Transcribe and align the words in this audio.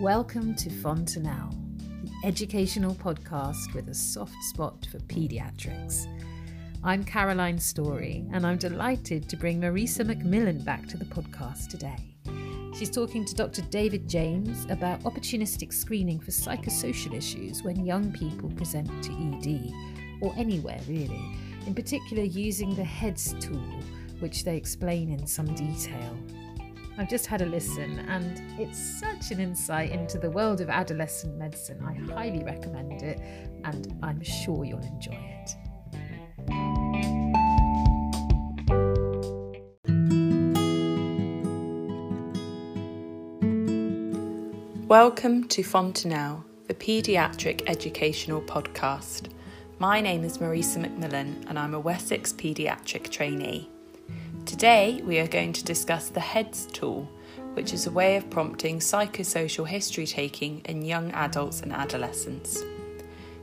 Welcome 0.00 0.54
to 0.54 0.70
Fontanelle, 0.70 1.54
the 1.76 2.26
educational 2.26 2.94
podcast 2.94 3.74
with 3.74 3.90
a 3.90 3.94
soft 3.94 4.42
spot 4.44 4.88
for 4.90 4.96
paediatrics. 5.00 6.06
I'm 6.82 7.04
Caroline 7.04 7.58
Story, 7.58 8.24
and 8.32 8.46
I'm 8.46 8.56
delighted 8.56 9.28
to 9.28 9.36
bring 9.36 9.60
Marisa 9.60 10.06
McMillan 10.06 10.64
back 10.64 10.86
to 10.86 10.96
the 10.96 11.04
podcast 11.04 11.68
today. 11.68 12.16
She's 12.74 12.88
talking 12.88 13.26
to 13.26 13.34
Dr. 13.34 13.60
David 13.60 14.08
James 14.08 14.64
about 14.70 15.02
opportunistic 15.02 15.70
screening 15.70 16.18
for 16.18 16.30
psychosocial 16.30 17.14
issues 17.14 17.62
when 17.62 17.84
young 17.84 18.10
people 18.10 18.48
present 18.52 18.88
to 19.04 19.12
ED, 19.12 19.70
or 20.22 20.32
anywhere 20.38 20.80
really, 20.88 21.36
in 21.66 21.74
particular 21.74 22.22
using 22.22 22.74
the 22.74 22.84
HEADS 22.84 23.34
tool, 23.38 23.82
which 24.20 24.44
they 24.44 24.56
explain 24.56 25.10
in 25.10 25.26
some 25.26 25.54
detail. 25.54 26.16
I've 27.00 27.08
just 27.08 27.24
had 27.24 27.40
a 27.40 27.46
listen, 27.46 27.98
and 28.10 28.60
it's 28.60 28.78
such 28.78 29.30
an 29.30 29.40
insight 29.40 29.90
into 29.90 30.18
the 30.18 30.30
world 30.30 30.60
of 30.60 30.68
adolescent 30.68 31.34
medicine. 31.38 31.82
I 31.82 31.94
highly 32.12 32.44
recommend 32.44 33.00
it, 33.00 33.18
and 33.64 33.98
I'm 34.02 34.22
sure 34.22 34.66
you'll 34.66 34.80
enjoy 34.80 35.14
it. 35.14 35.56
Welcome 44.86 45.48
to 45.48 45.62
Fontanelle, 45.62 46.44
the 46.66 46.74
paediatric 46.74 47.62
educational 47.66 48.42
podcast. 48.42 49.30
My 49.78 50.02
name 50.02 50.22
is 50.22 50.36
Marisa 50.36 50.84
McMillan, 50.84 51.48
and 51.48 51.58
I'm 51.58 51.72
a 51.72 51.80
Wessex 51.80 52.34
paediatric 52.34 53.10
trainee. 53.10 53.70
Today, 54.46 55.00
we 55.04 55.18
are 55.18 55.26
going 55.26 55.52
to 55.52 55.64
discuss 55.64 56.08
the 56.08 56.20
HEADS 56.20 56.66
tool, 56.66 57.08
which 57.54 57.72
is 57.72 57.86
a 57.86 57.90
way 57.90 58.16
of 58.16 58.30
prompting 58.30 58.78
psychosocial 58.78 59.66
history 59.66 60.06
taking 60.06 60.60
in 60.64 60.82
young 60.82 61.10
adults 61.12 61.60
and 61.60 61.72
adolescents. 61.72 62.62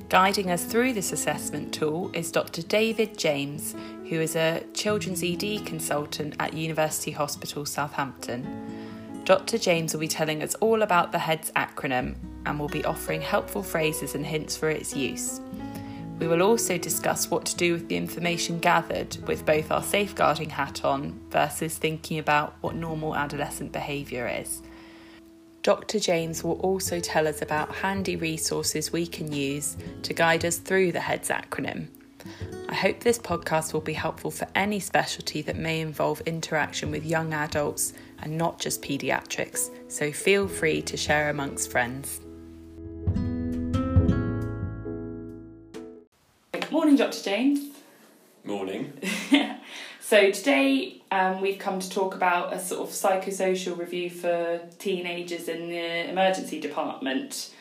Guiding 0.10 0.50
us 0.52 0.66
through 0.66 0.94
this 0.94 1.12
assessment 1.12 1.74
tool 1.74 2.10
is 2.14 2.32
Dr. 2.32 2.62
David 2.62 3.18
James, 3.18 3.76
who 4.10 4.20
is 4.20 4.36
a 4.36 4.64
children's 4.74 5.24
ED 5.24 5.66
consultant 5.66 6.36
at 6.40 6.54
University 6.54 7.12
Hospital 7.12 7.66
Southampton. 7.66 9.22
Dr. 9.24 9.58
James 9.58 9.94
will 9.94 10.00
be 10.00 10.08
telling 10.08 10.42
us 10.42 10.56
all 10.56 10.82
about 10.82 11.12
the 11.12 11.20
HEADS 11.20 11.52
acronym 11.56 12.16
and 12.46 12.60
will 12.60 12.70
be 12.70 12.86
offering 12.86 13.22
helpful 13.22 13.62
phrases 13.62 14.16
and 14.16 14.26
hints 14.26 14.56
for 14.56 14.70
its 14.70 14.96
use. 14.96 15.42
We 16.20 16.28
will 16.28 16.42
also 16.42 16.78
discuss 16.78 17.30
what 17.30 17.46
to 17.46 17.56
do 17.56 17.74
with 17.74 17.88
the 17.90 17.98
information 17.98 18.60
gathered 18.60 19.18
with 19.28 19.46
both 19.46 19.72
our 19.72 19.84
safeguarding 19.84 20.50
hat 20.50 20.84
on 20.84 21.20
versus 21.30 21.78
thinking 21.78 22.18
about 22.18 22.56
what 22.62 22.76
normal 22.76 23.16
adolescent 23.16 23.72
behaviour 23.72 24.28
is. 24.28 24.62
Dr. 25.62 26.00
James 26.00 26.44
will 26.44 26.60
also 26.62 27.00
tell 27.00 27.28
us 27.28 27.42
about 27.42 27.76
handy 27.76 28.16
resources 28.16 28.92
we 28.92 29.06
can 29.06 29.32
use 29.32 29.78
to 30.04 30.14
guide 30.14 30.46
us 30.46 30.58
through 30.58 30.92
the 30.92 31.02
HEADS 31.02 31.30
acronym. 31.30 31.88
I 32.70 32.74
hope 32.74 33.00
this 33.00 33.20
podcast 33.20 33.74
will 33.74 33.82
be 33.82 33.94
helpful 33.94 34.32
for 34.32 34.48
any 34.56 34.80
specialty 34.80 35.42
that 35.44 35.58
may 35.58 35.82
involve 35.82 36.22
interaction 36.22 36.90
with 36.90 37.06
young 37.06 37.34
adults 37.34 37.94
and 38.20 38.38
not 38.38 38.60
just 38.60 38.82
paediatrics, 38.82 39.70
so 39.88 40.12
feel 40.12 40.48
free 40.48 40.82
to 40.84 40.98
share 40.98 41.30
amongst 41.30 41.72
friends. 41.72 42.22
Morning, 46.78 46.96
Dr. 46.96 47.24
James. 47.24 47.76
Morning. 48.44 48.94
so 50.00 50.30
today 50.30 51.02
um, 51.10 51.42
we've 51.42 51.58
come 51.58 51.80
to 51.80 51.90
talk 51.90 52.14
about 52.14 52.54
a 52.54 52.60
sort 52.60 52.88
of 52.88 52.94
psychosocial 52.94 53.76
review 53.76 54.12
for 54.12 54.62
teenagers 54.78 55.48
in 55.48 55.70
the 55.70 56.08
emergency 56.08 56.62
department. 56.62 57.52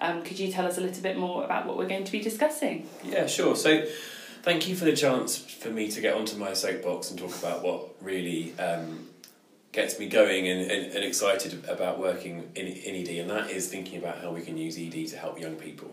Um, 0.00 0.22
could 0.22 0.38
you 0.38 0.52
tell 0.52 0.68
us 0.68 0.78
a 0.78 0.82
little 0.82 1.02
bit 1.02 1.18
more 1.18 1.42
about 1.42 1.66
what 1.66 1.78
we're 1.78 1.88
going 1.88 2.04
to 2.04 2.12
be 2.12 2.20
discussing? 2.20 2.88
Yeah, 3.02 3.26
sure. 3.26 3.56
So, 3.56 3.84
thank 4.42 4.68
you 4.68 4.76
for 4.76 4.84
the 4.84 4.94
chance 4.94 5.36
for 5.36 5.70
me 5.70 5.90
to 5.90 6.00
get 6.00 6.14
onto 6.14 6.36
my 6.36 6.52
soapbox 6.52 7.10
and 7.10 7.18
talk 7.18 7.36
about 7.36 7.64
what 7.64 7.88
really 8.00 8.56
um, 8.60 9.08
gets 9.72 9.98
me 9.98 10.08
going 10.08 10.46
and, 10.46 10.70
and, 10.70 10.92
and 10.92 11.04
excited 11.04 11.64
about 11.68 11.98
working 11.98 12.48
in, 12.54 12.68
in 12.68 12.94
ED, 13.04 13.18
and 13.22 13.30
that 13.30 13.50
is 13.50 13.66
thinking 13.66 13.98
about 13.98 14.18
how 14.22 14.30
we 14.30 14.42
can 14.42 14.56
use 14.56 14.78
ED 14.78 15.08
to 15.08 15.16
help 15.16 15.40
young 15.40 15.56
people. 15.56 15.90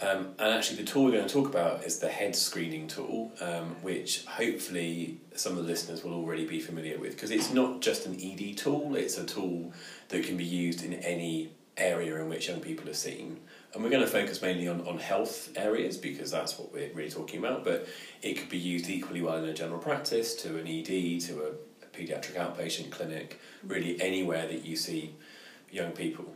Um, 0.00 0.34
and 0.38 0.52
actually, 0.52 0.76
the 0.76 0.84
tool 0.84 1.04
we're 1.04 1.12
going 1.12 1.26
to 1.26 1.32
talk 1.32 1.48
about 1.48 1.84
is 1.84 1.98
the 1.98 2.08
head 2.08 2.36
screening 2.36 2.86
tool, 2.86 3.32
um, 3.40 3.76
which 3.80 4.26
hopefully 4.26 5.20
some 5.34 5.52
of 5.52 5.58
the 5.58 5.64
listeners 5.64 6.04
will 6.04 6.12
already 6.12 6.46
be 6.46 6.60
familiar 6.60 6.98
with 6.98 7.12
because 7.12 7.30
it's 7.30 7.52
not 7.52 7.80
just 7.80 8.04
an 8.04 8.14
ED 8.14 8.58
tool, 8.58 8.94
it's 8.94 9.16
a 9.16 9.24
tool 9.24 9.72
that 10.08 10.24
can 10.24 10.36
be 10.36 10.44
used 10.44 10.84
in 10.84 10.92
any 10.94 11.50
area 11.78 12.20
in 12.20 12.28
which 12.28 12.48
young 12.48 12.60
people 12.60 12.88
are 12.90 12.94
seen. 12.94 13.40
And 13.72 13.82
we're 13.82 13.90
going 13.90 14.02
to 14.02 14.08
focus 14.08 14.40
mainly 14.40 14.68
on, 14.68 14.86
on 14.86 14.98
health 14.98 15.50
areas 15.56 15.96
because 15.96 16.30
that's 16.30 16.58
what 16.58 16.72
we're 16.72 16.92
really 16.92 17.10
talking 17.10 17.38
about, 17.38 17.64
but 17.64 17.86
it 18.22 18.34
could 18.34 18.48
be 18.48 18.58
used 18.58 18.88
equally 18.88 19.22
well 19.22 19.36
in 19.42 19.48
a 19.48 19.54
general 19.54 19.78
practice, 19.78 20.34
to 20.36 20.58
an 20.58 20.66
ED, 20.66 21.20
to 21.22 21.42
a, 21.42 21.84
a 21.84 21.86
paediatric 21.92 22.34
outpatient 22.34 22.90
clinic, 22.90 23.40
really 23.64 24.00
anywhere 24.00 24.46
that 24.46 24.64
you 24.64 24.76
see 24.76 25.14
young 25.70 25.92
people. 25.92 26.34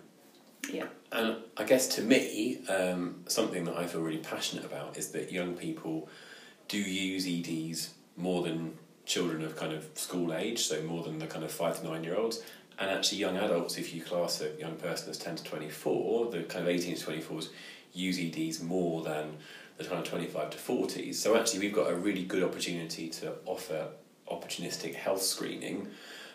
Yeah. 0.71 0.87
And 1.13 1.37
I 1.57 1.65
guess 1.65 1.89
to 1.97 2.03
me, 2.03 2.61
um, 2.69 3.25
something 3.27 3.65
that 3.65 3.77
I 3.77 3.87
feel 3.87 4.01
really 4.01 4.19
passionate 4.19 4.65
about 4.65 4.97
is 4.97 5.09
that 5.11 5.33
young 5.33 5.55
people 5.55 6.09
do 6.69 6.79
use 6.79 7.27
EDs 7.27 7.95
more 8.17 8.43
than 8.43 8.77
children 9.07 9.45
of 9.45 9.57
kind 9.57 9.73
of 9.73 9.89
school 9.95 10.33
age, 10.33 10.61
so 10.61 10.81
more 10.83 11.03
than 11.03 11.19
the 11.19 11.27
kind 11.27 11.45
of 11.45 11.51
five 11.51 11.81
to 11.81 11.85
nine 11.87 12.05
year 12.05 12.17
olds. 12.17 12.43
And 12.79 12.91
actually, 12.91 13.19
young 13.19 13.37
adults, 13.37 13.77
if 13.77 13.93
you 13.93 14.03
class 14.03 14.41
a 14.41 14.59
young 14.59 14.77
person 14.77 15.11
as 15.11 15.19
10 15.19 15.37
to 15.37 15.45
24, 15.45 16.31
the 16.31 16.43
kind 16.45 16.67
of 16.67 16.69
18 16.69 16.97
to 16.97 17.07
24s 17.07 17.49
use 17.93 18.19
EDs 18.19 18.63
more 18.63 19.03
than 19.03 19.37
the 19.77 19.85
kind 19.85 19.99
of 19.99 20.05
25 20.05 20.51
to 20.51 20.59
40s. 20.59 21.17
So 21.17 21.37
actually, 21.37 21.61
we've 21.61 21.75
got 21.75 21.91
a 21.91 21.95
really 21.95 22.25
good 22.25 22.43
opportunity 22.43 23.09
to 23.09 23.35
offer 23.45 23.89
opportunistic 24.31 24.95
health 24.95 25.23
screening 25.23 25.89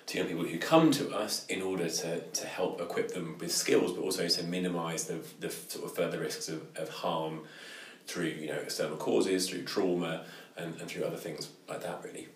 to 0.08 0.18
young 0.18 0.28
people 0.28 0.44
who 0.44 0.58
come 0.60 0.92
to 0.92 1.10
us 1.12 1.46
in 1.48 1.62
order 1.62 1.90
to, 1.90 2.22
to 2.22 2.46
help 2.46 2.80
equip 2.80 3.14
them 3.14 3.38
with 3.40 3.52
skills, 3.52 3.94
but 3.94 4.02
also 4.02 4.28
to 4.28 4.44
minimise 4.44 5.06
the, 5.06 5.20
the 5.40 5.50
sort 5.50 5.86
of 5.86 5.96
further 5.96 6.20
risks 6.20 6.48
of, 6.48 6.62
of 6.76 6.90
harm 6.90 7.42
through 8.06 8.26
you 8.26 8.48
know 8.48 8.60
external 8.60 8.98
causes, 8.98 9.50
through 9.50 9.64
trauma, 9.64 10.26
and, 10.58 10.80
and 10.80 10.90
through 10.90 11.04
other 11.04 11.18
things 11.18 11.50
like 11.68 11.82
that, 11.82 12.04
really. 12.04 12.28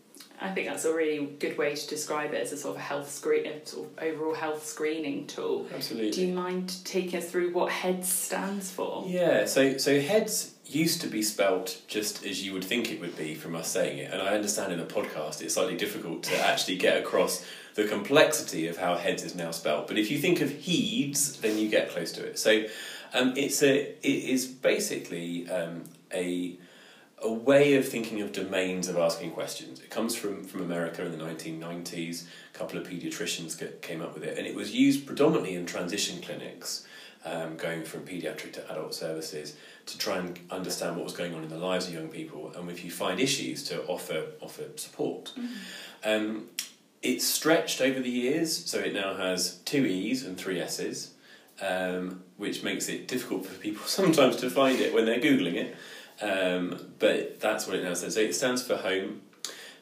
I 0.42 0.50
think 0.50 0.68
that's 0.68 0.86
a 0.86 0.94
really 0.94 1.26
good 1.40 1.58
way 1.58 1.76
to 1.76 1.88
describe 1.88 2.34
it 2.34 2.42
as 2.42 2.54
a 2.54 2.58
sort 2.58 2.78
of 2.78 2.82
health 2.82 3.12
screen, 3.12 3.46
a 3.46 3.66
sort 3.66 3.88
of 3.88 4.04
overall 4.04 4.34
health 4.34 4.66
screening 4.66 5.28
tool. 5.28 5.68
Absolutely. 5.74 6.12
Do 6.12 6.26
you 6.26 6.34
mind 6.34 6.84
taking 6.86 7.20
us 7.20 7.30
through 7.30 7.52
what 7.52 7.72
HEADS 7.72 8.08
stands 8.08 8.72
for? 8.72 9.04
Yeah, 9.08 9.46
so 9.46 9.78
so 9.78 10.00
HEADS 10.00 10.54
used 10.66 11.02
to 11.02 11.08
be 11.08 11.22
spelt 11.24 11.82
just 11.88 12.26
as 12.26 12.46
you 12.46 12.54
would 12.54 12.64
think 12.64 12.92
it 12.92 13.02
would 13.02 13.18
be 13.18 13.34
from 13.34 13.56
us 13.56 13.70
saying 13.70 13.98
it, 13.98 14.12
and 14.12 14.22
I 14.22 14.36
understand 14.36 14.72
in 14.72 14.80
a 14.80 14.86
podcast 14.86 15.42
it's 15.42 15.56
slightly 15.56 15.76
difficult 15.76 16.24
to 16.24 16.40
actually 16.40 16.78
get 16.78 16.98
across 16.98 17.46
the 17.76 17.86
complexity 17.86 18.68
of 18.68 18.78
how 18.78 18.96
heads 18.96 19.24
is 19.24 19.36
now 19.36 19.52
spelled. 19.52 19.88
But 19.88 19.98
if 19.98 20.10
you 20.12 20.20
think 20.20 20.42
of 20.42 20.52
heeds, 20.52 21.38
then 21.40 21.58
you 21.58 21.70
get 21.70 21.90
close 21.90 22.12
to 22.14 22.26
it. 22.26 22.40
So 22.40 22.66
um, 23.14 23.34
it's 23.36 23.62
a 23.64 23.90
it 24.06 24.24
is 24.34 24.46
basically 24.48 25.50
um, 25.50 25.84
a 26.14 26.58
a 27.22 27.32
way 27.32 27.76
of 27.76 27.88
thinking 27.88 28.22
of 28.22 28.32
domains 28.32 28.88
of 28.88 28.98
asking 28.98 29.32
questions. 29.32 29.80
It 29.80 29.90
comes 29.90 30.16
from, 30.16 30.44
from 30.44 30.62
America 30.62 31.06
in 31.06 31.12
the 31.12 31.24
1990s. 31.24 32.26
A 32.54 32.58
couple 32.58 32.80
of 32.80 32.88
paediatricians 32.88 33.60
get, 33.60 33.82
came 33.82 34.02
up 34.02 34.14
with 34.14 34.24
it, 34.24 34.38
and 34.38 34.48
it 34.48 34.56
was 34.56 34.74
used 34.74 35.06
predominantly 35.06 35.56
in 35.56 35.66
transition 35.66 36.22
clinics, 36.22 36.86
um, 37.26 37.58
going 37.58 37.84
from 37.84 38.02
paediatric 38.02 38.54
to 38.54 38.72
adult 38.72 38.94
services, 38.94 39.56
to 39.86 39.98
try 39.98 40.18
and 40.18 40.40
understand 40.50 40.96
what 40.96 41.04
was 41.04 41.14
going 41.14 41.34
on 41.34 41.44
in 41.44 41.50
the 41.50 41.58
lives 41.58 41.88
of 41.88 41.94
young 41.94 42.08
people, 42.08 42.54
and 42.56 42.70
if 42.70 42.86
you 42.86 42.92
find 42.92 43.20
issues, 43.20 43.64
to 43.66 43.84
offer 43.86 44.28
offer 44.42 44.64
support. 44.76 45.34
Mm-hmm. 45.38 45.48
Um, 46.06 46.48
it's 47.02 47.26
stretched 47.26 47.82
over 47.82 48.00
the 48.00 48.10
years, 48.10 48.66
so 48.66 48.80
it 48.80 48.94
now 48.94 49.16
has 49.16 49.56
two 49.66 49.86
E's 49.86 50.26
and 50.26 50.38
three 50.38 50.60
S's, 50.60 51.14
um, 51.62 52.24
which 52.38 52.64
makes 52.64 52.88
it 52.90 53.08
difficult 53.08 53.46
for 53.46 53.56
people 53.56 53.84
sometimes 53.88 54.38
to 54.38 54.50
find 54.50 54.80
it 54.80 54.94
when 54.94 55.06
they're 55.06 55.20
Googling 55.20 55.56
it. 55.56 55.76
Um, 56.22 56.94
but 57.00 57.40
that's 57.40 57.68
what 57.68 57.76
it 57.78 57.84
now 57.84 57.94
says. 57.94 58.16
So 58.16 58.22
it 58.22 58.36
stands 58.36 58.62
for 58.62 58.76
home. 58.76 59.22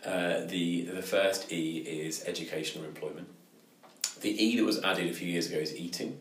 Uh, 0.05 0.45
the, 0.45 0.83
the 0.83 1.01
first 1.01 1.51
E 1.51 1.79
is 1.79 2.23
education 2.25 2.83
or 2.83 2.87
employment. 2.87 3.27
The 4.21 4.43
E 4.43 4.57
that 4.57 4.63
was 4.63 4.81
added 4.83 5.09
a 5.09 5.13
few 5.13 5.27
years 5.27 5.49
ago 5.49 5.57
is 5.57 5.75
eating. 5.75 6.19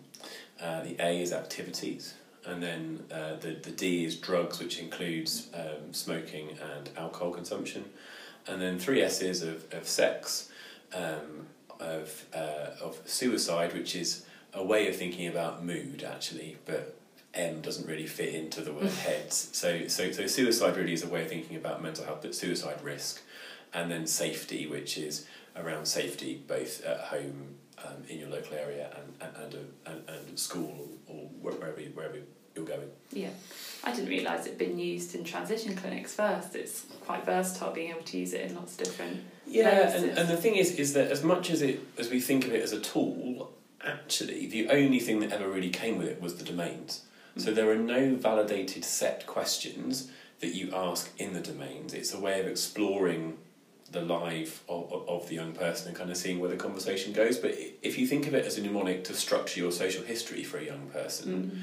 Uh, 0.60 0.82
the 0.82 0.96
A 0.98 1.20
is 1.20 1.32
activities. 1.32 2.14
And 2.46 2.62
then 2.62 3.04
uh, 3.12 3.36
the, 3.36 3.56
the 3.62 3.70
D 3.70 4.04
is 4.04 4.16
drugs, 4.16 4.58
which 4.58 4.78
includes 4.78 5.48
um, 5.54 5.92
smoking 5.92 6.50
and 6.74 6.88
alcohol 6.96 7.32
consumption. 7.32 7.84
And 8.46 8.62
then 8.62 8.78
three 8.78 9.02
S's 9.02 9.42
of, 9.42 9.64
of 9.72 9.86
sex, 9.86 10.50
um, 10.94 11.46
of, 11.80 12.24
uh, 12.34 12.70
of 12.80 13.00
suicide, 13.04 13.74
which 13.74 13.96
is 13.96 14.24
a 14.54 14.64
way 14.64 14.88
of 14.88 14.96
thinking 14.96 15.28
about 15.28 15.64
mood 15.64 16.02
actually, 16.02 16.56
but 16.64 16.96
M 17.36 17.60
doesn't 17.60 17.86
really 17.86 18.06
fit 18.06 18.34
into 18.34 18.60
the 18.62 18.72
word 18.72 18.90
heads. 18.90 19.50
So, 19.52 19.86
so, 19.88 20.10
so 20.12 20.26
suicide 20.26 20.76
really 20.76 20.92
is 20.92 21.04
a 21.04 21.08
way 21.08 21.22
of 21.22 21.28
thinking 21.28 21.56
about 21.56 21.82
mental 21.82 22.04
health, 22.04 22.20
but 22.22 22.34
suicide 22.34 22.82
risk. 22.82 23.22
and 23.74 23.90
then 23.90 24.06
safety, 24.06 24.66
which 24.66 24.96
is 24.98 25.26
around 25.54 25.86
safety 25.86 26.42
both 26.46 26.84
at 26.84 27.00
home, 27.00 27.56
um, 27.84 28.02
in 28.08 28.18
your 28.18 28.28
local 28.30 28.54
area, 28.56 28.90
and 28.96 29.12
and, 29.20 29.44
and, 29.44 29.54
a, 29.54 29.90
and, 29.90 30.08
and 30.08 30.28
at 30.28 30.38
school 30.38 30.88
or 31.06 31.28
wherever 31.42 31.80
you, 31.80 31.90
wherever 31.94 32.16
you're 32.54 32.64
going. 32.64 32.90
Yeah, 33.12 33.30
I 33.84 33.92
didn't 33.92 34.08
realise 34.08 34.46
it'd 34.46 34.58
been 34.58 34.78
used 34.78 35.14
in 35.14 35.24
transition 35.24 35.76
clinics 35.76 36.14
first. 36.14 36.54
It's 36.54 36.86
quite 37.04 37.24
versatile 37.26 37.72
being 37.72 37.90
able 37.90 38.02
to 38.02 38.18
use 38.18 38.32
it 38.32 38.50
in 38.50 38.56
lots 38.56 38.72
of 38.78 38.84
different. 38.84 39.20
Yeah, 39.46 39.90
places. 39.90 40.02
and, 40.02 40.18
and 40.18 40.28
the 40.28 40.36
thing 40.36 40.56
is, 40.56 40.72
is 40.76 40.94
that 40.94 41.10
as 41.10 41.22
much 41.22 41.50
as 41.50 41.60
it 41.62 41.80
as 41.98 42.10
we 42.10 42.20
think 42.20 42.46
of 42.46 42.52
it 42.54 42.62
as 42.62 42.72
a 42.72 42.80
tool, 42.80 43.52
actually 43.84 44.46
the 44.46 44.68
only 44.70 45.00
thing 45.00 45.20
that 45.20 45.32
ever 45.32 45.48
really 45.48 45.70
came 45.70 45.98
with 45.98 46.08
it 46.08 46.20
was 46.20 46.36
the 46.36 46.44
domains. 46.44 47.02
So 47.36 47.52
there 47.52 47.70
are 47.70 47.76
no 47.76 48.14
validated 48.14 48.84
set 48.84 49.26
questions 49.26 50.10
that 50.40 50.54
you 50.54 50.74
ask 50.74 51.10
in 51.18 51.32
the 51.32 51.40
domains. 51.40 51.94
It's 51.94 52.12
a 52.14 52.20
way 52.20 52.40
of 52.40 52.46
exploring 52.46 53.38
the 53.90 54.02
life 54.02 54.62
of, 54.68 54.92
of, 55.08 55.28
the 55.28 55.36
young 55.36 55.52
person 55.52 55.88
and 55.88 55.96
kind 55.96 56.10
of 56.10 56.16
seeing 56.16 56.40
where 56.40 56.50
the 56.50 56.56
conversation 56.56 57.12
goes. 57.12 57.38
But 57.38 57.54
if 57.82 57.98
you 57.98 58.06
think 58.06 58.26
of 58.26 58.34
it 58.34 58.44
as 58.44 58.58
a 58.58 58.62
mnemonic 58.62 59.04
to 59.04 59.14
structure 59.14 59.60
your 59.60 59.70
social 59.70 60.02
history 60.02 60.42
for 60.42 60.58
a 60.58 60.64
young 60.64 60.88
person, 60.88 61.32
Mm. 61.32 61.60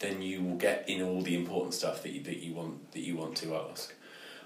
then 0.00 0.22
you 0.22 0.42
will 0.42 0.56
get 0.56 0.88
in 0.88 1.00
all 1.02 1.22
the 1.22 1.36
important 1.36 1.74
stuff 1.74 2.02
that 2.02 2.10
you, 2.12 2.22
that 2.24 2.38
you 2.38 2.52
want 2.54 2.90
that 2.92 3.00
you 3.00 3.16
want 3.16 3.36
to 3.36 3.54
ask. 3.54 3.94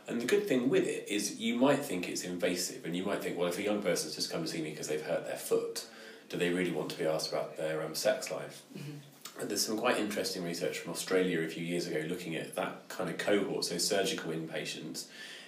And 0.06 0.20
the 0.20 0.26
good 0.26 0.46
thing 0.46 0.68
with 0.68 0.86
it 0.86 1.08
is 1.08 1.38
you 1.38 1.56
might 1.56 1.82
think 1.84 2.08
it's 2.08 2.22
invasive, 2.22 2.84
and 2.84 2.94
you 2.94 3.04
might 3.04 3.22
think, 3.22 3.38
well, 3.38 3.48
if 3.48 3.58
a 3.58 3.62
young 3.62 3.82
person's 3.82 4.14
just 4.14 4.30
come 4.30 4.42
to 4.42 4.48
see 4.48 4.60
me 4.60 4.70
because 4.70 4.88
they've 4.88 5.02
hurt 5.02 5.26
their 5.26 5.36
foot, 5.38 5.86
do 6.28 6.36
they 6.36 6.50
really 6.50 6.70
want 6.70 6.90
to 6.90 6.98
be 6.98 7.06
asked 7.06 7.30
about 7.32 7.56
their 7.56 7.82
um, 7.82 7.94
sex 7.94 8.30
life? 8.30 8.62
But 8.74 9.15
there's 9.44 9.64
some 9.64 9.78
quite 9.78 9.98
interesting 9.98 10.44
research 10.44 10.78
from 10.78 10.92
Australia 10.92 11.40
a 11.40 11.48
few 11.48 11.64
years 11.64 11.86
ago 11.86 12.04
looking 12.08 12.36
at 12.36 12.54
that 12.56 12.88
kind 12.88 13.10
of 13.10 13.18
cohort, 13.18 13.64
so 13.64 13.78
surgical 13.78 14.32
inpatients 14.32 15.06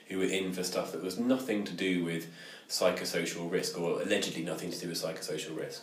who 0.08 0.18
were 0.18 0.24
in 0.24 0.52
for 0.52 0.62
stuff 0.62 0.92
that 0.92 1.02
was 1.02 1.18
nothing 1.18 1.64
to 1.64 1.74
do 1.74 2.04
with 2.04 2.28
psychosocial 2.68 3.50
risk 3.50 3.78
or 3.78 4.00
allegedly 4.02 4.42
nothing 4.42 4.70
to 4.70 4.78
do 4.78 4.88
with 4.88 5.02
psychosocial 5.02 5.58
risk. 5.58 5.82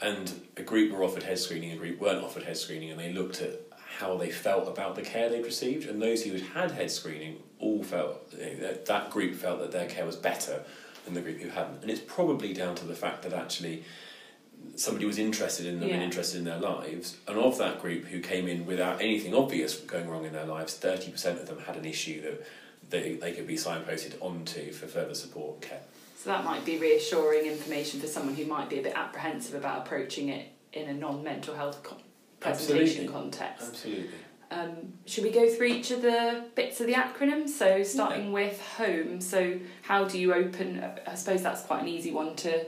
And 0.00 0.32
a 0.56 0.62
group 0.62 0.92
were 0.92 1.04
offered 1.04 1.22
head 1.22 1.38
screening, 1.38 1.72
a 1.72 1.76
group 1.76 2.00
weren't 2.00 2.24
offered 2.24 2.42
head 2.42 2.56
screening, 2.56 2.90
and 2.90 2.98
they 2.98 3.12
looked 3.12 3.40
at 3.40 3.60
how 3.98 4.16
they 4.16 4.30
felt 4.30 4.68
about 4.68 4.96
the 4.96 5.02
care 5.02 5.28
they'd 5.28 5.44
received. 5.44 5.88
And 5.88 6.02
those 6.02 6.24
who 6.24 6.32
had 6.32 6.42
had 6.42 6.70
head 6.72 6.90
screening 6.90 7.38
all 7.58 7.82
felt 7.82 8.30
that 8.32 8.86
that 8.86 9.10
group 9.10 9.34
felt 9.34 9.60
that 9.60 9.70
their 9.70 9.88
care 9.88 10.04
was 10.04 10.16
better 10.16 10.64
than 11.04 11.14
the 11.14 11.20
group 11.20 11.40
who 11.40 11.48
hadn't. 11.48 11.82
And 11.82 11.90
it's 11.90 12.00
probably 12.00 12.52
down 12.52 12.74
to 12.76 12.86
the 12.86 12.94
fact 12.94 13.22
that 13.22 13.32
actually 13.32 13.84
somebody 14.76 15.06
was 15.06 15.18
interested 15.18 15.66
in 15.66 15.80
them 15.80 15.90
and 15.90 16.02
interested 16.02 16.38
in 16.38 16.44
their 16.44 16.58
lives. 16.58 17.16
And 17.28 17.38
of 17.38 17.58
that 17.58 17.80
group 17.80 18.04
who 18.06 18.20
came 18.20 18.48
in 18.48 18.66
without 18.66 19.00
anything 19.00 19.34
obvious 19.34 19.76
going 19.76 20.08
wrong 20.08 20.24
in 20.24 20.32
their 20.32 20.46
lives, 20.46 20.78
30% 20.78 21.40
of 21.40 21.46
them 21.46 21.60
had 21.60 21.76
an 21.76 21.84
issue 21.84 22.22
that 22.22 22.46
they, 22.90 23.14
they 23.14 23.32
could 23.32 23.46
be 23.46 23.56
signposted 23.56 24.14
onto 24.20 24.72
for 24.72 24.86
further 24.86 25.14
support 25.14 25.54
and 25.54 25.62
care. 25.62 25.80
So 26.16 26.30
that 26.30 26.44
might 26.44 26.64
be 26.64 26.78
reassuring 26.78 27.46
information 27.46 28.00
for 28.00 28.06
someone 28.06 28.34
who 28.34 28.46
might 28.46 28.70
be 28.70 28.78
a 28.78 28.82
bit 28.82 28.94
apprehensive 28.94 29.54
about 29.54 29.86
approaching 29.86 30.30
it 30.30 30.48
in 30.72 30.88
a 30.88 30.94
non-mental 30.94 31.54
health 31.54 31.82
co- 31.82 31.96
presentation 32.40 33.04
Absolutely. 33.04 33.12
context. 33.12 33.68
Absolutely. 33.68 34.10
Um, 34.50 34.92
should 35.06 35.24
we 35.24 35.30
go 35.30 35.48
through 35.48 35.66
each 35.68 35.90
of 35.90 36.02
the 36.02 36.44
bits 36.54 36.80
of 36.80 36.86
the 36.86 36.92
acronym? 36.92 37.48
So 37.48 37.82
starting 37.82 38.32
with 38.32 38.60
home. 38.76 39.20
So 39.20 39.58
how 39.82 40.04
do 40.04 40.18
you 40.18 40.32
open? 40.32 40.84
I 41.06 41.14
suppose 41.14 41.42
that's 41.42 41.62
quite 41.62 41.82
an 41.82 41.88
easy 41.88 42.10
one 42.10 42.36
to 42.36 42.64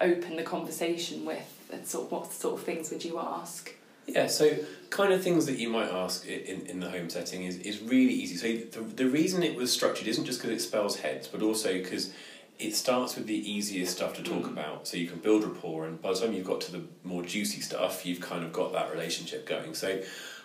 open 0.00 0.36
the 0.36 0.42
conversation 0.42 1.24
with. 1.24 1.50
And 1.72 1.86
sort 1.86 2.06
of 2.06 2.12
what 2.12 2.32
sort 2.32 2.60
of 2.60 2.64
things 2.64 2.90
would 2.90 3.04
you 3.04 3.18
ask? 3.18 3.74
Yeah, 4.06 4.26
so 4.26 4.54
kind 4.90 5.12
of 5.12 5.22
things 5.22 5.46
that 5.46 5.58
you 5.58 5.70
might 5.70 5.88
ask 5.90 6.26
in, 6.26 6.66
in 6.66 6.78
the 6.80 6.90
home 6.90 7.08
setting 7.08 7.44
is, 7.44 7.56
is 7.58 7.80
really 7.80 8.12
easy. 8.12 8.36
So 8.36 8.80
the, 8.80 8.86
the 8.86 9.06
reason 9.08 9.42
it 9.42 9.56
was 9.56 9.72
structured 9.72 10.06
isn't 10.06 10.26
just 10.26 10.40
because 10.42 10.54
it 10.56 10.60
spells 10.64 10.96
heads, 11.00 11.26
but 11.26 11.40
also 11.42 11.72
because 11.72 12.12
it 12.58 12.76
starts 12.76 13.16
with 13.16 13.26
the 13.26 13.50
easiest 13.50 13.96
stuff 13.96 14.14
to 14.16 14.22
talk 14.22 14.44
Mm. 14.44 14.52
about. 14.52 14.86
So 14.86 14.96
you 14.98 15.08
can 15.08 15.18
build 15.18 15.42
rapport, 15.42 15.86
and 15.86 16.00
by 16.00 16.12
the 16.12 16.20
time 16.20 16.32
you've 16.34 16.46
got 16.46 16.60
to 16.62 16.72
the 16.72 16.82
more 17.02 17.22
juicy 17.24 17.60
stuff, 17.62 18.04
you've 18.06 18.20
kind 18.20 18.44
of 18.44 18.52
got 18.52 18.72
that 18.74 18.92
relationship 18.92 19.46
going. 19.46 19.74
So 19.74 20.02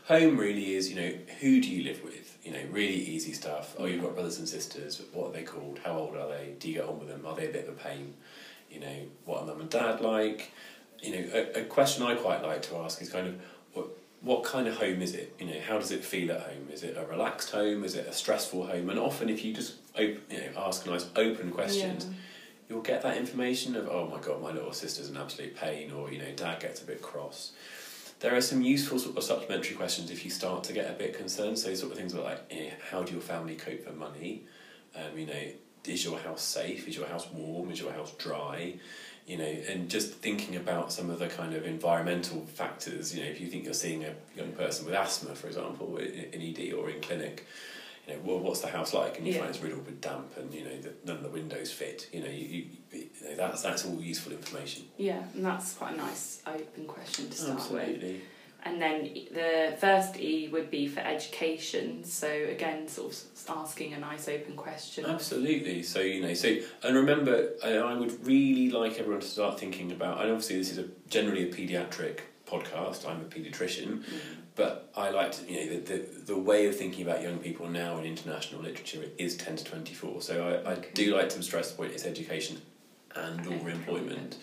home 0.08 0.38
really 0.38 0.74
is, 0.74 0.90
you 0.90 0.96
know, 0.96 1.12
who 1.42 1.62
do 1.62 1.70
you 1.70 1.84
live 1.84 2.04
with? 2.04 2.38
You 2.44 2.54
know, 2.54 2.62
really 2.72 2.96
easy 2.96 3.34
stuff. 3.34 3.76
Oh, 3.78 3.86
you've 3.86 4.02
got 4.02 4.14
brothers 4.16 4.40
and 4.40 4.48
sisters. 4.48 5.02
What 5.14 5.30
are 5.30 5.34
they 5.34 5.44
called? 5.44 5.82
How 5.84 5.92
old 6.00 6.16
are 6.16 6.30
they? 6.30 6.54
Do 6.58 6.70
you 6.70 6.76
get 6.76 6.86
on 6.86 6.98
with 6.98 7.10
them? 7.10 7.26
Are 7.28 7.36
they 7.36 7.48
a 7.50 7.52
bit 7.52 7.68
of 7.68 7.76
a 7.76 7.78
pain? 7.78 8.16
You 8.70 8.80
know, 8.80 8.96
what 9.26 9.42
are 9.42 9.46
mum 9.48 9.62
and 9.62 9.70
dad 9.70 10.02
like? 10.02 10.52
You 11.02 11.12
know, 11.14 11.30
a, 11.34 11.62
a 11.62 11.64
question 11.66 12.04
I 12.04 12.16
quite 12.16 12.44
like 12.44 12.62
to 12.64 12.78
ask 12.78 13.02
is 13.02 13.10
kind 13.10 13.28
of 13.28 13.36
what 13.74 13.88
what 14.22 14.44
kind 14.44 14.68
of 14.68 14.76
home 14.78 15.02
is 15.02 15.16
it? 15.16 15.34
You 15.40 15.46
know, 15.48 15.60
how 15.66 15.80
does 15.80 15.92
it 15.92 16.04
feel 16.04 16.32
at 16.32 16.42
home? 16.42 16.68
Is 16.72 16.84
it 16.84 16.98
a 16.98 17.06
relaxed 17.06 17.52
home? 17.52 17.84
Is 17.84 17.96
it 17.96 18.06
a 18.08 18.14
stressful 18.14 18.68
home? 18.68 18.90
And 18.90 19.00
often, 19.00 19.30
if 19.30 19.44
you 19.46 19.54
just 19.54 19.76
open, 19.96 20.22
you 20.30 20.38
know, 20.40 20.50
ask 20.58 20.86
nice 20.86 21.06
open 21.16 21.52
questions, 21.52 22.06
Yeah. 22.06 22.12
you'll 22.70 22.82
get 22.82 23.02
that 23.04 23.18
information 23.18 23.76
of 23.76 23.88
oh 23.88 24.08
my 24.08 24.20
god, 24.20 24.42
my 24.42 24.52
little 24.52 24.74
sister's 24.74 25.10
an 25.10 25.18
absolute 25.18 25.56
pain, 25.56 25.92
or 25.92 26.12
you 26.12 26.20
know, 26.20 26.32
dad 26.36 26.60
gets 26.60 26.82
a 26.82 26.86
bit 26.86 27.02
cross. 27.02 27.54
There 28.20 28.36
are 28.36 28.42
some 28.42 28.62
useful 28.62 29.00
sort 29.00 29.16
of 29.16 29.24
supplementary 29.24 29.78
questions 29.78 30.12
if 30.12 30.26
you 30.26 30.32
start 30.32 30.66
to 30.66 30.74
get 30.74 30.90
a 30.90 30.94
bit 30.94 31.18
concerned. 31.18 31.58
So 31.58 31.74
sort 31.74 31.94
of 31.94 31.98
things 31.98 32.14
like, 32.14 32.42
eh, 32.52 32.72
how 32.92 33.02
do 33.04 33.14
your 33.14 33.22
family 33.22 33.56
cope 33.56 33.86
for 33.86 33.94
money? 33.94 34.44
Um, 34.94 35.18
you 35.18 35.26
know, 35.26 35.44
is 35.90 36.04
your 36.06 36.20
house 36.20 36.42
safe? 36.42 36.88
Is 36.88 36.96
your 36.96 37.08
house 37.08 37.28
warm? 37.32 37.72
Is 37.72 37.80
your 37.82 37.92
house 37.92 38.14
dry? 38.18 38.76
You 39.28 39.38
know, 39.38 39.44
and 39.46 39.90
just 39.90 40.14
thinking 40.14 40.56
about 40.56 40.92
some 40.92 41.10
of 41.10 41.20
the 41.20 41.28
kind 41.28 41.54
of 41.54 41.66
environmental 41.66 42.42
factors. 42.46 43.16
You 43.16 43.24
know, 43.24 43.30
if 43.30 43.40
you 43.40 43.48
think 43.48 43.66
you're 43.66 43.74
seeing 43.74 44.04
a 44.04 44.14
young 44.36 44.52
person 44.54 44.86
with 44.86 44.96
asthma, 44.96 45.36
for 45.36 45.48
example, 45.48 45.98
in 45.98 46.42
ED 46.42 46.74
or 46.74 46.90
in 46.90 47.00
clinic, 47.02 47.46
you 48.08 48.14
know, 48.16 48.20
well, 48.24 48.40
what's 48.40 48.62
the 48.62 48.70
house 48.70 48.92
like? 48.94 49.18
And 49.20 49.28
you 49.28 49.34
Yeah. 49.34 49.40
find 49.42 49.52
it's 49.52 49.62
riddled 49.62 49.86
with 49.86 50.02
damp, 50.02 50.36
and 50.38 50.52
you 50.52 50.64
know, 50.64 50.76
the, 50.82 50.94
none 51.06 51.18
of 51.18 51.24
the 51.24 51.30
windows 51.30 51.72
fit. 51.72 52.08
You 52.12 52.22
know, 52.22 52.30
you, 52.30 52.46
you, 52.46 52.66
you 52.92 53.10
know, 53.30 53.36
that's 53.36 53.62
that's 53.62 53.86
all 53.86 54.02
useful 54.02 54.32
information. 54.32 54.86
Yeah, 54.98 55.22
and 55.36 55.46
that's 55.46 55.74
quite 55.74 55.94
a 55.94 55.98
nice 55.98 56.42
open 56.48 56.86
question 56.88 57.30
to 57.30 57.38
start 57.38 57.72
with. 57.72 58.22
And 58.64 58.82
then 58.82 59.04
the 59.32 59.76
first 59.80 60.20
E 60.20 60.50
would 60.52 60.70
be 60.70 60.88
for 60.88 61.00
education. 61.00 62.04
So 62.04 62.28
again, 62.28 62.88
sort 62.90 63.14
of 63.14 63.58
asking 63.58 63.94
a 63.94 64.00
nice 64.00 64.28
open 64.28 64.56
question. 64.58 65.06
Absolutely. 65.06 65.82
So 65.84 66.02
you 66.02 66.22
know, 66.22 66.34
so 66.34 66.58
and 66.84 66.96
remember, 66.96 67.52
I, 67.64 67.78
I 67.78 67.94
would 67.94 68.26
really 68.28 68.70
like 68.70 69.00
everyone 69.00 69.22
to 69.22 69.28
start 69.28 69.60
thinking 69.60 69.92
about. 69.94 70.20
And 70.22 70.30
obviously, 70.32 70.58
this 70.58 70.72
is 70.72 70.78
a 70.78 70.86
generally 71.10 71.50
a 71.50 71.54
paediatric 71.54 72.20
podcast. 72.48 73.08
I'm 73.08 73.22
a 73.22 73.26
paediatrician, 73.26 74.00
Mm. 74.00 74.04
but 74.56 74.92
I 74.96 75.10
like 75.12 75.32
to, 75.34 75.52
you 75.52 75.58
know, 75.66 75.80
the, 75.80 75.80
the 75.94 76.06
the 76.34 76.38
way 76.38 76.68
of 76.68 76.76
thinking 76.76 77.04
about 77.08 77.22
young 77.22 77.38
people 77.38 77.68
now 77.70 77.98
in 78.00 78.06
international 78.06 78.62
literature 78.62 79.04
is 79.18 79.38
ten 79.38 79.56
to 79.56 79.64
twenty 79.64 79.94
four. 79.94 80.22
So 80.22 80.34
I, 80.66 80.72
I 80.72 80.74
Okay. 80.76 80.90
do 80.94 81.16
like 81.16 81.30
to 81.30 81.42
stress 81.44 81.72
the 81.72 81.78
point: 81.78 81.94
it's 81.94 82.06
education 82.06 82.62
and 83.16 83.40
or 83.48 83.54
Employment. 83.54 83.76
employment. 83.78 84.38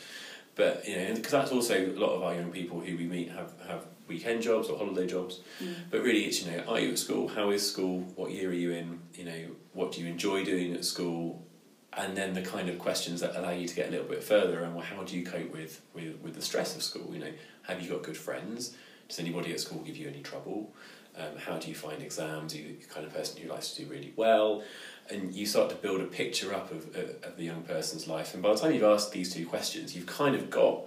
But 0.55 0.89
you 0.89 0.97
know, 0.97 1.15
because 1.17 1.33
that's 1.33 1.53
also 1.53 1.75
a 1.75 1.99
lot 1.99 2.13
of 2.17 2.23
our 2.23 2.35
young 2.35 2.51
people 2.51 2.81
who 2.81 2.97
we 2.97 3.05
meet 3.05 3.29
have 3.31 3.53
have 3.69 3.85
weekend 4.09 4.43
jobs 4.43 4.69
or 4.69 4.79
holiday 4.79 5.07
jobs. 5.07 5.41
Mm. 5.63 5.75
But 5.91 6.03
really, 6.03 6.25
it's 6.25 6.45
you 6.45 6.53
know, 6.53 6.63
are 6.69 6.81
you 6.81 6.93
at 6.93 6.99
school? 6.99 7.29
How 7.29 7.51
is 7.51 7.69
school? 7.69 8.01
What 8.15 8.31
year 8.31 8.51
are 8.51 8.55
you 8.55 8.73
in? 8.73 9.01
You 9.15 9.25
know, 9.25 9.43
what 9.73 9.93
do 9.93 10.01
you 10.01 10.07
enjoy 10.07 10.45
doing 10.45 10.75
at 10.75 10.85
school? 10.85 11.43
And 11.93 12.15
then 12.17 12.35
the 12.35 12.43
kind 12.43 12.69
of 12.69 12.79
questions 12.79 13.21
that 13.23 13.35
allow 13.37 13.53
you 13.53 13.67
to 13.67 13.75
get 13.75 13.89
a 13.89 13.91
little 13.91 14.07
bit 14.07 14.23
further. 14.23 14.63
And 14.63 14.75
well, 14.75 14.85
how 14.85 15.03
do 15.03 15.17
you 15.17 15.25
cope 15.25 15.51
with, 15.53 15.81
with 15.95 16.21
with 16.23 16.35
the 16.35 16.43
stress 16.43 16.77
of 16.77 16.83
school? 16.83 17.09
You 17.13 17.21
know, 17.21 17.33
have 17.63 17.81
you 17.83 17.91
got 17.91 18.03
good 18.03 18.17
friends? 18.17 18.77
Does 19.09 19.19
anybody 19.19 19.53
at 19.53 19.61
school 19.61 19.81
give 19.81 19.97
you 19.97 20.09
any 20.09 20.21
trouble? 20.21 20.75
Um, 21.19 21.39
how 21.39 21.57
do 21.57 21.69
you 21.69 21.75
find 21.75 22.03
exams? 22.03 22.55
Are 22.55 22.59
you 22.59 22.77
the 22.79 22.87
kind 22.87 23.07
of 23.07 23.15
person 23.15 23.41
who 23.41 23.49
likes 23.49 23.73
to 23.73 23.85
do 23.85 23.91
really 23.91 24.13
well? 24.17 24.63
And 25.09 25.33
you 25.35 25.47
start 25.47 25.71
to 25.71 25.77
build 25.77 26.01
a 26.01 26.05
picture 26.05 26.53
up 26.53 26.71
of, 26.71 26.95
of, 26.95 27.17
of 27.23 27.37
the 27.37 27.45
young 27.45 27.63
person's 27.63 28.07
life. 28.07 28.35
And 28.35 28.43
by 28.43 28.53
the 28.53 28.59
time 28.59 28.75
you've 28.75 28.83
asked 28.83 29.13
these 29.13 29.33
two 29.33 29.47
questions, 29.47 29.95
you've 29.97 30.07
kind 30.07 30.35
of 30.35 30.51
got 30.51 30.87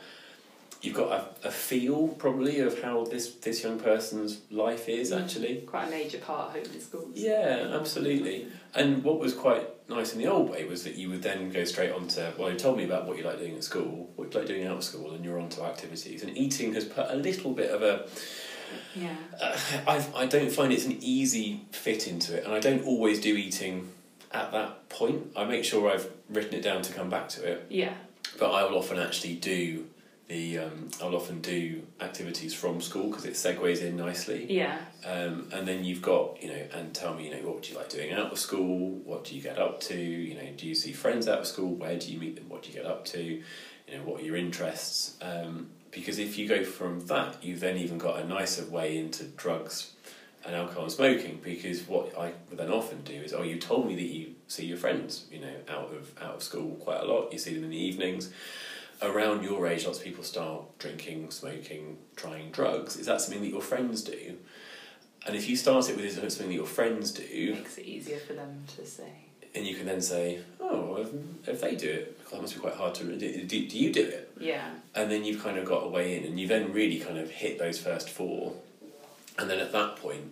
you've 0.82 0.96
got 0.96 1.12
a, 1.44 1.48
a 1.48 1.52
feel 1.52 2.08
probably 2.10 2.60
of 2.62 2.82
how 2.82 3.04
this 3.06 3.32
this 3.36 3.64
young 3.64 3.80
person's 3.80 4.40
life 4.52 4.88
is 4.90 5.12
Mm. 5.12 5.22
actually. 5.24 5.56
Quite 5.68 5.88
a 5.88 5.92
major 5.92 6.20
part 6.20 6.56
of 6.58 6.66
home 6.72 6.80
schools. 6.80 7.12
Yeah, 7.16 7.72
absolutely. 7.74 8.48
And 8.76 9.04
what 9.04 9.20
was 9.20 9.34
quite 9.34 9.68
nice 9.90 10.14
in 10.14 10.20
the 10.20 10.28
old 10.28 10.52
way 10.52 10.64
was 10.66 10.84
that 10.84 10.96
you 10.96 11.10
would 11.10 11.24
then 11.24 11.52
go 11.52 11.64
straight 11.66 11.92
on 11.92 12.08
to, 12.10 12.32
well, 12.38 12.52
you 12.52 12.58
told 12.58 12.78
me 12.78 12.84
about 12.86 13.06
what 13.08 13.18
you 13.18 13.24
like 13.24 13.40
doing 13.40 13.56
at 13.56 13.64
school, 13.64 14.10
what 14.16 14.32
you 14.34 14.40
like 14.40 14.48
doing 14.48 14.66
out 14.68 14.78
of 14.78 14.84
school, 14.84 15.12
and 15.14 15.26
you're 15.26 15.40
on 15.40 15.50
to 15.50 15.64
activities. 15.64 16.22
And 16.24 16.38
eating 16.38 16.74
has 16.76 16.86
put 16.86 17.08
a 17.10 17.16
little 17.16 17.52
bit 17.54 17.72
of 17.72 17.82
a, 17.82 18.08
Yeah. 18.96 19.16
uh, 19.42 19.58
I, 19.88 20.06
I 20.16 20.26
don't 20.28 20.52
find 20.52 20.72
it's 20.72 20.86
an 20.86 20.98
easy 21.02 21.62
fit 21.72 22.08
into 22.08 22.38
it, 22.38 22.46
and 22.46 22.54
I 22.54 22.60
don't 22.60 22.86
always 22.86 23.20
do 23.20 23.36
eating 23.36 23.90
at 24.32 24.52
that 24.52 24.88
point. 24.90 25.32
I 25.36 25.44
make 25.46 25.66
sure 25.66 25.90
I've 25.92 26.08
written 26.30 26.54
it 26.54 26.62
down 26.62 26.84
to 26.84 26.94
come 26.94 27.10
back 27.10 27.28
to 27.30 27.44
it, 27.52 27.66
Yeah. 27.70 27.94
but 28.38 28.52
I 28.52 28.64
will 28.64 28.78
often 28.78 29.00
actually 29.00 29.34
do 29.36 29.88
the, 30.30 30.60
um, 30.60 30.90
I'll 31.02 31.16
often 31.16 31.42
do 31.42 31.82
activities 32.00 32.54
from 32.54 32.82
school 32.82 33.10
because 33.10 33.26
it 33.26 33.34
segues 33.34 33.82
in 33.82 33.98
nicely. 33.98 34.46
Yeah. 34.48 34.78
Um, 35.04 35.50
and 35.52 35.68
then 35.68 35.84
you've 35.84 36.04
got, 36.04 36.42
you 36.42 36.50
know, 36.50 36.64
and 36.74 36.94
tell 36.94 37.16
me, 37.16 37.28
you 37.28 37.36
know, 37.36 37.50
what 37.50 37.64
do 37.64 37.72
you 37.72 37.78
like 37.78 37.90
doing 37.90 38.14
out 38.14 38.32
of 38.32 38.38
school? 38.38 38.92
What 39.04 39.26
do 39.26 39.36
you 39.36 39.42
get 39.42 39.58
up 39.58 39.82
to? 39.82 39.98
You 39.98 40.36
know, 40.36 40.48
do 40.56 40.68
you 40.68 40.76
see 40.76 40.94
friends 40.94 41.28
out 41.28 41.40
of 41.40 41.48
school? 41.48 41.74
Where 41.74 41.98
do 41.98 42.12
you 42.12 42.20
meet 42.20 42.36
them? 42.36 42.48
What 42.48 42.62
do 42.62 42.70
you 42.70 42.76
get 42.76 42.86
up 42.86 43.06
to? 43.06 43.22
You 43.22 43.98
know, 43.98 44.04
what 44.04 44.22
are 44.22 44.24
your 44.24 44.36
interests? 44.36 45.18
Um, 45.20 45.72
because 45.90 46.20
if 46.20 46.38
you 46.38 46.48
go 46.48 46.64
from 46.64 47.08
that, 47.08 47.44
you've 47.44 47.60
then 47.60 47.78
even 47.78 47.98
got 47.98 48.20
a 48.20 48.24
nicer 48.24 48.66
way 48.66 49.00
into 49.00 49.24
drugs 49.24 49.94
and 50.46 50.56
alcohol 50.56 50.84
and 50.84 50.92
smoking 50.92 51.40
because 51.44 51.82
what 51.88 52.16
I 52.18 52.34
then 52.52 52.70
often 52.70 53.02
do 53.02 53.14
is, 53.14 53.34
oh, 53.34 53.42
you 53.42 53.58
told 53.58 53.88
me 53.88 53.96
that 53.96 54.04
you 54.04 54.36
see 54.48 54.68
your 54.68 54.78
friends, 54.78 55.26
you 55.32 55.40
know, 55.40 55.56
out 55.68 55.92
of 55.92 56.14
out 56.22 56.36
of 56.36 56.44
school 56.44 56.76
quite 56.76 57.02
a 57.02 57.06
lot. 57.06 57.34
You 57.34 57.40
see 57.40 57.56
them 57.56 57.64
in 57.64 57.72
the 57.72 57.84
evenings. 57.84 58.32
Around 59.02 59.44
your 59.44 59.66
age, 59.68 59.86
lots 59.86 60.00
of 60.00 60.04
people 60.04 60.24
start 60.24 60.78
drinking, 60.78 61.32
smoking, 61.32 61.98
trying 62.16 62.52
drugs. 62.52 62.98
Is 62.98 63.06
that 63.06 63.22
something 63.22 63.42
that 63.42 63.50
your 63.50 63.62
friends 63.62 64.04
do? 64.04 64.36
And 65.26 65.36
if 65.36 65.48
you 65.50 65.56
start 65.56 65.90
it 65.90 65.96
with 65.96 66.14
something 66.14 66.48
that 66.48 66.54
your 66.54 66.66
friends 66.66 67.12
do, 67.12 67.24
it 67.24 67.56
makes 67.56 67.78
it 67.78 67.86
easier 67.86 68.20
for 68.20 68.34
them 68.34 68.64
to 68.76 68.86
say. 68.86 69.12
And 69.56 69.66
you 69.66 69.76
can 69.76 69.86
then 69.86 70.02
say, 70.02 70.40
oh, 70.60 70.98
if, 70.98 71.48
if 71.48 71.62
they 71.62 71.76
do 71.76 71.90
it, 71.90 72.30
that 72.30 72.42
must 72.42 72.54
be 72.54 72.60
quite 72.60 72.76
hard 72.76 72.94
to. 72.96 73.04
Do, 73.04 73.46
do, 73.46 73.68
do 73.68 73.78
you 73.78 73.92
do 73.92 74.04
it? 74.04 74.32
Yeah. 74.40 74.70
And 74.94 75.10
then 75.10 75.24
you've 75.24 75.42
kind 75.42 75.58
of 75.58 75.66
got 75.66 75.84
a 75.84 75.88
way 75.88 76.18
in, 76.18 76.26
and 76.26 76.40
you 76.40 76.48
then 76.48 76.72
really 76.74 77.00
kind 77.00 77.18
of 77.18 77.32
hit 77.32 77.58
those 77.58 77.80
first 77.80 78.10
four. 78.10 78.54
And 79.38 79.50
then 79.50 79.60
at 79.60 79.72
that 79.72 79.96
point, 79.96 80.32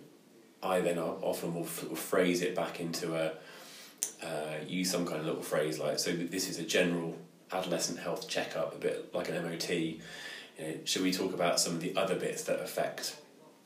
I 0.62 0.80
then 0.80 0.98
often 0.98 1.54
will, 1.54 1.62
will 1.62 1.96
phrase 1.96 2.42
it 2.42 2.54
back 2.54 2.80
into 2.80 3.16
a, 3.16 3.32
uh, 4.22 4.54
use 4.66 4.90
some 4.90 5.06
kind 5.06 5.20
of 5.20 5.26
little 5.26 5.42
phrase 5.42 5.78
like, 5.78 5.98
so 5.98 6.12
this 6.12 6.48
is 6.48 6.58
a 6.58 6.64
general 6.64 7.16
adolescent 7.52 7.98
health 7.98 8.28
checkup, 8.28 8.74
a 8.74 8.78
bit 8.78 9.14
like 9.14 9.28
an 9.28 9.42
MOT. 9.42 9.70
You 9.70 9.98
know, 10.58 10.74
should 10.84 11.02
we 11.02 11.12
talk 11.12 11.34
about 11.34 11.60
some 11.60 11.74
of 11.74 11.80
the 11.80 11.96
other 11.96 12.14
bits 12.14 12.42
that 12.44 12.60
affect 12.60 13.16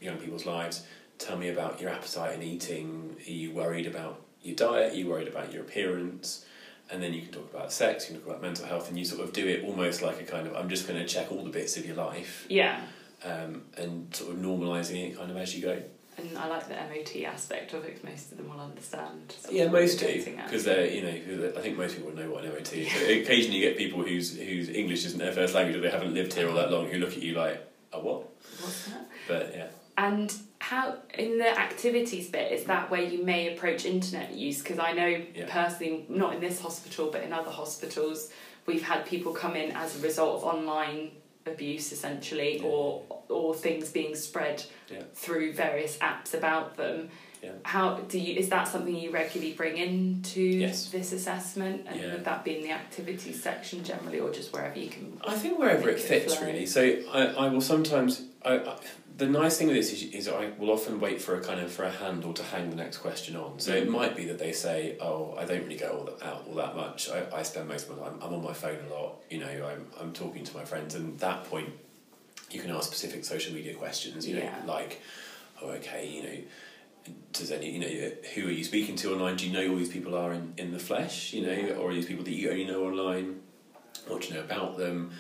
young 0.01 0.17
people's 0.17 0.47
lives? 0.47 0.85
Tell 1.19 1.37
me 1.37 1.49
about 1.49 1.81
your 1.81 1.91
appetite 1.91 2.35
and 2.35 2.43
eating. 2.43 3.17
Are 3.27 3.31
you 3.31 3.53
worried 3.53 3.87
about 3.87 4.21
your 4.43 4.57
diet? 4.57 4.93
Are 4.93 4.97
you 4.97 5.09
worried 5.09 5.29
about 5.29 5.53
your 5.53 5.63
appearance? 5.63 6.45
And 6.91 7.03
then 7.03 7.15
you 7.15 7.23
can 7.23 7.31
talk 7.31 7.53
about 7.55 7.73
sex, 7.73 8.09
you 8.09 8.15
can 8.15 8.23
talk 8.23 8.31
about 8.31 8.43
mental 8.43 8.67
health, 8.67 8.89
and 8.89 8.99
you 8.99 9.05
sort 9.05 9.23
of 9.23 9.33
do 9.33 9.47
it 9.47 9.65
almost 9.65 10.03
like 10.03 10.21
a 10.21 10.25
kind 10.25 10.47
of 10.47 10.55
I'm 10.55 10.69
just 10.69 10.87
going 10.87 10.99
to 11.01 11.07
check 11.07 11.33
all 11.33 11.43
the 11.43 11.51
bits 11.51 11.77
of 11.77 11.87
your 11.87 11.97
life. 11.97 12.45
Yeah. 12.49 12.81
Um, 13.25 13.63
and 13.77 14.15
sort 14.15 14.33
of 14.33 14.39
normalising 14.39 15.11
it 15.11 15.17
kind 15.17 15.31
of 15.31 15.37
as 15.37 15.55
you 15.55 15.63
go. 15.63 15.81
And 16.19 16.37
I 16.37 16.47
like 16.47 16.69
the 16.69 16.75
MOT 16.75 17.25
aspect 17.25 17.73
of 17.73 17.85
it. 17.85 18.05
Most 18.05 18.33
of 18.33 18.39
them 18.39 18.51
will 18.51 18.61
understand. 18.61 19.35
Yeah, 19.51 19.69
most 19.69 19.99
do 19.99 20.25
because 20.25 20.65
they're 20.65 20.87
you 20.87 21.03
know 21.03 21.53
I 21.57 21.61
think 21.61 21.79
most 21.79 21.97
people 21.97 22.15
know 22.15 22.31
what 22.31 22.45
an 22.45 22.51
MOT 22.51 22.73
is. 22.75 22.93
So 22.93 22.99
occasionally 23.01 23.59
you 23.59 23.69
get 23.69 23.79
people 23.79 24.03
whose 24.03 24.37
whose 24.37 24.69
English 24.69 25.07
isn't 25.07 25.19
their 25.19 25.33
first 25.33 25.55
language 25.55 25.77
or 25.77 25.81
they 25.81 25.91
haven't 25.91 26.15
lived 26.15 26.35
here 26.35 26.49
all 26.49 26.55
that 26.57 26.71
long 26.71 26.89
who 26.89 26.99
look 26.99 27.13
at 27.13 27.23
you 27.23 27.35
like, 27.35 27.67
a 27.93 27.99
what? 27.99 28.29
What's 28.61 28.87
that? 28.87 29.09
But 29.27 29.55
yeah. 29.55 29.67
And 29.97 30.35
how 30.59 30.97
in 31.15 31.39
the 31.39 31.59
activities 31.59 32.29
bit 32.29 32.53
is 32.53 32.65
that 32.65 32.91
where 32.91 33.03
you 33.03 33.25
may 33.25 33.55
approach 33.55 33.85
internet 33.85 34.33
use? 34.35 34.63
Because 34.63 34.79
I 34.79 34.93
know 34.93 35.23
yeah. 35.35 35.47
personally, 35.49 36.07
not 36.09 36.35
in 36.35 36.41
this 36.41 36.61
hospital, 36.61 37.11
but 37.11 37.23
in 37.23 37.33
other 37.33 37.51
hospitals, 37.51 38.31
we've 38.67 38.83
had 38.83 39.07
people 39.07 39.33
come 39.33 39.57
in 39.57 39.73
as 39.73 39.99
a 39.99 40.03
result 40.03 40.43
of 40.43 40.45
online 40.45 41.11
abuse 41.47 41.93
essentially 41.93 42.59
yeah. 42.59 42.65
or 42.65 43.03
or 43.29 43.55
things 43.55 43.91
being 43.91 44.15
spread 44.15 44.63
yeah. 44.91 45.03
through 45.15 45.53
various 45.53 45.97
apps 45.99 46.35
about 46.35 46.77
them 46.77 47.09
yeah. 47.43 47.51
how 47.65 47.97
do 47.97 48.19
you 48.19 48.39
is 48.39 48.49
that 48.49 48.69
something 48.69 48.95
you 48.95 49.11
regularly 49.11 49.53
bring 49.53 49.77
into 49.77 50.41
yes. 50.41 50.89
this 50.91 51.13
assessment 51.13 51.85
and 51.89 52.01
would 52.13 52.25
that 52.25 52.45
be 52.45 52.57
in 52.57 52.63
the 52.63 52.71
activities 52.71 53.43
section 53.43 53.83
generally 53.83 54.21
or 54.21 54.31
just 54.31 54.53
wherever 54.53 54.79
you 54.79 54.89
can 54.89 55.21
I 55.27 55.35
think 55.35 55.59
wherever 55.59 55.89
it 55.89 56.01
fits 56.01 56.41
really 56.41 56.67
so 56.67 56.83
I, 57.13 57.27
I 57.27 57.49
will 57.49 57.61
sometimes 57.61 58.23
I, 58.45 58.59
I 58.59 58.77
the 59.23 59.29
nice 59.29 59.57
thing 59.57 59.69
with 59.69 59.77
this 59.77 59.93
is, 59.93 60.03
is 60.13 60.29
I 60.29 60.51
will 60.59 60.71
often 60.71 60.99
wait 60.99 61.23
for 61.23 61.37
a 61.37 61.41
kind 61.41 61.61
of 61.61 61.71
for 61.71 61.85
a 61.85 61.91
handle 61.91 62.33
to 62.33 62.43
hang 62.43 62.71
the 62.71 62.77
next 62.77 62.99
question 62.99 63.37
on. 63.37 63.59
So 63.61 63.73
mm. 63.73 63.83
it 63.83 63.89
might 63.89 64.17
be 64.17 64.25
that 64.27 64.39
they 64.39 64.53
say, 64.53 64.97
"Oh, 65.01 65.35
I 65.39 65.45
don't 65.45 65.63
really 65.63 65.77
go 65.77 65.89
all 65.89 66.05
that, 66.05 66.27
out 66.27 66.45
all 66.49 66.55
that 66.57 66.75
much. 66.75 67.09
I, 67.09 67.25
I 67.33 67.43
spend 67.43 67.69
most 67.69 67.89
of 67.89 67.97
my 67.97 68.05
time. 68.05 68.19
I'm 68.21 68.35
on 68.35 68.43
my 68.43 68.53
phone 68.53 68.79
a 68.91 68.93
lot. 68.93 69.23
You 69.31 69.39
know, 69.39 69.67
I'm 69.67 69.87
I'm 70.01 70.13
talking 70.13 70.45
to 70.45 70.57
my 70.57 70.65
friends." 70.65 70.95
And 70.95 71.19
that 71.21 71.45
point, 71.45 71.71
you 72.51 72.61
can 72.61 72.71
ask 72.71 72.89
specific 72.89 73.25
social 73.25 73.55
media 73.55 73.75
questions. 73.75 74.27
You 74.27 74.37
know, 74.37 74.43
yeah. 74.43 74.63
like, 74.67 75.01
"Oh, 75.63 75.69
okay, 75.71 76.09
you 76.09 76.23
know." 76.23 76.39
Does 77.33 77.51
any 77.51 77.69
you 77.71 77.81
know 77.81 78.13
who 78.35 78.47
are 78.47 78.53
you 78.53 78.63
speaking 78.63 78.95
to 78.97 79.13
online? 79.13 79.35
Do 79.35 79.49
you 79.49 79.53
know 79.53 79.73
all 79.73 79.77
these 79.77 79.89
people 79.89 80.15
are 80.15 80.33
in, 80.33 80.55
in 80.57 80.71
the 80.71 80.79
flesh? 80.79 81.33
You 81.33 81.45
know, 81.45 81.75
or 81.75 81.91
are 81.91 81.95
these 81.95 82.07
people 82.07 82.23
that 82.23 82.33
you 82.33 82.49
only 82.49 82.65
know 82.65 82.85
online? 82.85 83.41
What 84.07 84.23
do 84.23 84.29
you 84.29 84.35
know 84.35 84.41
about 84.41 84.79
them? 84.79 85.11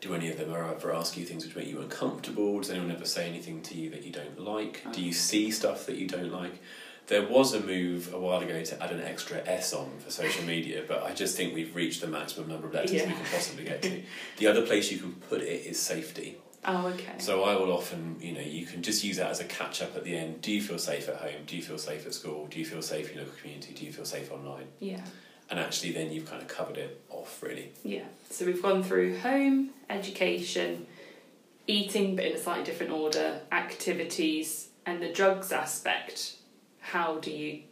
Do 0.00 0.14
any 0.14 0.30
of 0.30 0.38
them 0.38 0.54
ever 0.54 0.94
ask 0.94 1.16
you 1.18 1.26
things 1.26 1.44
which 1.44 1.54
make 1.54 1.68
you 1.68 1.80
uncomfortable? 1.80 2.58
Does 2.58 2.70
anyone 2.70 2.90
ever 2.90 3.04
say 3.04 3.28
anything 3.28 3.60
to 3.62 3.74
you 3.74 3.90
that 3.90 4.02
you 4.02 4.10
don't 4.10 4.40
like? 4.40 4.82
Do 4.92 5.02
you 5.02 5.12
see 5.12 5.50
stuff 5.50 5.84
that 5.86 5.96
you 5.96 6.08
don't 6.08 6.32
like? 6.32 6.62
There 7.08 7.26
was 7.26 7.52
a 7.52 7.60
move 7.60 8.14
a 8.14 8.18
while 8.18 8.40
ago 8.40 8.62
to 8.62 8.82
add 8.82 8.92
an 8.92 9.02
extra 9.02 9.42
S 9.46 9.74
on 9.74 9.98
for 9.98 10.10
social 10.10 10.44
media, 10.44 10.84
but 10.86 11.02
I 11.02 11.12
just 11.12 11.36
think 11.36 11.54
we've 11.54 11.74
reached 11.74 12.00
the 12.00 12.06
maximum 12.06 12.48
number 12.48 12.68
of 12.68 12.72
letters 12.72 12.92
yeah. 12.92 13.06
we 13.08 13.12
can 13.12 13.24
possibly 13.24 13.64
get 13.64 13.82
to. 13.82 14.02
the 14.38 14.46
other 14.46 14.62
place 14.62 14.90
you 14.90 14.98
can 14.98 15.12
put 15.12 15.42
it 15.42 15.66
is 15.66 15.78
safety. 15.78 16.38
Oh, 16.64 16.86
okay. 16.88 17.14
So 17.18 17.44
I 17.44 17.56
will 17.56 17.72
often, 17.72 18.16
you 18.20 18.32
know, 18.32 18.40
you 18.40 18.64
can 18.64 18.82
just 18.82 19.02
use 19.02 19.16
that 19.16 19.30
as 19.30 19.40
a 19.40 19.44
catch 19.44 19.82
up 19.82 19.96
at 19.96 20.04
the 20.04 20.16
end. 20.16 20.40
Do 20.40 20.52
you 20.52 20.62
feel 20.62 20.78
safe 20.78 21.08
at 21.08 21.16
home? 21.16 21.44
Do 21.46 21.56
you 21.56 21.62
feel 21.62 21.78
safe 21.78 22.06
at 22.06 22.14
school? 22.14 22.46
Do 22.46 22.58
you 22.58 22.64
feel 22.64 22.82
safe 22.82 23.10
in 23.10 23.16
your 23.16 23.24
local 23.24 23.38
community? 23.40 23.74
Do 23.74 23.84
you 23.84 23.92
feel 23.92 24.04
safe 24.04 24.30
online? 24.30 24.68
Yeah 24.78 25.02
and 25.50 25.58
actually 25.58 25.92
then 25.92 26.12
you've 26.12 26.26
kind 26.26 26.40
of 26.40 26.48
covered 26.48 26.76
it 26.76 27.00
off 27.10 27.42
really. 27.42 27.72
Yeah. 27.84 28.04
So 28.30 28.46
we've 28.46 28.62
gone 28.62 28.82
through 28.82 29.18
home, 29.18 29.70
education, 29.88 30.86
eating 31.66 32.16
but 32.16 32.24
in 32.24 32.34
a 32.34 32.38
slightly 32.38 32.64
different 32.64 32.92
order, 32.92 33.40
activities, 33.52 34.68
and 34.86 35.02
the 35.02 35.12
drugs 35.12 35.52
aspect. 35.52 36.36
How 36.80 37.18
do 37.18 37.30
you 37.30 37.62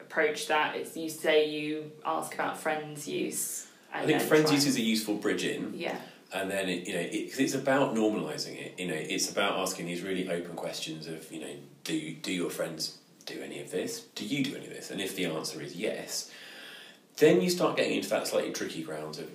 approach 0.00 0.46
that? 0.48 0.76
It's 0.76 0.96
you 0.96 1.08
say 1.08 1.48
you 1.48 1.92
ask 2.04 2.34
about 2.34 2.58
friends' 2.58 3.08
use. 3.08 3.66
I 3.92 4.06
think 4.06 4.22
friends' 4.22 4.52
use 4.52 4.66
is 4.66 4.76
a 4.76 4.82
useful 4.82 5.14
bridge 5.14 5.44
in. 5.44 5.72
Yeah. 5.74 5.96
And 6.34 6.50
then 6.50 6.68
it, 6.68 6.86
you 6.86 6.94
know, 6.94 7.00
it, 7.00 7.38
it's 7.38 7.54
about 7.54 7.94
normalising 7.94 8.56
it. 8.56 8.78
You 8.78 8.88
know, 8.88 8.94
it's 8.94 9.30
about 9.30 9.58
asking 9.58 9.86
these 9.86 10.02
really 10.02 10.30
open 10.30 10.54
questions 10.54 11.06
of, 11.06 11.30
you 11.30 11.40
know, 11.40 11.54
do 11.84 12.14
do 12.14 12.32
your 12.32 12.50
friends 12.50 12.98
do 13.26 13.40
any 13.42 13.60
of 13.60 13.70
this? 13.70 14.00
Do 14.14 14.24
you 14.24 14.44
do 14.44 14.56
any 14.56 14.66
of 14.66 14.72
this? 14.72 14.90
And 14.90 15.00
if 15.00 15.14
the 15.14 15.26
answer 15.26 15.60
is 15.60 15.76
yes, 15.76 16.30
then 17.22 17.40
you 17.40 17.48
start 17.48 17.76
getting 17.76 17.96
into 17.96 18.08
that 18.10 18.26
slightly 18.26 18.52
tricky 18.52 18.82
ground 18.82 19.18
of, 19.18 19.30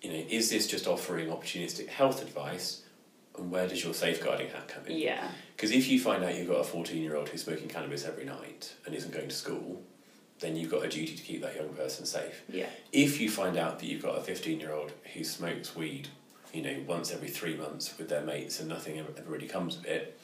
you 0.00 0.10
know, 0.10 0.24
is 0.28 0.50
this 0.50 0.68
just 0.68 0.86
offering 0.86 1.28
opportunistic 1.28 1.88
health 1.88 2.22
advice? 2.22 2.82
And 3.36 3.50
where 3.50 3.66
does 3.66 3.82
your 3.82 3.92
safeguarding 3.92 4.50
hat 4.50 4.68
come 4.68 4.86
in? 4.86 4.96
Yeah. 4.96 5.28
Because 5.56 5.72
if 5.72 5.88
you 5.88 5.98
find 5.98 6.22
out 6.22 6.36
you've 6.36 6.48
got 6.48 6.60
a 6.60 6.64
14 6.64 7.02
year 7.02 7.16
old 7.16 7.28
who's 7.28 7.42
smoking 7.42 7.68
cannabis 7.68 8.04
every 8.04 8.24
night 8.24 8.74
and 8.86 8.94
isn't 8.94 9.12
going 9.12 9.28
to 9.28 9.34
school, 9.34 9.82
then 10.38 10.54
you've 10.54 10.70
got 10.70 10.84
a 10.84 10.88
duty 10.88 11.16
to 11.16 11.22
keep 11.22 11.42
that 11.42 11.56
young 11.56 11.70
person 11.70 12.06
safe. 12.06 12.42
Yeah. 12.48 12.68
If 12.92 13.20
you 13.20 13.28
find 13.28 13.56
out 13.56 13.80
that 13.80 13.86
you've 13.86 14.02
got 14.02 14.16
a 14.16 14.20
15 14.20 14.60
year 14.60 14.72
old 14.72 14.92
who 15.12 15.24
smokes 15.24 15.74
weed, 15.74 16.08
you 16.52 16.62
know, 16.62 16.76
once 16.86 17.12
every 17.12 17.28
three 17.28 17.56
months 17.56 17.98
with 17.98 18.08
their 18.08 18.22
mates 18.22 18.60
and 18.60 18.68
nothing 18.68 19.00
ever, 19.00 19.08
ever 19.18 19.28
really 19.28 19.48
comes 19.48 19.76
of 19.76 19.84
it, 19.86 20.16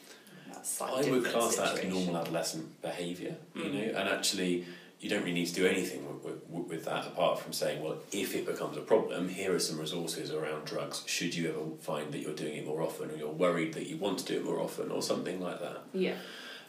I 0.81 1.11
would 1.11 1.25
class 1.25 1.57
situation. 1.57 1.91
that 1.91 1.97
as 1.99 2.07
normal 2.07 2.21
adolescent 2.21 2.83
behaviour, 2.83 3.35
mm. 3.57 3.65
you 3.65 3.73
know, 3.73 3.99
and 3.99 4.09
actually 4.09 4.67
you 5.01 5.09
don't 5.09 5.21
really 5.21 5.33
need 5.33 5.47
to 5.47 5.55
do 5.55 5.67
anything 5.67 6.07
with, 6.07 6.43
with, 6.49 6.69
with, 6.69 6.85
that 6.85 7.07
apart 7.07 7.41
from 7.41 7.55
saying, 7.55 7.83
well, 7.83 7.97
if 8.13 8.35
it 8.35 8.45
becomes 8.45 8.77
a 8.77 8.83
problem, 8.83 9.29
here 9.31 9.55
are 9.55 9.59
some 9.59 9.81
resources 9.81 10.31
around 10.31 10.67
drugs. 10.67 11.03
Should 11.07 11.35
you 11.35 11.49
ever 11.49 11.61
find 11.81 12.13
that 12.13 12.19
you're 12.19 12.35
doing 12.35 12.57
it 12.57 12.67
more 12.67 12.83
often, 12.83 13.11
or 13.11 13.17
you're 13.17 13.31
worried 13.31 13.73
that 13.75 13.87
you 13.87 13.97
want 13.97 14.19
to 14.19 14.25
do 14.27 14.39
it 14.39 14.45
more 14.45 14.61
often, 14.61 14.91
or 14.91 15.03
something 15.03 15.41
like 15.41 15.59
that. 15.61 15.79
Yeah. 15.95 16.17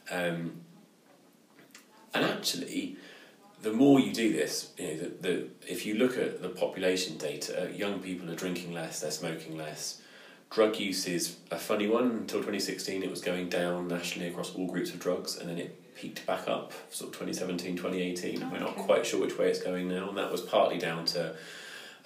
Um, 0.09 0.61
and 2.13 2.25
actually, 2.25 2.95
the 3.61 3.73
more 3.73 3.99
you 3.99 4.13
do 4.13 4.31
this, 4.31 4.71
you 4.77 4.87
know, 4.87 4.97
the, 4.97 5.09
the 5.21 5.47
if 5.67 5.85
you 5.85 5.95
look 5.95 6.17
at 6.17 6.41
the 6.41 6.49
population 6.49 7.17
data, 7.17 7.69
young 7.75 7.99
people 7.99 8.31
are 8.31 8.35
drinking 8.35 8.73
less, 8.73 9.01
they're 9.01 9.11
smoking 9.11 9.57
less. 9.57 10.01
Drug 10.49 10.77
use 10.79 11.05
is 11.05 11.37
a 11.49 11.57
funny 11.57 11.87
one. 11.87 12.11
Until 12.11 12.39
2016, 12.39 13.03
it 13.03 13.09
was 13.09 13.21
going 13.21 13.49
down 13.49 13.87
nationally 13.87 14.29
across 14.29 14.55
all 14.55 14.67
groups 14.67 14.91
of 14.91 14.99
drugs, 14.99 15.37
and 15.37 15.49
then 15.49 15.57
it 15.57 15.80
peaked 15.95 16.25
back 16.25 16.47
up 16.47 16.73
sort 16.89 17.09
of 17.09 17.19
2017 17.19 17.75
2018 17.75 18.43
oh, 18.43 18.49
we're 18.51 18.59
not 18.59 18.75
quite 18.75 19.05
sure 19.05 19.19
which 19.19 19.37
way 19.37 19.49
it's 19.49 19.61
going 19.61 19.87
now 19.87 20.09
and 20.09 20.17
that 20.17 20.31
was 20.31 20.41
partly 20.41 20.77
down 20.77 21.05
to 21.05 21.35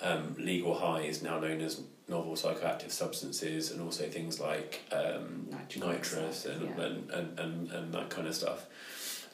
um, 0.01 0.36
legal 0.38 0.75
highs 0.77 1.22
now 1.22 1.39
known 1.39 1.62
as 1.62 1.82
novel 2.08 2.34
psychoactive 2.34 2.92
substances 2.92 3.72
and 3.72 3.82
also 3.82 4.08
things 4.08 4.39
like 4.39 4.82
um, 4.92 5.48
nitrous 5.75 6.46
and, 6.46 6.62
yeah. 6.62 6.84
and, 6.84 7.10
and, 7.12 7.39
and, 7.39 7.72
and, 7.72 7.94
that 7.94 8.10
kind 8.10 8.27
of 8.27 8.36
stuff. 8.36 8.68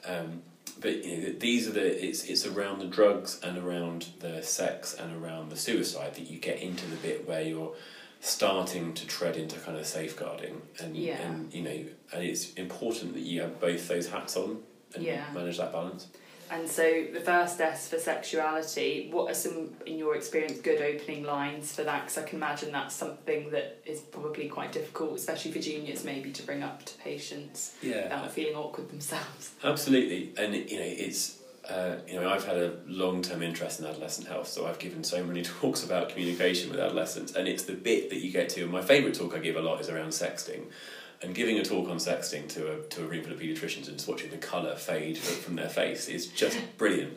Um, 0.05 0.41
but 0.79 1.03
you 1.03 1.17
know, 1.17 1.33
these 1.33 1.67
are 1.67 1.71
the 1.71 2.05
it's 2.05 2.23
it's 2.23 2.45
around 2.45 2.79
the 2.79 2.85
drugs 2.85 3.39
and 3.43 3.57
around 3.57 4.07
the 4.19 4.41
sex 4.41 4.93
and 4.93 5.21
around 5.21 5.49
the 5.49 5.57
suicide 5.57 6.15
that 6.15 6.29
you 6.29 6.39
get 6.39 6.61
into 6.61 6.85
the 6.87 6.95
bit 6.97 7.27
where 7.27 7.41
you're 7.41 7.73
starting 8.21 8.93
to 8.93 9.05
tread 9.07 9.35
into 9.35 9.59
kind 9.59 9.77
of 9.77 9.85
safeguarding 9.85 10.61
and 10.79 10.95
yeah. 10.95 11.19
and 11.21 11.51
you 11.51 11.61
know 11.63 11.85
and 12.13 12.23
it's 12.23 12.53
important 12.53 13.13
that 13.13 13.21
you 13.21 13.41
have 13.41 13.59
both 13.59 13.87
those 13.87 14.09
hats 14.09 14.37
on 14.37 14.59
and 14.93 15.03
yeah. 15.03 15.25
manage 15.33 15.57
that 15.57 15.71
balance. 15.71 16.07
And 16.51 16.69
so 16.69 17.05
the 17.13 17.21
first 17.21 17.61
S 17.61 17.87
for 17.87 17.97
sexuality, 17.97 19.07
what 19.09 19.31
are 19.31 19.33
some, 19.33 19.69
in 19.85 19.97
your 19.97 20.17
experience, 20.17 20.59
good 20.59 20.81
opening 20.81 21.23
lines 21.23 21.73
for 21.73 21.83
that? 21.85 22.01
Because 22.01 22.17
I 22.17 22.23
can 22.23 22.39
imagine 22.39 22.73
that's 22.73 22.93
something 22.93 23.51
that 23.51 23.79
is 23.85 24.01
probably 24.01 24.49
quite 24.49 24.73
difficult, 24.73 25.15
especially 25.15 25.53
for 25.53 25.59
juniors, 25.59 26.03
maybe 26.03 26.29
to 26.31 26.43
bring 26.43 26.61
up 26.61 26.83
to 26.83 26.97
patients 26.97 27.75
yeah. 27.81 28.03
without 28.03 28.31
feeling 28.33 28.55
awkward 28.55 28.89
themselves. 28.89 29.51
Absolutely, 29.63 30.33
and 30.37 30.53
you 30.53 30.77
know 30.77 30.85
it's 30.85 31.37
uh, 31.69 31.97
you 32.07 32.15
know, 32.15 32.29
I've 32.29 32.45
had 32.45 32.57
a 32.57 32.73
long 32.87 33.21
term 33.21 33.43
interest 33.43 33.79
in 33.79 33.85
adolescent 33.85 34.27
health, 34.27 34.47
so 34.47 34.65
I've 34.65 34.79
given 34.79 35.03
so 35.03 35.23
many 35.23 35.41
talks 35.61 35.83
about 35.83 36.09
communication 36.09 36.71
with 36.71 36.79
adolescents, 36.79 37.35
and 37.35 37.47
it's 37.47 37.63
the 37.63 37.73
bit 37.73 38.09
that 38.09 38.19
you 38.19 38.31
get 38.31 38.49
to. 38.49 38.63
And 38.63 38.71
my 38.71 38.81
favourite 38.81 39.15
talk 39.15 39.35
I 39.35 39.39
give 39.39 39.55
a 39.55 39.61
lot 39.61 39.79
is 39.79 39.89
around 39.89 40.09
sexting. 40.09 40.65
And 41.23 41.35
giving 41.35 41.59
a 41.59 41.63
talk 41.63 41.87
on 41.87 41.97
sexting 41.97 42.49
to 42.49 42.71
a, 42.71 42.81
to 42.81 43.03
a 43.03 43.07
room 43.07 43.23
full 43.23 43.33
of 43.33 43.39
paediatricians 43.39 43.87
and 43.87 43.97
just 43.97 44.07
watching 44.07 44.31
the 44.31 44.37
colour 44.37 44.75
fade 44.75 45.19
from 45.19 45.55
their 45.55 45.69
face 45.69 46.07
is 46.07 46.25
just 46.25 46.57
brilliant. 46.79 47.15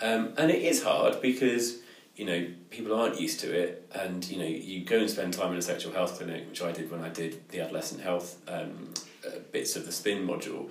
Um, 0.00 0.32
and 0.38 0.50
it 0.50 0.62
is 0.62 0.82
hard 0.82 1.20
because, 1.20 1.80
you 2.16 2.24
know, 2.24 2.46
people 2.70 2.98
aren't 2.98 3.20
used 3.20 3.40
to 3.40 3.54
it. 3.54 3.90
And, 3.94 4.26
you 4.26 4.38
know, 4.38 4.46
you 4.46 4.86
go 4.86 5.00
and 5.00 5.10
spend 5.10 5.34
time 5.34 5.52
in 5.52 5.58
a 5.58 5.62
sexual 5.62 5.92
health 5.92 6.16
clinic, 6.16 6.48
which 6.48 6.62
I 6.62 6.72
did 6.72 6.90
when 6.90 7.02
I 7.02 7.10
did 7.10 7.46
the 7.50 7.60
adolescent 7.60 8.00
health 8.00 8.38
um, 8.48 8.94
uh, 9.26 9.32
bits 9.52 9.76
of 9.76 9.84
the 9.84 9.92
SPIN 9.92 10.26
module 10.26 10.70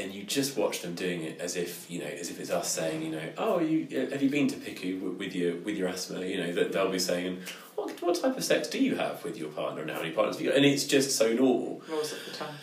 and 0.00 0.14
you 0.14 0.22
just 0.22 0.56
watch 0.56 0.82
them 0.82 0.94
doing 0.94 1.22
it 1.22 1.40
as 1.40 1.56
if 1.56 1.90
you 1.90 2.00
know 2.00 2.06
as 2.06 2.30
if 2.30 2.40
it's 2.40 2.50
us 2.50 2.70
saying 2.70 3.02
you 3.02 3.10
know 3.10 3.28
oh 3.38 3.58
you 3.58 3.86
uh, 3.92 4.10
have 4.10 4.22
you 4.22 4.30
been 4.30 4.48
to 4.48 4.56
PICU 4.56 5.16
with 5.18 5.34
your 5.34 5.56
with 5.56 5.76
your 5.76 5.88
asthma? 5.88 6.24
You 6.24 6.38
know 6.38 6.52
that 6.52 6.72
they'll 6.72 6.90
be 6.90 6.98
saying 6.98 7.40
what, 7.74 8.00
what 8.02 8.20
type 8.20 8.36
of 8.36 8.44
sex 8.44 8.68
do 8.68 8.82
you 8.82 8.96
have 8.96 9.22
with 9.24 9.36
your 9.36 9.50
partner 9.50 9.82
and 9.82 9.90
how 9.90 9.98
many 9.98 10.12
partners 10.12 10.36
have 10.36 10.44
you 10.44 10.50
got 10.50 10.56
and 10.56 10.66
it's 10.66 10.84
just 10.84 11.16
so 11.16 11.32
normal. 11.32 11.82
Most 11.88 12.12
of 12.12 12.18
the 12.24 12.32
time. 12.32 12.54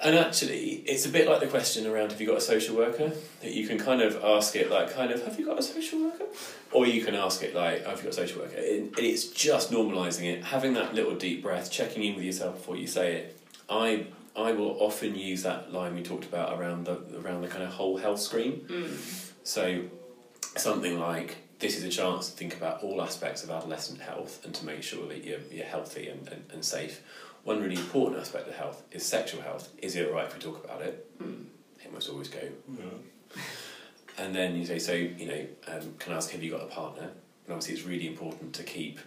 And 0.00 0.16
actually 0.16 0.82
it's 0.86 1.06
a 1.06 1.08
bit 1.08 1.28
like 1.28 1.40
the 1.40 1.46
question 1.46 1.86
around 1.86 2.10
have 2.10 2.20
you 2.20 2.26
got 2.26 2.38
a 2.38 2.40
social 2.40 2.76
worker? 2.76 3.12
That 3.42 3.52
you 3.52 3.66
can 3.68 3.78
kind 3.78 4.02
of 4.02 4.22
ask 4.24 4.56
it 4.56 4.70
like 4.70 4.92
kind 4.92 5.12
of 5.12 5.24
have 5.24 5.38
you 5.38 5.46
got 5.46 5.58
a 5.58 5.62
social 5.62 6.02
worker? 6.02 6.24
Or 6.72 6.86
you 6.86 7.04
can 7.04 7.14
ask 7.14 7.42
it 7.42 7.54
like 7.54 7.86
have 7.86 7.98
you 7.98 8.04
got 8.04 8.12
a 8.12 8.16
social 8.16 8.42
worker? 8.42 8.56
And 8.56 8.98
it's 8.98 9.26
just 9.28 9.70
normalizing 9.70 10.24
it 10.24 10.44
having 10.44 10.74
that 10.74 10.94
little 10.94 11.14
deep 11.14 11.42
breath 11.42 11.70
checking 11.70 12.02
in 12.02 12.16
with 12.16 12.24
yourself 12.24 12.56
before 12.56 12.76
you 12.76 12.86
say 12.86 13.14
it. 13.14 13.38
I 13.70 14.06
I 14.36 14.52
will 14.52 14.76
often 14.80 15.14
use 15.14 15.42
that 15.42 15.72
line 15.72 15.94
we 15.94 16.02
talked 16.02 16.24
about 16.24 16.58
around 16.58 16.86
the 16.86 16.98
around 17.20 17.42
the 17.42 17.48
kind 17.48 17.62
of 17.62 17.70
whole 17.70 17.98
health 17.98 18.20
screen. 18.20 18.64
Mm. 18.68 19.28
So 19.44 19.82
something 20.56 20.98
like 20.98 21.36
this 21.58 21.76
is 21.76 21.84
a 21.84 21.88
chance 21.90 22.28
to 22.30 22.36
think 22.36 22.56
about 22.56 22.82
all 22.82 23.00
aspects 23.02 23.44
of 23.44 23.50
adolescent 23.50 24.00
health 24.00 24.44
and 24.44 24.54
to 24.54 24.64
make 24.66 24.82
sure 24.82 25.06
that 25.08 25.24
you're, 25.24 25.38
you're 25.50 25.64
healthy 25.66 26.08
and, 26.08 26.26
and, 26.28 26.44
and 26.52 26.64
safe. 26.64 27.02
One 27.44 27.60
really 27.60 27.76
important 27.76 28.20
aspect 28.20 28.48
of 28.48 28.54
health 28.54 28.82
is 28.90 29.04
sexual 29.04 29.42
health. 29.42 29.68
Is 29.78 29.94
it 29.96 30.08
alright 30.08 30.26
if 30.26 30.34
we 30.34 30.40
talk 30.40 30.64
about 30.64 30.82
it? 30.82 31.06
Mm. 31.22 31.44
It 31.84 31.92
must 31.92 32.08
always 32.08 32.28
go, 32.28 32.40
And 34.18 34.34
then 34.34 34.56
you 34.56 34.66
say, 34.66 34.78
so, 34.78 34.92
you 34.92 35.26
know, 35.26 35.46
um, 35.68 35.94
can 35.98 36.12
I 36.12 36.16
ask, 36.16 36.30
have 36.30 36.42
you 36.42 36.50
got 36.50 36.62
a 36.62 36.66
partner? 36.66 37.02
And 37.44 37.50
obviously 37.50 37.74
it's 37.74 37.84
really 37.84 38.06
important 38.06 38.52
to 38.54 38.62
keep, 38.62 38.98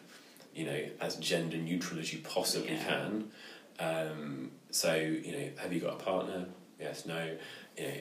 you 0.53 0.65
know, 0.65 0.79
as 1.00 1.15
gender 1.17 1.58
neutral 1.58 2.00
as 2.00 2.12
you 2.13 2.20
possibly 2.20 2.74
Yeah. 2.74 2.84
can. 2.84 3.32
Um, 3.79 4.51
so, 4.75 4.94
you 4.94 5.32
know, 5.32 5.50
have 5.55 5.72
you 5.72 5.79
got 5.79 5.94
a 5.94 6.03
partner? 6.03 6.48
Yes, 6.82 7.05
no. 7.05 7.32
You 7.77 7.84
know, 7.84 7.94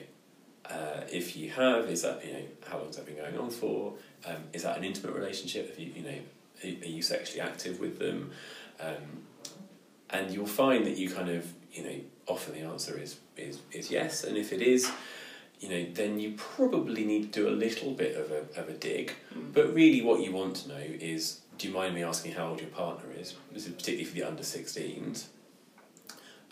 uh, 0.69 1.01
if 1.09 1.37
you 1.37 1.49
have, 1.51 1.89
is 1.89 2.01
that, 2.01 2.25
you 2.25 2.33
know, 2.33 2.41
how 2.67 2.79
long's 2.79 2.97
that 2.97 3.05
been 3.05 3.15
going 3.15 3.37
on 3.37 3.49
for? 3.49 3.93
Um, 4.25 4.43
is 4.51 4.63
that 4.63 4.77
an 4.77 4.83
intimate 4.83 5.15
relationship? 5.15 5.69
Have 5.69 5.79
you, 5.79 5.93
you 5.95 6.03
know, 6.03 6.17
are, 6.65 6.85
are 6.85 6.91
you 6.91 7.01
sexually 7.01 7.39
active 7.39 7.79
with 7.79 7.97
them? 7.97 8.31
Um, 8.81 9.23
and 10.09 10.31
you'll 10.31 10.47
find 10.47 10.85
that 10.85 10.97
you 10.97 11.09
kind 11.09 11.29
of, 11.29 11.49
you 11.71 11.83
know, 11.85 11.95
often 12.27 12.53
the 12.53 12.67
answer 12.67 12.99
is, 12.99 13.19
is, 13.37 13.59
is 13.71 13.89
yes. 13.89 14.25
And 14.25 14.35
if 14.35 14.51
it 14.51 14.61
is, 14.61 14.91
you 15.61 15.69
know, 15.69 15.85
then 15.93 16.19
you 16.19 16.33
probably 16.35 17.05
need 17.05 17.31
to 17.31 17.39
do 17.39 17.47
a 17.47 17.55
little 17.55 17.91
bit 17.91 18.17
of 18.17 18.31
a, 18.31 18.59
of 18.59 18.67
a 18.67 18.73
dig. 18.73 19.13
Mm. 19.33 19.53
But 19.53 19.73
really, 19.73 20.01
what 20.01 20.19
you 20.19 20.33
want 20.33 20.57
to 20.57 20.67
know 20.67 20.83
is 20.83 21.39
do 21.57 21.69
you 21.69 21.73
mind 21.73 21.95
me 21.95 22.03
asking 22.03 22.33
how 22.33 22.49
old 22.49 22.59
your 22.59 22.69
partner 22.69 23.05
is? 23.17 23.35
This 23.53 23.65
is 23.65 23.71
particularly 23.71 24.03
for 24.03 24.15
the 24.15 24.23
under 24.23 24.43
16s. 24.43 25.27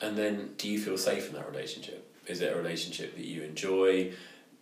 And 0.01 0.17
then, 0.17 0.53
do 0.57 0.67
you 0.67 0.79
feel 0.79 0.97
safe 0.97 1.29
in 1.29 1.35
that 1.35 1.49
relationship? 1.49 2.09
Is 2.27 2.41
it 2.41 2.53
a 2.53 2.57
relationship 2.57 3.15
that 3.15 3.25
you 3.25 3.43
enjoy? 3.43 4.11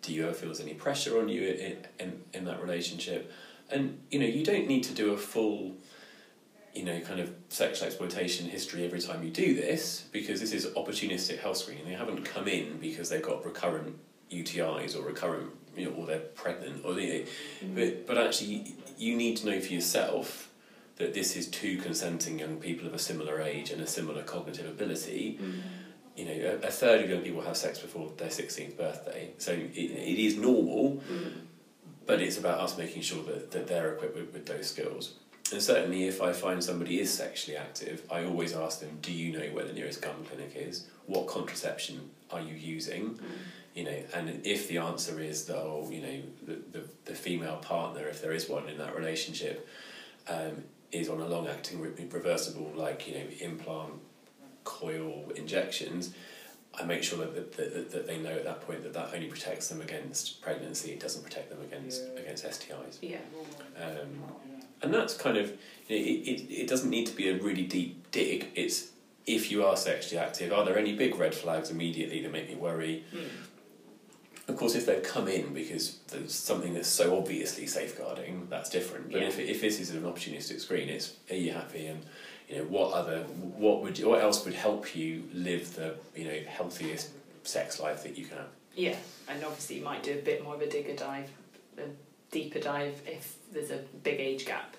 Do 0.01 0.13
you 0.13 0.23
ever 0.23 0.33
feel 0.33 0.49
there's 0.49 0.59
any 0.59 0.73
pressure 0.73 1.19
on 1.19 1.29
you 1.29 1.47
in, 1.47 1.77
in, 1.99 2.23
in 2.33 2.45
that 2.45 2.61
relationship? 2.61 3.31
And, 3.69 3.99
you 4.09 4.19
know, 4.19 4.25
you 4.25 4.43
don't 4.43 4.67
need 4.67 4.83
to 4.83 4.93
do 4.93 5.13
a 5.13 5.17
full, 5.17 5.75
you 6.73 6.83
know, 6.83 6.99
kind 7.01 7.19
of 7.19 7.33
sexual 7.49 7.87
exploitation 7.87 8.47
history 8.47 8.85
every 8.85 8.99
time 8.99 9.23
you 9.23 9.29
do 9.29 9.55
this, 9.55 10.05
because 10.11 10.39
this 10.39 10.51
is 10.51 10.65
opportunistic 10.67 11.39
health 11.39 11.57
screening. 11.57 11.85
They 11.85 11.93
haven't 11.93 12.23
come 12.23 12.47
in 12.47 12.77
because 12.79 13.09
they've 13.09 13.21
got 13.21 13.45
recurrent 13.45 13.95
UTIs 14.31 14.97
or 14.97 15.03
recurrent, 15.03 15.51
you 15.75 15.85
know, 15.85 15.95
or 15.95 16.05
they're 16.05 16.19
pregnant, 16.19 16.83
or 16.85 16.93
they, 16.93 17.25
but, 17.73 18.05
but 18.07 18.17
actually, 18.17 18.75
you 18.97 19.15
need 19.15 19.37
to 19.37 19.47
know 19.47 19.59
for 19.59 19.73
yourself 19.73 20.50
that 20.97 21.13
this 21.13 21.35
is 21.35 21.47
two 21.47 21.77
consenting 21.77 22.39
young 22.39 22.57
people 22.57 22.87
of 22.87 22.93
a 22.93 22.99
similar 22.99 23.41
age 23.41 23.71
and 23.71 23.81
a 23.81 23.87
similar 23.87 24.23
cognitive 24.23 24.67
ability. 24.67 25.39
Mm. 25.41 25.61
You 26.15 26.25
know, 26.25 26.59
a, 26.63 26.67
a 26.67 26.71
third 26.71 27.03
of 27.03 27.09
young 27.09 27.21
people 27.21 27.41
have 27.41 27.57
sex 27.57 27.79
before 27.79 28.11
their 28.17 28.27
16th 28.29 28.77
birthday, 28.77 29.31
so 29.37 29.53
it, 29.53 29.71
it 29.75 30.19
is 30.19 30.37
normal, 30.37 31.01
Mm. 31.11 31.31
but 32.05 32.21
it's 32.21 32.37
about 32.37 32.59
us 32.59 32.77
making 32.77 33.01
sure 33.01 33.23
that, 33.23 33.51
that 33.51 33.67
they're 33.67 33.93
equipped 33.93 34.15
with, 34.15 34.33
with 34.33 34.45
those 34.45 34.67
skills. 34.69 35.15
And 35.51 35.61
certainly, 35.61 36.07
if 36.07 36.21
I 36.21 36.31
find 36.31 36.63
somebody 36.63 36.99
is 36.99 37.11
sexually 37.13 37.57
active, 37.57 38.03
I 38.09 38.23
always 38.23 38.53
ask 38.55 38.79
them, 38.79 38.97
Do 39.01 39.11
you 39.11 39.37
know 39.37 39.45
where 39.53 39.65
the 39.65 39.73
nearest 39.73 40.01
GUM 40.01 40.25
clinic 40.25 40.53
is? 40.55 40.87
What 41.07 41.27
contraception 41.27 42.09
are 42.29 42.41
you 42.41 42.53
using? 42.55 43.15
Mm. 43.15 43.21
you 43.73 43.83
know, 43.85 43.97
and 44.13 44.41
if 44.45 44.67
the 44.67 44.77
answer 44.77 45.19
is 45.21 45.45
that, 45.45 45.57
oh, 45.57 45.87
you 45.91 46.01
know, 46.01 46.21
the, 46.45 46.79
the, 46.79 46.85
the 47.05 47.15
female 47.15 47.57
partner, 47.57 48.05
if 48.07 48.21
there 48.21 48.33
is 48.33 48.49
one 48.49 48.67
in 48.69 48.77
that 48.77 48.95
relationship, 48.95 49.67
um, 50.27 50.63
is 50.91 51.09
on 51.09 51.21
a 51.21 51.27
long 51.27 51.47
acting 51.47 51.81
re- 51.81 51.91
reversible, 52.11 52.71
like, 52.75 53.07
you 53.07 53.15
know, 53.15 53.25
implant 53.39 53.93
coil 54.63 55.31
injections, 55.35 56.13
I 56.79 56.83
make 56.83 57.03
sure 57.03 57.19
that, 57.19 57.53
that, 57.57 57.73
that, 57.73 57.91
that 57.91 58.07
they 58.07 58.17
know 58.17 58.31
at 58.31 58.45
that 58.45 58.61
point 58.61 58.83
that 58.83 58.93
that 58.93 59.09
only 59.13 59.27
protects 59.27 59.67
them 59.67 59.81
against 59.81 60.41
pregnancy, 60.41 60.91
it 60.91 60.99
doesn't 60.99 61.23
protect 61.23 61.49
them 61.49 61.61
against, 61.61 62.01
against 62.17 62.45
STIs. 62.45 62.97
Yeah. 63.01 63.17
Um, 63.77 64.23
and 64.81 64.93
that's 64.93 65.15
kind 65.15 65.37
of, 65.37 65.49
you 65.87 65.97
know, 65.97 66.05
it, 66.05 66.27
it, 66.27 66.51
it 66.51 66.67
doesn't 66.67 66.89
need 66.89 67.07
to 67.07 67.15
be 67.15 67.29
a 67.29 67.37
really 67.37 67.65
deep 67.65 68.11
dig, 68.11 68.47
it's 68.55 68.91
if 69.27 69.51
you 69.51 69.63
are 69.63 69.77
sexually 69.77 70.17
active, 70.17 70.51
are 70.51 70.65
there 70.65 70.77
any 70.77 70.95
big 70.95 71.15
red 71.15 71.35
flags 71.35 71.69
immediately 71.69 72.21
that 72.21 72.31
make 72.31 72.49
me 72.49 72.55
worry? 72.55 73.03
Mm. 73.13 73.27
Of 74.51 74.57
course, 74.57 74.75
if 74.75 74.85
they've 74.85 75.01
come 75.01 75.27
in 75.27 75.53
because 75.53 75.97
there's 76.09 76.33
something 76.35 76.73
that's 76.73 76.87
so 76.89 77.17
obviously 77.17 77.67
safeguarding, 77.67 78.47
that's 78.49 78.69
different. 78.69 79.11
But 79.11 79.21
Yeah. 79.21 79.27
if, 79.27 79.39
if 79.39 79.61
this 79.61 79.79
is 79.79 79.91
an 79.91 80.03
opportunistic 80.03 80.59
screen, 80.59 80.89
it's 80.89 81.13
are 81.29 81.35
you 81.35 81.53
happy 81.53 81.87
and 81.87 82.05
you 82.49 82.57
know 82.57 82.63
what 82.65 82.91
other 82.93 83.19
what 83.23 83.81
would 83.81 83.97
what 84.03 84.21
else 84.21 84.43
would 84.43 84.53
help 84.53 84.93
you 84.95 85.23
live 85.33 85.73
the 85.75 85.95
you 86.15 86.25
know 86.25 86.37
healthiest 86.47 87.11
sex 87.43 87.79
life 87.79 88.03
that 88.03 88.17
you 88.17 88.25
can 88.25 88.37
have. 88.37 88.47
Yeah, 88.75 88.95
and 89.29 89.43
obviously 89.43 89.77
you 89.77 89.83
might 89.83 90.03
do 90.03 90.13
a 90.13 90.21
bit 90.21 90.43
more 90.43 90.55
of 90.55 90.61
a 90.61 90.69
digger 90.69 90.95
dive, 90.95 91.29
a 91.77 91.83
deeper 92.29 92.59
dive 92.59 93.01
if 93.05 93.35
there's 93.53 93.71
a 93.71 93.79
big 94.03 94.19
age 94.19 94.45
gap. 94.45 94.75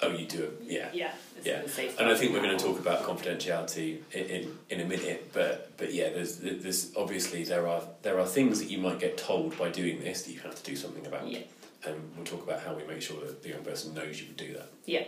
Oh, 0.00 0.10
you 0.10 0.26
do 0.26 0.44
it, 0.44 0.52
yeah. 0.62 0.88
Yeah. 0.92 1.12
Yeah. 1.44 1.62
And 1.98 2.08
I 2.08 2.14
think 2.16 2.32
we're 2.32 2.42
going 2.42 2.56
to 2.56 2.64
talk 2.64 2.78
about 2.78 3.02
confidentiality 3.02 3.98
in, 4.12 4.24
in, 4.26 4.58
in 4.70 4.80
a 4.80 4.84
minute, 4.84 5.30
but 5.32 5.76
but 5.76 5.92
yeah, 5.92 6.10
there's 6.10 6.36
there's 6.38 6.92
obviously 6.96 7.44
there 7.44 7.66
are 7.66 7.82
there 8.02 8.18
are 8.20 8.26
things 8.26 8.60
that 8.60 8.70
you 8.70 8.78
might 8.78 8.98
get 9.00 9.16
told 9.16 9.56
by 9.58 9.70
doing 9.70 10.00
this 10.00 10.22
that 10.22 10.32
you 10.32 10.40
have 10.40 10.54
to 10.54 10.62
do 10.62 10.76
something 10.76 11.06
about. 11.06 11.28
Yeah. 11.28 11.40
And 11.84 11.94
we'll 12.16 12.24
talk 12.24 12.42
about 12.42 12.60
how 12.60 12.74
we 12.74 12.84
make 12.84 13.02
sure 13.02 13.20
that 13.24 13.42
the 13.42 13.50
young 13.50 13.62
person 13.62 13.94
knows 13.94 14.20
you 14.20 14.26
would 14.28 14.36
do 14.36 14.52
that. 14.54 14.68
Yeah. 14.84 15.04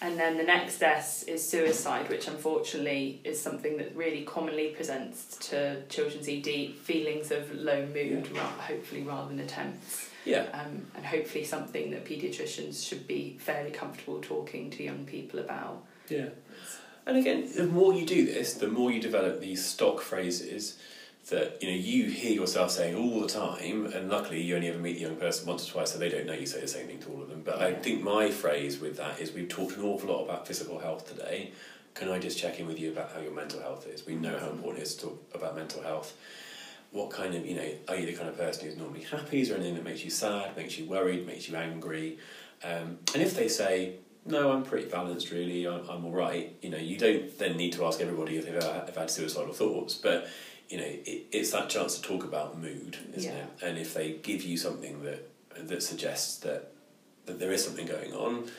And 0.00 0.18
then 0.18 0.36
the 0.36 0.44
next 0.44 0.80
S 0.82 1.24
is 1.24 1.46
suicide, 1.46 2.08
which 2.08 2.28
unfortunately 2.28 3.20
is 3.24 3.40
something 3.40 3.78
that 3.78 3.96
really 3.96 4.22
commonly 4.22 4.68
presents 4.68 5.36
to 5.48 5.82
children's 5.88 6.28
ED 6.28 6.74
feelings 6.82 7.30
of 7.32 7.52
low 7.52 7.84
mood, 7.86 8.30
ra- 8.36 8.42
hopefully 8.42 9.02
rather 9.02 9.28
than 9.28 9.40
attempts. 9.40 10.07
Yeah. 10.28 10.46
Um, 10.52 10.86
and 10.94 11.06
hopefully 11.06 11.44
something 11.44 11.90
that 11.92 12.04
paediatricians 12.04 12.86
should 12.86 13.06
be 13.06 13.36
fairly 13.40 13.70
comfortable 13.70 14.20
talking 14.20 14.70
to 14.70 14.82
young 14.82 15.04
people 15.04 15.40
about. 15.40 15.84
Yeah. 16.08 16.28
And 17.06 17.16
again, 17.16 17.48
the 17.56 17.64
more 17.64 17.94
you 17.94 18.04
do 18.04 18.26
this, 18.26 18.54
the 18.54 18.68
more 18.68 18.90
you 18.90 19.00
develop 19.00 19.40
these 19.40 19.64
stock 19.64 20.00
phrases 20.00 20.78
that 21.30 21.62
you 21.62 21.68
know 21.70 21.76
you 21.76 22.06
hear 22.06 22.32
yourself 22.32 22.70
saying 22.70 22.94
all 22.94 23.20
the 23.20 23.28
time, 23.28 23.86
and 23.86 24.08
luckily 24.08 24.42
you 24.42 24.54
only 24.54 24.68
ever 24.68 24.78
meet 24.78 24.94
the 24.94 25.00
young 25.00 25.16
person 25.16 25.46
once 25.46 25.68
or 25.68 25.72
twice, 25.72 25.92
so 25.92 25.98
they 25.98 26.08
don't 26.08 26.26
know 26.26 26.32
you 26.32 26.46
say 26.46 26.60
the 26.60 26.68
same 26.68 26.86
thing 26.86 26.98
to 27.00 27.08
all 27.10 27.22
of 27.22 27.28
them. 27.28 27.42
But 27.44 27.60
I 27.60 27.74
think 27.74 28.02
my 28.02 28.30
phrase 28.30 28.78
with 28.78 28.96
that 28.98 29.20
is 29.20 29.32
we've 29.32 29.48
talked 29.48 29.76
an 29.76 29.84
awful 29.84 30.10
lot 30.10 30.24
about 30.24 30.46
physical 30.46 30.78
health 30.78 31.08
today. 31.08 31.52
Can 31.94 32.10
I 32.10 32.18
just 32.18 32.38
check 32.38 32.60
in 32.60 32.66
with 32.66 32.78
you 32.78 32.92
about 32.92 33.12
how 33.12 33.20
your 33.20 33.32
mental 33.32 33.60
health 33.60 33.86
is? 33.86 34.06
We 34.06 34.14
know 34.14 34.38
how 34.38 34.50
important 34.50 34.82
it 34.82 34.86
is 34.86 34.94
to 34.96 35.06
talk 35.06 35.24
about 35.34 35.56
mental 35.56 35.82
health. 35.82 36.14
What 36.90 37.10
kind 37.10 37.34
of, 37.34 37.44
you 37.46 37.54
know, 37.56 37.68
are 37.88 37.96
you 37.96 38.06
the 38.06 38.14
kind 38.14 38.28
of 38.28 38.36
person 38.38 38.66
who's 38.66 38.76
normally 38.76 39.02
happy? 39.02 39.42
Is 39.42 39.48
there 39.48 39.58
anything 39.58 39.74
that 39.74 39.84
makes 39.84 40.02
you 40.04 40.10
sad, 40.10 40.56
makes 40.56 40.78
you 40.78 40.86
worried, 40.86 41.26
makes 41.26 41.48
you 41.48 41.56
angry? 41.56 42.18
Um, 42.64 42.98
and 43.14 43.22
if 43.22 43.34
they 43.36 43.48
say, 43.48 43.96
no, 44.24 44.52
I'm 44.52 44.62
pretty 44.62 44.88
balanced, 44.88 45.30
really. 45.30 45.66
I'm, 45.66 45.88
I'm 45.88 46.04
all 46.04 46.12
right. 46.12 46.56
You 46.62 46.70
know, 46.70 46.78
you 46.78 46.96
don't 46.98 47.38
then 47.38 47.56
need 47.56 47.72
to 47.74 47.84
ask 47.84 48.00
everybody 48.00 48.36
if 48.36 48.46
they've 48.46 48.54
ever 48.56 48.72
have 48.86 48.96
had 48.96 49.10
suicidal 49.10 49.52
thoughts, 49.52 49.94
but 49.94 50.28
you 50.68 50.76
know, 50.78 50.84
it, 50.84 51.26
it's 51.32 51.50
that 51.52 51.70
chance 51.70 51.98
to 51.98 52.02
talk 52.02 52.24
about 52.24 52.58
mood, 52.58 52.98
isn't 53.14 53.32
Yeah. 53.32 53.38
it? 53.38 53.62
And 53.62 53.78
if 53.78 53.94
they 53.94 54.12
give 54.22 54.42
you 54.42 54.56
something 54.56 55.02
that 55.02 55.28
that 55.68 55.82
suggests 55.82 56.36
that 56.38 56.72
that 57.26 57.38
there 57.38 57.52
is 57.52 57.64
something 57.64 57.86
going 57.86 58.12
on, 58.12 58.50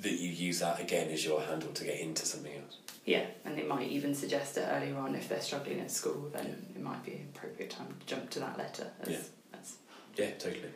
that 0.00 0.12
you 0.12 0.30
use 0.30 0.60
that 0.60 0.80
again 0.80 1.10
as 1.10 1.24
your 1.24 1.40
handle 1.42 1.70
to 1.72 1.84
get 1.84 2.00
into 2.00 2.24
something 2.26 2.52
else. 2.54 2.78
Yeah, 3.06 3.24
and 3.44 3.56
it 3.56 3.68
might 3.68 3.88
even 3.88 4.14
suggest 4.14 4.58
it 4.58 4.68
earlier 4.68 4.96
on 4.98 5.14
if 5.14 5.28
they're 5.28 5.40
struggling 5.40 5.78
at 5.80 5.92
school, 5.92 6.28
then 6.34 6.66
it 6.74 6.82
might 6.82 7.02
be 7.04 7.12
an 7.12 7.28
appropriate 7.34 7.70
time 7.70 7.86
to 8.00 8.06
jump 8.06 8.28
to 8.30 8.40
that 8.40 8.58
letter. 8.58 8.88
As, 9.00 9.08
Yeah. 9.08 9.18
as 9.60 9.76
Yeah, 10.16 10.30
totally. 10.32 10.70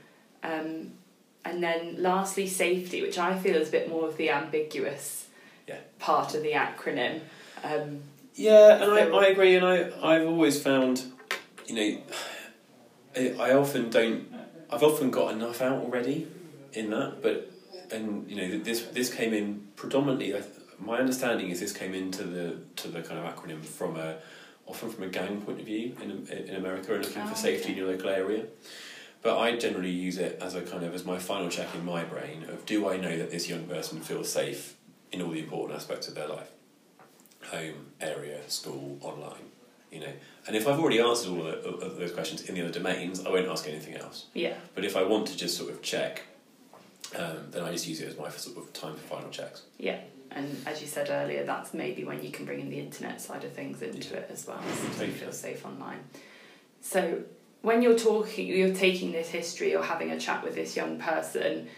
Um, 0.44 0.92
and 1.44 1.60
then 1.62 2.00
lastly, 2.00 2.46
safety, 2.46 3.02
which 3.02 3.18
I 3.18 3.36
feel 3.36 3.56
is 3.56 3.68
a 3.68 3.72
bit 3.72 3.88
more 3.88 4.06
of 4.06 4.16
the 4.16 4.30
ambiguous 4.30 5.26
Yeah. 5.66 5.78
part 5.98 6.34
of 6.36 6.42
the 6.44 6.52
acronym. 6.52 7.20
Um, 7.64 8.02
Yeah, 8.36 8.80
and 8.80 8.92
I, 8.92 9.00
I 9.08 9.26
agree, 9.26 9.56
and 9.56 9.66
I, 9.66 9.90
I've 10.00 10.26
always 10.26 10.62
found, 10.62 11.02
you 11.66 11.74
know, 11.74 12.02
I, 13.16 13.50
I 13.50 13.54
often 13.54 13.90
don't, 13.90 14.32
I've 14.70 14.84
often 14.84 15.10
got 15.10 15.32
enough 15.32 15.60
out 15.60 15.82
already 15.82 16.28
in 16.72 16.90
that, 16.90 17.22
but, 17.22 17.50
and, 17.90 18.30
you 18.30 18.36
know, 18.36 18.58
this 18.60 18.82
this 18.92 19.12
came 19.12 19.34
in 19.34 19.66
predominantly, 19.74 20.34
I 20.36 20.42
my 20.80 20.98
understanding 20.98 21.50
is 21.50 21.60
this 21.60 21.72
came 21.72 21.94
into 21.94 22.24
the, 22.24 22.56
to 22.76 22.88
the 22.88 23.02
kind 23.02 23.18
of 23.24 23.34
acronym 23.34 23.64
from 23.64 23.96
a, 23.96 24.16
often 24.66 24.90
from 24.90 25.04
a 25.04 25.08
gang 25.08 25.40
point 25.42 25.60
of 25.60 25.66
view 25.66 25.96
in, 26.02 26.26
in 26.28 26.54
America 26.56 26.94
and 26.94 27.04
looking 27.04 27.22
Oh, 27.22 27.26
for 27.28 27.34
safety 27.36 27.64
okay. 27.64 27.72
in 27.72 27.78
your 27.78 27.88
local 27.88 28.08
area. 28.10 28.44
But 29.22 29.38
I 29.38 29.56
generally 29.56 29.90
use 29.90 30.16
it 30.16 30.38
as 30.40 30.54
a 30.54 30.62
kind 30.62 30.82
of, 30.82 30.94
as 30.94 31.04
my 31.04 31.18
final 31.18 31.48
check 31.50 31.74
in 31.74 31.84
my 31.84 32.04
brain 32.04 32.44
of 32.48 32.64
do 32.64 32.88
I 32.88 32.96
know 32.96 33.16
that 33.18 33.30
this 33.30 33.48
young 33.48 33.64
person 33.64 34.00
feels 34.00 34.32
safe 34.32 34.76
in 35.12 35.20
all 35.20 35.30
the 35.30 35.40
important 35.40 35.76
aspects 35.78 36.08
of 36.08 36.14
their 36.14 36.28
life? 36.28 36.50
home, 37.46 37.86
area, 38.00 38.38
school, 38.48 38.98
online, 39.00 39.40
you 39.90 39.98
know. 39.98 40.12
And 40.46 40.54
if 40.54 40.68
I've 40.68 40.78
already 40.78 41.00
answered 41.00 41.30
all 41.30 41.46
of, 41.46 41.96
those 41.96 42.12
questions 42.12 42.42
in 42.42 42.54
the 42.54 42.60
other 42.62 42.70
domains, 42.70 43.24
I 43.24 43.30
won't 43.30 43.48
ask 43.48 43.66
anything 43.66 43.94
else. 43.94 44.26
Yeah. 44.34 44.54
But 44.74 44.84
if 44.84 44.94
I 44.96 45.02
want 45.02 45.26
to 45.28 45.36
just 45.36 45.56
sort 45.56 45.70
of 45.70 45.82
check, 45.82 46.22
um, 47.16 47.38
then 47.50 47.64
I 47.64 47.72
just 47.72 47.88
use 47.88 48.00
it 48.02 48.08
as 48.08 48.18
my 48.18 48.28
sort 48.30 48.56
of 48.58 48.72
time 48.72 48.94
for 48.94 49.00
final 49.00 49.30
checks. 49.30 49.62
Yeah. 49.78 49.98
And 50.32 50.56
as 50.66 50.80
you 50.80 50.86
said 50.86 51.08
earlier, 51.10 51.44
that's 51.44 51.74
maybe 51.74 52.04
when 52.04 52.22
you 52.22 52.30
can 52.30 52.44
bring 52.44 52.60
in 52.60 52.70
the 52.70 52.78
internet 52.78 53.20
side 53.20 53.44
of 53.44 53.52
things 53.52 53.82
into 53.82 54.16
it 54.16 54.28
as 54.32 54.46
well, 54.46 54.62
so 54.96 55.04
you 55.04 55.12
feel 55.12 55.32
safe 55.32 55.66
online. 55.66 56.00
So 56.80 57.22
when 57.62 57.82
you're 57.82 57.98
talking, 57.98 58.46
you're 58.46 58.74
taking 58.74 59.12
this 59.12 59.28
history 59.28 59.74
or 59.74 59.82
having 59.82 60.10
a 60.10 60.20
chat 60.20 60.44
with 60.44 60.54
this 60.54 60.76
young 60.76 60.98
person, 60.98 61.68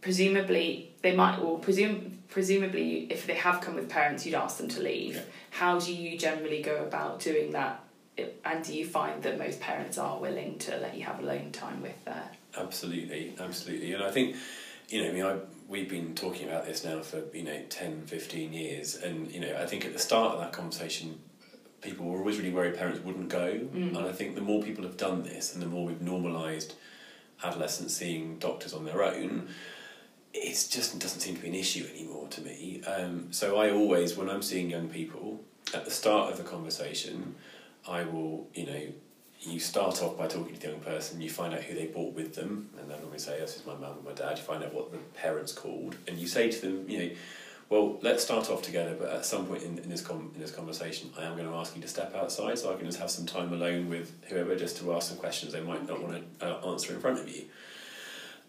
presumably 0.00 0.92
they 1.02 1.14
might, 1.14 1.38
or 1.38 1.58
presume, 1.58 2.18
presumably 2.28 3.06
if 3.10 3.26
they 3.26 3.34
have 3.34 3.60
come 3.60 3.74
with 3.74 3.88
parents, 3.88 4.26
you'd 4.26 4.34
ask 4.34 4.58
them 4.58 4.68
to 4.68 4.80
leave. 4.80 5.14
Yeah. 5.14 5.22
How 5.50 5.78
do 5.78 5.94
you 5.94 6.18
generally 6.18 6.62
go 6.62 6.84
about 6.84 7.20
doing 7.20 7.52
that? 7.52 7.84
And 8.44 8.64
do 8.64 8.74
you 8.74 8.84
find 8.84 9.22
that 9.22 9.38
most 9.38 9.60
parents 9.60 9.96
are 9.96 10.18
willing 10.18 10.58
to 10.58 10.76
let 10.78 10.96
you 10.96 11.04
have 11.04 11.20
alone 11.20 11.52
time 11.52 11.80
with 11.80 12.04
their 12.04 12.30
Absolutely, 12.56 13.34
absolutely. 13.38 13.92
And 13.92 14.02
I 14.02 14.10
think, 14.10 14.36
you 14.88 15.02
know, 15.02 15.08
I 15.08 15.12
mean, 15.12 15.24
I, 15.24 15.36
we've 15.68 15.88
been 15.88 16.14
talking 16.14 16.48
about 16.48 16.64
this 16.64 16.82
now 16.84 17.00
for, 17.00 17.22
you 17.34 17.44
know, 17.44 17.62
10, 17.68 18.06
15 18.06 18.52
years. 18.52 18.96
And, 18.96 19.30
you 19.30 19.40
know, 19.40 19.56
I 19.60 19.66
think 19.66 19.84
at 19.84 19.92
the 19.92 19.98
start 19.98 20.34
of 20.34 20.40
that 20.40 20.52
conversation, 20.52 21.20
people 21.82 22.06
were 22.06 22.18
always 22.18 22.38
really 22.38 22.50
worried 22.50 22.76
parents 22.76 23.00
wouldn't 23.00 23.28
go. 23.28 23.52
Mm. 23.52 23.96
And 23.96 23.98
I 23.98 24.12
think 24.12 24.34
the 24.34 24.40
more 24.40 24.62
people 24.62 24.84
have 24.84 24.96
done 24.96 25.22
this 25.22 25.52
and 25.52 25.62
the 25.62 25.66
more 25.66 25.86
we've 25.86 26.00
normalised 26.00 26.74
adolescents 27.44 27.94
seeing 27.94 28.38
doctors 28.38 28.72
on 28.72 28.84
their 28.84 29.02
own, 29.02 29.48
it 30.32 30.66
just 30.70 30.98
doesn't 30.98 31.20
seem 31.20 31.36
to 31.36 31.42
be 31.42 31.48
an 31.48 31.54
issue 31.54 31.86
anymore 31.94 32.28
to 32.28 32.40
me. 32.40 32.82
Um, 32.86 33.28
so 33.30 33.58
I 33.58 33.70
always, 33.70 34.16
when 34.16 34.28
I'm 34.28 34.42
seeing 34.42 34.70
young 34.70 34.88
people, 34.88 35.40
at 35.74 35.84
the 35.84 35.90
start 35.90 36.32
of 36.32 36.38
the 36.38 36.44
conversation, 36.44 37.34
I 37.86 38.04
will, 38.04 38.48
you 38.54 38.66
know, 38.66 38.82
you 39.40 39.60
start 39.60 40.02
off 40.02 40.18
by 40.18 40.26
talking 40.26 40.54
to 40.54 40.60
the 40.60 40.68
young 40.68 40.80
person, 40.80 41.20
you 41.20 41.30
find 41.30 41.54
out 41.54 41.60
who 41.60 41.74
they 41.74 41.86
brought 41.86 42.14
with 42.14 42.34
them, 42.34 42.70
and 42.78 43.12
we 43.12 43.18
say, 43.18 43.38
This 43.38 43.56
is 43.56 43.66
my 43.66 43.74
mum 43.74 43.96
and 43.96 44.04
my 44.04 44.12
dad, 44.12 44.36
you 44.36 44.44
find 44.44 44.64
out 44.64 44.74
what 44.74 44.90
the 44.90 44.98
parents 45.14 45.52
called, 45.52 45.96
and 46.06 46.18
you 46.18 46.26
say 46.26 46.50
to 46.50 46.60
them, 46.60 46.88
you 46.88 46.98
know, 46.98 47.10
well, 47.68 47.98
let's 48.00 48.24
start 48.24 48.48
off 48.48 48.62
together, 48.62 48.96
but 48.98 49.10
at 49.10 49.26
some 49.26 49.46
point 49.46 49.62
in, 49.62 49.78
in 49.78 49.90
this 49.90 50.00
com- 50.00 50.30
in 50.34 50.40
this 50.40 50.50
conversation, 50.50 51.10
I 51.18 51.24
am 51.24 51.36
going 51.36 51.46
to 51.46 51.54
ask 51.54 51.76
you 51.76 51.82
to 51.82 51.88
step 51.88 52.14
outside 52.14 52.58
so 52.58 52.72
I 52.72 52.76
can 52.76 52.86
just 52.86 52.98
have 52.98 53.10
some 53.10 53.26
time 53.26 53.52
alone 53.52 53.90
with 53.90 54.10
whoever 54.28 54.56
just 54.56 54.78
to 54.78 54.94
ask 54.94 55.10
some 55.10 55.18
questions 55.18 55.52
they 55.52 55.60
might 55.60 55.86
not 55.86 56.02
want 56.02 56.24
to 56.40 56.46
uh, 56.46 56.70
answer 56.70 56.94
in 56.94 57.00
front 57.00 57.18
of 57.18 57.28
you. 57.28 57.44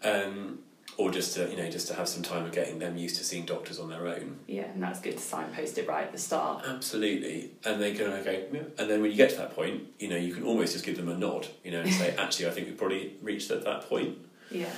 Um, 0.02 0.60
or 1.00 1.10
just 1.10 1.32
to, 1.32 1.48
you 1.50 1.56
know, 1.56 1.70
just 1.70 1.88
to 1.88 1.94
have 1.94 2.06
some 2.06 2.22
time 2.22 2.44
of 2.44 2.52
getting 2.52 2.78
them 2.78 2.94
used 2.94 3.16
to 3.16 3.24
seeing 3.24 3.46
doctors 3.46 3.80
on 3.80 3.88
their 3.88 4.06
own. 4.06 4.38
yeah, 4.46 4.64
and 4.64 4.82
that's 4.82 5.00
good 5.00 5.16
to 5.16 5.22
signpost 5.22 5.78
it 5.78 5.88
right 5.88 6.04
at 6.04 6.12
the 6.12 6.18
start. 6.18 6.62
Absolutely. 6.68 7.52
And 7.64 7.80
they 7.80 7.94
go, 7.94 8.04
okay, 8.04 8.44
yeah. 8.52 8.60
And 8.78 8.90
then 8.90 9.00
when 9.00 9.10
you 9.10 9.16
get 9.16 9.30
to 9.30 9.36
that 9.36 9.56
point, 9.56 9.84
you 9.98 10.08
know, 10.08 10.16
you 10.16 10.34
can 10.34 10.42
almost 10.42 10.74
just 10.74 10.84
give 10.84 10.98
them 10.98 11.08
a 11.08 11.16
nod, 11.16 11.48
you 11.64 11.70
know, 11.70 11.80
and 11.80 11.90
say, 11.90 12.14
actually, 12.18 12.48
I 12.48 12.50
think 12.50 12.66
we've 12.66 12.76
probably 12.76 13.14
reached 13.22 13.50
at 13.50 13.64
that 13.64 13.88
point. 13.88 14.18
Yeah. 14.50 14.68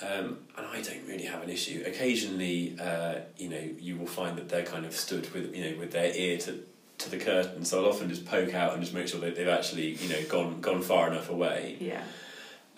Um, 0.00 0.38
and 0.56 0.66
I 0.68 0.80
don't 0.82 1.04
really 1.08 1.24
have 1.24 1.42
an 1.42 1.50
issue. 1.50 1.82
Occasionally, 1.84 2.76
uh, 2.80 3.16
you 3.36 3.48
know, 3.48 3.68
you 3.80 3.96
will 3.96 4.06
find 4.06 4.38
that 4.38 4.48
they're 4.48 4.64
kind 4.64 4.86
of 4.86 4.94
stood 4.94 5.32
with, 5.34 5.52
you 5.52 5.68
know, 5.68 5.80
with 5.80 5.90
their 5.90 6.14
ear 6.14 6.38
to, 6.38 6.60
to 6.98 7.10
the 7.10 7.18
curtain. 7.18 7.64
So 7.64 7.82
I'll 7.82 7.90
often 7.90 8.08
just 8.08 8.24
poke 8.24 8.54
out 8.54 8.74
and 8.74 8.80
just 8.82 8.94
make 8.94 9.08
sure 9.08 9.18
that 9.18 9.34
they've 9.34 9.48
actually, 9.48 9.94
you 9.96 10.08
know, 10.10 10.22
gone 10.28 10.60
gone 10.60 10.80
far 10.80 11.10
enough 11.10 11.28
away. 11.28 11.76
Yeah. 11.80 12.04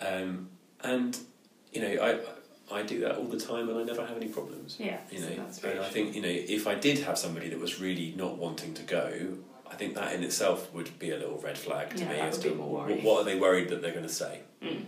Um, 0.01 0.49
and 0.83 1.15
you 1.71 1.81
know, 1.81 2.03
I 2.03 2.19
I 2.71 2.81
do 2.81 2.99
that 3.01 3.17
all 3.17 3.25
the 3.25 3.39
time, 3.39 3.69
and 3.69 3.77
I 3.77 3.83
never 3.83 4.05
have 4.05 4.17
any 4.17 4.27
problems. 4.27 4.77
Yeah. 4.79 4.97
You 5.11 5.19
know, 5.19 5.45
and 5.63 5.79
I 5.79 5.89
think 5.89 6.15
you 6.15 6.21
know 6.21 6.29
if 6.29 6.67
I 6.67 6.75
did 6.75 6.99
have 6.99 7.17
somebody 7.17 7.49
that 7.49 7.59
was 7.59 7.79
really 7.79 8.13
not 8.17 8.37
wanting 8.37 8.73
to 8.73 8.83
go, 8.83 9.37
I 9.69 9.75
think 9.75 9.95
that 9.95 10.13
in 10.13 10.23
itself 10.23 10.73
would 10.73 10.97
be 10.97 11.11
a 11.11 11.17
little 11.17 11.37
red 11.39 11.57
flag 11.57 11.95
to 11.95 12.03
Yeah, 12.03 12.09
me 12.11 12.19
as 12.19 12.39
to 12.39 12.49
what, 12.49 13.03
what 13.03 13.21
are 13.21 13.23
they 13.23 13.37
worried 13.37 13.69
that 13.69 13.81
they're 13.81 13.91
going 13.91 14.07
to 14.07 14.13
say. 14.13 14.41
Mm. 14.63 14.85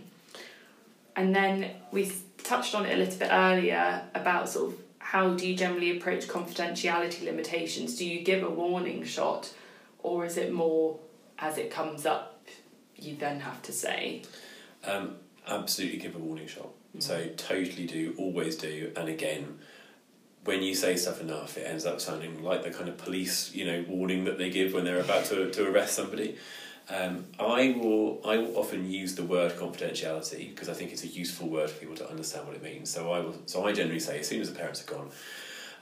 And 1.14 1.34
then 1.34 1.70
we 1.90 2.12
touched 2.42 2.74
on 2.74 2.86
it 2.86 2.94
a 2.94 2.96
little 2.96 3.18
bit 3.18 3.28
earlier 3.30 4.02
about 4.14 4.48
sort 4.48 4.72
of 4.72 4.78
how 4.98 5.34
do 5.34 5.48
you 5.48 5.56
generally 5.56 5.96
approach 5.96 6.26
confidentiality 6.28 7.24
limitations? 7.24 7.96
Do 7.96 8.04
you 8.04 8.22
give 8.24 8.42
a 8.42 8.50
warning 8.50 9.04
shot, 9.04 9.52
or 10.00 10.24
is 10.24 10.36
it 10.36 10.52
more 10.52 10.98
as 11.38 11.58
it 11.58 11.70
comes 11.70 12.06
up, 12.06 12.46
you 12.96 13.16
then 13.16 13.40
have 13.40 13.62
to 13.62 13.72
say? 13.72 14.22
Um, 14.84 15.16
absolutely 15.46 15.98
give 15.98 16.14
a 16.14 16.18
warning 16.18 16.46
shot. 16.46 16.68
Mm. 16.96 17.02
So 17.02 17.28
totally 17.36 17.86
do, 17.86 18.14
always 18.18 18.56
do, 18.56 18.92
and 18.96 19.08
again. 19.08 19.58
When 20.44 20.62
you 20.62 20.74
say 20.74 20.96
stuff 20.96 21.20
enough, 21.20 21.58
it 21.58 21.66
ends 21.66 21.84
up 21.84 22.00
sounding 22.00 22.42
like 22.42 22.62
the 22.62 22.70
kind 22.70 22.88
of 22.88 22.96
police, 22.96 23.54
you 23.54 23.66
know, 23.66 23.84
warning 23.86 24.24
that 24.24 24.38
they 24.38 24.48
give 24.48 24.72
when 24.72 24.84
they're 24.84 25.00
about 25.00 25.26
to, 25.26 25.50
to 25.50 25.68
arrest 25.68 25.94
somebody. 25.94 26.38
Um, 26.90 27.26
I 27.38 27.76
will 27.78 28.20
I 28.24 28.38
will 28.38 28.56
often 28.56 28.90
use 28.90 29.14
the 29.14 29.24
word 29.24 29.52
confidentiality 29.56 30.48
because 30.48 30.70
I 30.70 30.72
think 30.72 30.92
it's 30.92 31.04
a 31.04 31.08
useful 31.08 31.48
word 31.48 31.68
for 31.68 31.78
people 31.78 31.96
to 31.96 32.08
understand 32.08 32.46
what 32.46 32.56
it 32.56 32.62
means. 32.62 32.88
So 32.88 33.12
I 33.12 33.20
will 33.20 33.34
so 33.44 33.66
I 33.66 33.72
generally 33.72 34.00
say 34.00 34.20
as 34.20 34.28
soon 34.28 34.40
as 34.40 34.50
the 34.50 34.58
parents 34.58 34.82
are 34.82 34.90
gone, 34.94 35.10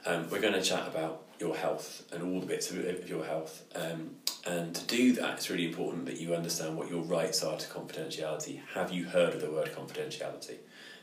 um, 0.05 0.29
we're 0.29 0.41
going 0.41 0.53
to 0.53 0.61
chat 0.61 0.85
about 0.87 1.23
your 1.39 1.55
health 1.55 2.03
and 2.11 2.23
all 2.23 2.41
the 2.41 2.45
bits 2.45 2.71
of, 2.71 2.79
of 2.79 3.07
your 3.07 3.23
health. 3.23 3.63
Um, 3.75 4.11
and 4.45 4.75
to 4.75 4.85
do 4.85 5.13
that, 5.13 5.35
it's 5.35 5.49
really 5.49 5.67
important 5.67 6.05
that 6.07 6.19
you 6.19 6.33
understand 6.35 6.75
what 6.75 6.89
your 6.89 7.03
rights 7.03 7.43
are 7.43 7.57
to 7.57 7.67
confidentiality. 7.67 8.61
Have 8.73 8.91
you 8.91 9.05
heard 9.05 9.33
of 9.33 9.41
the 9.41 9.51
word 9.51 9.71
confidentiality? 9.73 10.57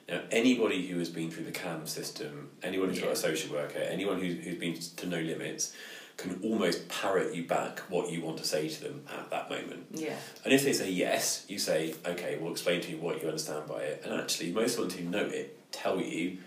Now, 0.09 0.21
anybody 0.31 0.87
who 0.87 0.99
has 0.99 1.09
been 1.09 1.31
through 1.31 1.45
the 1.45 1.53
CAMHS 1.53 1.89
system, 1.89 2.51
anyone 2.63 2.91
who's 2.91 3.01
got 3.01 3.13
a 3.13 3.17
social 3.17 3.55
worker, 3.55 3.79
anyone 3.79 4.21
who's, 4.21 4.45
who's 4.45 4.57
been 4.57 4.75
to 4.75 5.07
No 5.07 5.19
Limits, 5.19 5.75
can 6.17 6.39
almost 6.45 6.89
parrot 6.89 7.35
you 7.35 7.45
back 7.45 7.81
what 7.89 8.11
you 8.11 8.21
want 8.21 8.39
to 8.39 8.45
say 8.45 8.69
to 8.69 8.81
them 8.83 9.03
at 9.19 9.31
that 9.31 9.51
moment. 9.51 9.87
Yeah. 9.93 10.15
And 10.45 10.53
if 10.53 10.63
they 10.63 10.73
say 10.73 10.91
yes, 10.91 11.45
you 11.49 11.59
say, 11.59 11.95
okay, 12.07 12.39
well, 12.39 12.53
explain 12.53 12.81
to 12.83 12.93
me 12.93 12.97
what 12.97 13.21
you 13.21 13.29
understand 13.29 13.67
by 13.67 13.81
it. 13.81 14.03
And 14.05 14.21
actually, 14.21 14.53
most 14.53 14.75
of 14.75 14.81
ones 14.81 14.95
who 14.95 15.05
know 15.05 15.25
it 15.25 15.73
tell 15.73 16.01
you, 16.01 16.39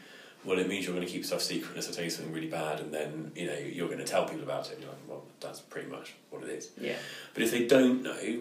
well, 0.45 0.59
it 0.59 0.69
means 0.69 0.85
you're 0.85 0.95
going 0.95 1.05
to 1.05 1.11
keep 1.11 1.25
stuff 1.25 1.41
secret 1.41 1.71
unless 1.71 1.89
I 1.89 1.91
tell 1.91 2.05
you 2.05 2.09
something 2.09 2.33
really 2.33 2.47
bad, 2.47 2.79
and 2.79 2.93
then, 2.93 3.31
you 3.35 3.47
know, 3.47 3.57
you're 3.57 3.87
going 3.87 3.99
to 3.99 4.05
tell 4.05 4.25
people 4.25 4.43
about 4.43 4.67
it. 4.67 4.75
And 4.75 4.83
you're 4.83 4.91
like, 4.91 5.01
well, 5.07 5.23
that's 5.41 5.59
pretty 5.59 5.89
much 5.89 6.13
what 6.29 6.43
it 6.43 6.49
is. 6.49 6.69
Yeah. 6.79 6.95
But 7.33 7.43
if 7.43 7.51
they 7.51 7.67
don't 7.67 8.03
know, 8.03 8.39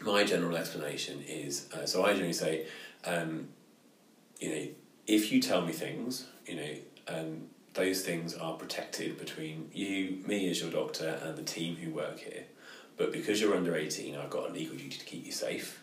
my 0.00 0.24
general 0.24 0.56
explanation 0.56 1.22
is 1.26 1.68
uh, 1.74 1.84
so 1.84 2.04
I 2.04 2.12
generally 2.12 2.32
say, 2.32 2.66
um, 3.04 3.48
you 4.38 4.48
know, 4.50 4.68
if 5.06 5.32
you 5.32 5.40
tell 5.40 5.62
me 5.62 5.72
things, 5.72 6.26
you 6.46 6.56
know, 6.56 6.74
um, 7.08 7.42
those 7.74 8.02
things 8.02 8.34
are 8.34 8.54
protected 8.54 9.18
between 9.18 9.70
you, 9.72 10.22
me 10.26 10.50
as 10.50 10.60
your 10.60 10.70
doctor, 10.70 11.18
and 11.22 11.36
the 11.36 11.42
team 11.42 11.76
who 11.76 11.90
work 11.90 12.18
here. 12.18 12.44
But 12.96 13.12
because 13.12 13.40
you're 13.40 13.54
under 13.54 13.76
18, 13.76 14.16
I've 14.16 14.30
got 14.30 14.50
a 14.50 14.52
legal 14.52 14.76
duty 14.76 14.98
to 14.98 15.04
keep 15.04 15.24
you 15.24 15.32
safe. 15.32 15.82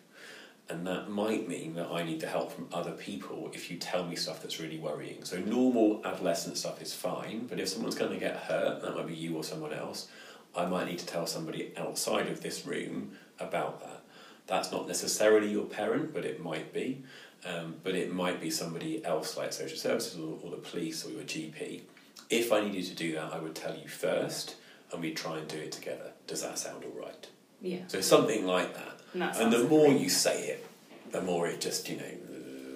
And 0.67 0.85
that 0.87 1.09
might 1.09 1.47
mean 1.47 1.75
that 1.75 1.91
I 1.91 2.03
need 2.03 2.21
the 2.21 2.27
help 2.27 2.51
from 2.51 2.67
other 2.73 2.91
people 2.91 3.51
if 3.53 3.69
you 3.69 3.77
tell 3.77 4.03
me 4.03 4.15
stuff 4.15 4.41
that's 4.41 4.59
really 4.59 4.79
worrying. 4.79 5.23
So, 5.23 5.37
normal 5.37 6.01
adolescent 6.03 6.57
stuff 6.57 6.81
is 6.81 6.93
fine, 6.93 7.45
but 7.45 7.59
if 7.59 7.69
someone's 7.69 7.95
going 7.95 8.11
to 8.11 8.19
get 8.19 8.35
hurt, 8.35 8.81
that 8.81 8.95
might 8.95 9.07
be 9.07 9.13
you 9.13 9.35
or 9.37 9.43
someone 9.43 9.73
else, 9.73 10.07
I 10.55 10.65
might 10.65 10.87
need 10.87 10.99
to 10.99 11.05
tell 11.05 11.27
somebody 11.27 11.71
outside 11.77 12.27
of 12.27 12.41
this 12.41 12.65
room 12.65 13.11
about 13.39 13.81
that. 13.81 14.01
That's 14.47 14.71
not 14.71 14.87
necessarily 14.87 15.51
your 15.51 15.65
parent, 15.65 16.13
but 16.13 16.25
it 16.25 16.43
might 16.43 16.73
be. 16.73 17.03
Um, 17.45 17.75
but 17.83 17.93
it 17.93 18.11
might 18.11 18.41
be 18.41 18.49
somebody 18.49 19.05
else 19.05 19.37
like 19.37 19.53
social 19.53 19.77
services 19.77 20.19
or, 20.19 20.39
or 20.41 20.51
the 20.51 20.57
police 20.57 21.05
or 21.05 21.11
your 21.11 21.21
GP. 21.21 21.81
If 22.29 22.51
I 22.51 22.61
needed 22.61 22.85
to 22.85 22.95
do 22.95 23.13
that, 23.13 23.33
I 23.33 23.39
would 23.39 23.53
tell 23.53 23.75
you 23.75 23.87
first 23.87 24.55
and 24.91 25.01
we'd 25.01 25.15
try 25.15 25.37
and 25.37 25.47
do 25.47 25.57
it 25.57 25.71
together. 25.71 26.11
Does 26.25 26.41
that 26.41 26.57
sound 26.57 26.83
all 26.83 26.99
right? 26.99 27.27
Yeah. 27.61 27.81
So 27.87 28.01
something 28.01 28.45
like 28.45 28.73
that. 28.73 28.99
And, 29.13 29.21
that 29.21 29.39
And 29.39 29.53
the 29.53 29.63
more 29.65 29.91
you 29.91 30.09
say 30.09 30.47
it, 30.47 30.65
the 31.11 31.21
more 31.21 31.47
it 31.47 31.61
just, 31.61 31.87
you 31.89 31.97
know. 31.97 32.03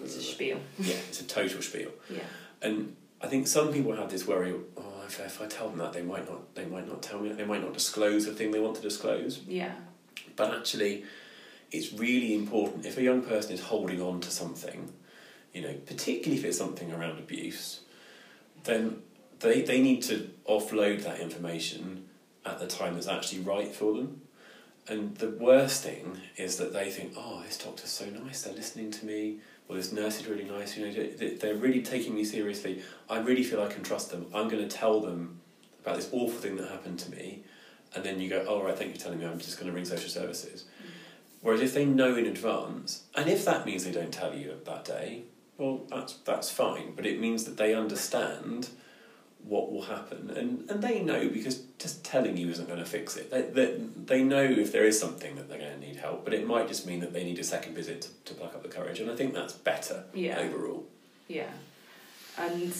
It's 0.04 0.16
a 0.16 0.22
spiel. 0.22 0.60
Yeah, 0.80 0.96
it's 1.10 1.22
a 1.22 1.26
total 1.26 1.62
spiel. 1.62 1.92
Yeah. 2.10 2.20
And 2.62 2.96
I 3.22 3.28
think 3.28 3.48
some 3.48 3.74
people 3.74 3.96
have 3.96 4.10
this 4.10 4.28
worry. 4.28 4.54
Oh, 4.78 5.04
if, 5.06 5.20
if 5.20 5.42
I 5.42 5.48
tell 5.48 5.70
them 5.70 5.80
that, 5.80 5.94
they 5.94 6.02
might 6.02 6.30
not. 6.30 6.56
They 6.56 6.66
might 6.66 6.88
not 6.88 7.02
tell 7.02 7.20
me. 7.20 7.32
They 7.34 7.46
might 7.46 7.62
not 7.62 7.74
disclose 7.74 8.26
the 8.26 8.34
thing 8.34 8.52
they 8.52 8.60
want 8.60 8.76
to 8.78 8.82
disclose. 8.82 9.42
Yeah. 9.48 9.74
But 10.36 10.54
actually, 10.54 11.04
it's 11.72 11.94
really 11.94 12.34
important 12.34 12.86
if 12.86 12.98
a 12.98 13.04
young 13.04 13.22
person 13.22 13.54
is 13.54 13.62
holding 13.62 14.02
on 14.02 14.22
to 14.22 14.32
something, 14.32 14.92
you 15.54 15.62
know, 15.62 15.74
particularly 15.86 16.40
if 16.40 16.46
it's 16.46 16.58
something 16.58 16.92
around 16.92 17.20
abuse, 17.20 17.82
then 18.64 19.02
they 19.40 19.62
they 19.62 19.82
need 19.82 20.02
to 20.04 20.30
offload 20.48 21.04
that 21.04 21.20
information 21.20 22.06
at 22.46 22.60
the 22.60 22.68
time 22.68 22.94
that's 22.96 23.08
actually 23.08 23.42
right 23.42 23.74
for 23.74 23.94
them. 23.94 24.22
And 24.88 25.16
the 25.18 25.30
worst 25.30 25.84
thing 25.84 26.18
is 26.36 26.58
that 26.58 26.74
they 26.74 26.90
think, 26.90 27.14
oh, 27.16 27.44
this 27.46 27.58
doctor's 27.60 27.92
so 27.92 28.06
nice, 28.06 28.42
they're 28.42 28.56
listening 28.56 28.90
to 28.92 29.06
me, 29.06 29.38
or 29.68 29.76
this 29.76 29.92
nurse 29.92 30.20
is 30.20 30.28
really 30.28 30.46
nice, 30.46 30.76
you 30.76 30.86
know, 30.86 30.92
they- 30.92 31.36
they're 31.36 31.56
really 31.56 31.84
taking 31.84 32.16
me 32.16 32.24
seriously. 32.24 32.82
I 33.08 33.20
really 33.20 33.44
feel 33.44 33.62
I 33.62 33.68
can 33.68 33.84
trust 33.84 34.10
them. 34.10 34.26
I'm 34.34 34.50
going 34.50 34.68
to 34.68 34.76
tell 34.76 35.00
them 35.00 35.42
about 35.84 35.98
this 35.98 36.10
awful 36.12 36.40
thing 36.40 36.56
that 36.58 36.70
happened 36.70 36.98
to 37.00 37.12
me. 37.12 37.44
And 37.94 38.04
then 38.04 38.20
you 38.20 38.30
go, 38.30 38.44
oh, 38.48 38.64
right, 38.64 38.76
thank 38.76 38.90
you 38.90 38.96
for 38.96 39.04
telling 39.04 39.20
me, 39.20 39.26
I'm 39.26 39.38
just 39.40 39.60
going 39.60 39.68
to 39.70 39.76
ring 39.76 39.86
social 39.86 40.10
services. 40.10 40.66
Whereas 41.42 41.62
if 41.62 41.74
they 41.74 41.86
know 41.86 42.16
in 42.16 42.26
advance, 42.26 43.04
and 43.16 43.30
if 43.30 43.46
that 43.46 43.66
means 43.66 43.86
they 43.86 43.92
don't 43.92 44.12
tell 44.12 44.36
you 44.36 44.54
that 44.66 44.86
day, 44.86 45.24
well, 45.58 45.82
that's, 45.90 46.14
that's 46.26 46.50
fine. 46.52 46.94
But 46.96 47.06
it 47.06 47.20
means 47.20 47.46
that 47.46 47.58
they 47.58 47.74
understand 47.74 48.70
what 49.46 49.72
will 49.72 49.84
happen. 49.84 50.30
And, 50.32 50.70
and 50.70 50.82
they 50.82 51.00
know 51.02 51.30
because 51.30 51.62
just 51.78 52.04
telling 52.04 52.36
you 52.36 52.50
isn't 52.50 52.68
going 52.68 52.80
to 52.80 52.86
fix 52.86 53.16
it. 53.16 53.32
They, 53.32 53.44
they, 53.44 53.80
they 54.06 54.24
know 54.24 54.44
if 54.44 54.74
there 54.74 54.84
is 54.86 55.00
something 55.00 55.36
that 55.36 55.48
they're 55.48 55.60
going 55.60 55.80
to 55.80 55.80
need 55.80 55.96
help, 55.96 56.26
but 56.26 56.34
it 56.34 56.46
might 56.46 56.68
just 56.68 56.86
mean 56.86 57.00
that 57.00 57.14
they 57.14 57.24
need 57.24 57.40
a 57.40 57.44
second 57.44 57.74
visit 57.74 58.02
to, 58.02 58.10
to 58.26 58.34
pluck 58.34 58.54
up 58.54 58.64
the 58.64 58.70
courage. 58.70 59.00
And 59.00 59.10
I 59.10 59.16
think 59.16 59.34
that's 59.34 59.54
better 59.54 60.04
Yeah. 60.14 60.40
overall. 60.40 60.86
Yeah, 61.30 61.52
and 62.38 62.74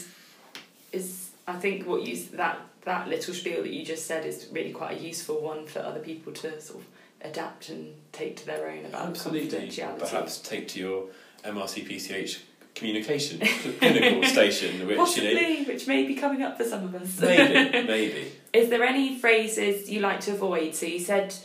is 0.92 1.30
I 1.48 1.54
think 1.54 1.86
what 1.86 2.02
you 2.02 2.18
that 2.34 2.60
that 2.86 3.08
little 3.08 3.34
spiel 3.34 3.62
that 3.62 3.72
you 3.72 3.86
just 3.86 4.08
said 4.08 4.26
is 4.26 4.48
really 4.52 4.72
quite 4.72 4.98
a 4.98 5.02
useful 5.02 5.40
one 5.42 5.68
for 5.68 5.80
other 5.80 6.00
people 6.00 6.34
to 6.34 6.60
sort 6.60 6.80
of 6.80 6.86
adapt 7.22 7.70
and 7.70 7.94
take 8.12 8.38
to 8.38 8.46
their 8.46 8.70
own 8.70 8.86
about 8.86 9.10
Absolutely. 9.10 9.72
Perhaps 10.00 10.40
take 10.40 10.68
to 10.70 10.80
your 10.80 11.06
MRCPCH 11.44 12.40
communication 12.76 13.40
clinical 13.80 14.24
station, 14.24 14.88
which, 14.88 14.98
Possibly, 14.98 15.32
you 15.32 15.60
know, 15.60 15.74
which 15.74 15.88
may 15.88 16.06
be 16.06 16.16
coming 16.16 16.42
up 16.42 16.58
for 16.58 16.64
some 16.64 16.84
of 16.84 16.96
us. 16.96 17.20
maybe, 17.20 17.88
maybe. 17.88 18.32
Is 18.54 18.70
there 18.70 18.84
any 18.84 19.18
phrases 19.18 19.90
you 19.90 20.00
like 20.00 20.22
to 20.22 20.32
avoid? 20.32 20.76
So 20.76 20.86
you 20.86 21.00
said 21.00 21.36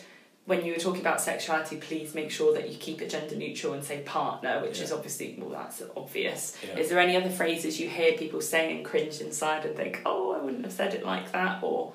when 0.47 0.65
you 0.65 0.73
were 0.73 0.79
talking 0.79 1.01
about 1.01 1.21
sexuality, 1.21 1.77
please 1.77 2.15
make 2.15 2.31
sure 2.31 2.53
that 2.55 2.71
you 2.71 2.77
keep 2.77 3.01
it 3.01 3.09
gender 3.09 3.35
neutral 3.35 3.73
and 3.73 3.83
say 3.83 4.01
partner, 4.01 4.61
which 4.61 4.81
is 4.81 4.93
obviously 4.93 5.37
well 5.39 5.51
that's 5.51 5.83
obvious. 5.97 6.57
Yeah. 6.67 6.79
Is 6.79 6.91
there 6.91 6.99
any 6.99 7.17
other 7.17 7.31
phrases 7.31 7.81
you 7.81 7.89
hear 7.89 8.13
people 8.13 8.41
say 8.41 8.75
and 8.77 8.85
cringe 8.85 9.21
inside 9.21 9.65
and 9.65 9.75
think, 9.75 10.03
oh, 10.05 10.33
I 10.33 10.43
wouldn't 10.43 10.65
have 10.65 10.73
said 10.73 10.95
it 10.95 11.05
like 11.05 11.33
that, 11.33 11.63
or 11.63 11.95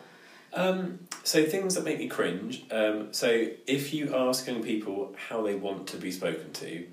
Um, 0.53 0.99
so 1.23 1.45
things 1.45 1.75
that 1.75 1.83
make 1.83 1.99
me 1.99 2.07
cringe. 2.07 2.63
Um, 2.71 3.13
so 3.13 3.47
if 3.67 3.93
you 3.93 4.15
ask 4.15 4.47
young 4.47 4.63
people 4.63 5.15
how 5.29 5.43
they 5.43 5.55
want 5.55 5.87
to 5.87 5.97
be 5.97 6.11
spoken 6.11 6.51
to, 6.53 6.87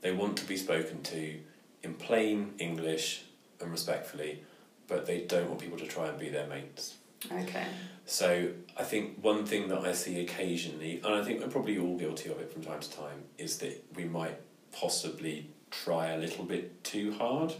they 0.00 0.12
want 0.12 0.36
to 0.38 0.46
be 0.46 0.56
spoken 0.56 1.02
to 1.04 1.38
in 1.82 1.94
plain 1.94 2.54
English 2.58 3.22
and 3.60 3.70
respectfully, 3.70 4.42
but 4.86 5.06
they 5.06 5.20
don't 5.22 5.48
want 5.48 5.60
people 5.60 5.78
to 5.78 5.86
try 5.86 6.08
and 6.08 6.18
be 6.18 6.28
their 6.28 6.46
mates. 6.46 6.96
okay, 7.30 7.66
So 8.06 8.50
I 8.76 8.84
think 8.84 9.18
one 9.22 9.44
thing 9.44 9.68
that 9.68 9.80
I 9.80 9.92
see 9.92 10.20
occasionally, 10.20 11.00
and 11.04 11.14
I 11.14 11.22
think 11.22 11.40
we're 11.40 11.48
probably 11.48 11.78
all 11.78 11.96
guilty 11.96 12.30
of 12.30 12.40
it 12.40 12.52
from 12.52 12.62
time 12.62 12.80
to 12.80 12.90
time, 12.90 13.24
is 13.36 13.58
that 13.58 13.84
we 13.94 14.04
might 14.04 14.40
possibly 14.72 15.50
try 15.70 16.08
a 16.12 16.18
little 16.18 16.44
bit 16.44 16.82
too 16.84 17.12
hard. 17.14 17.54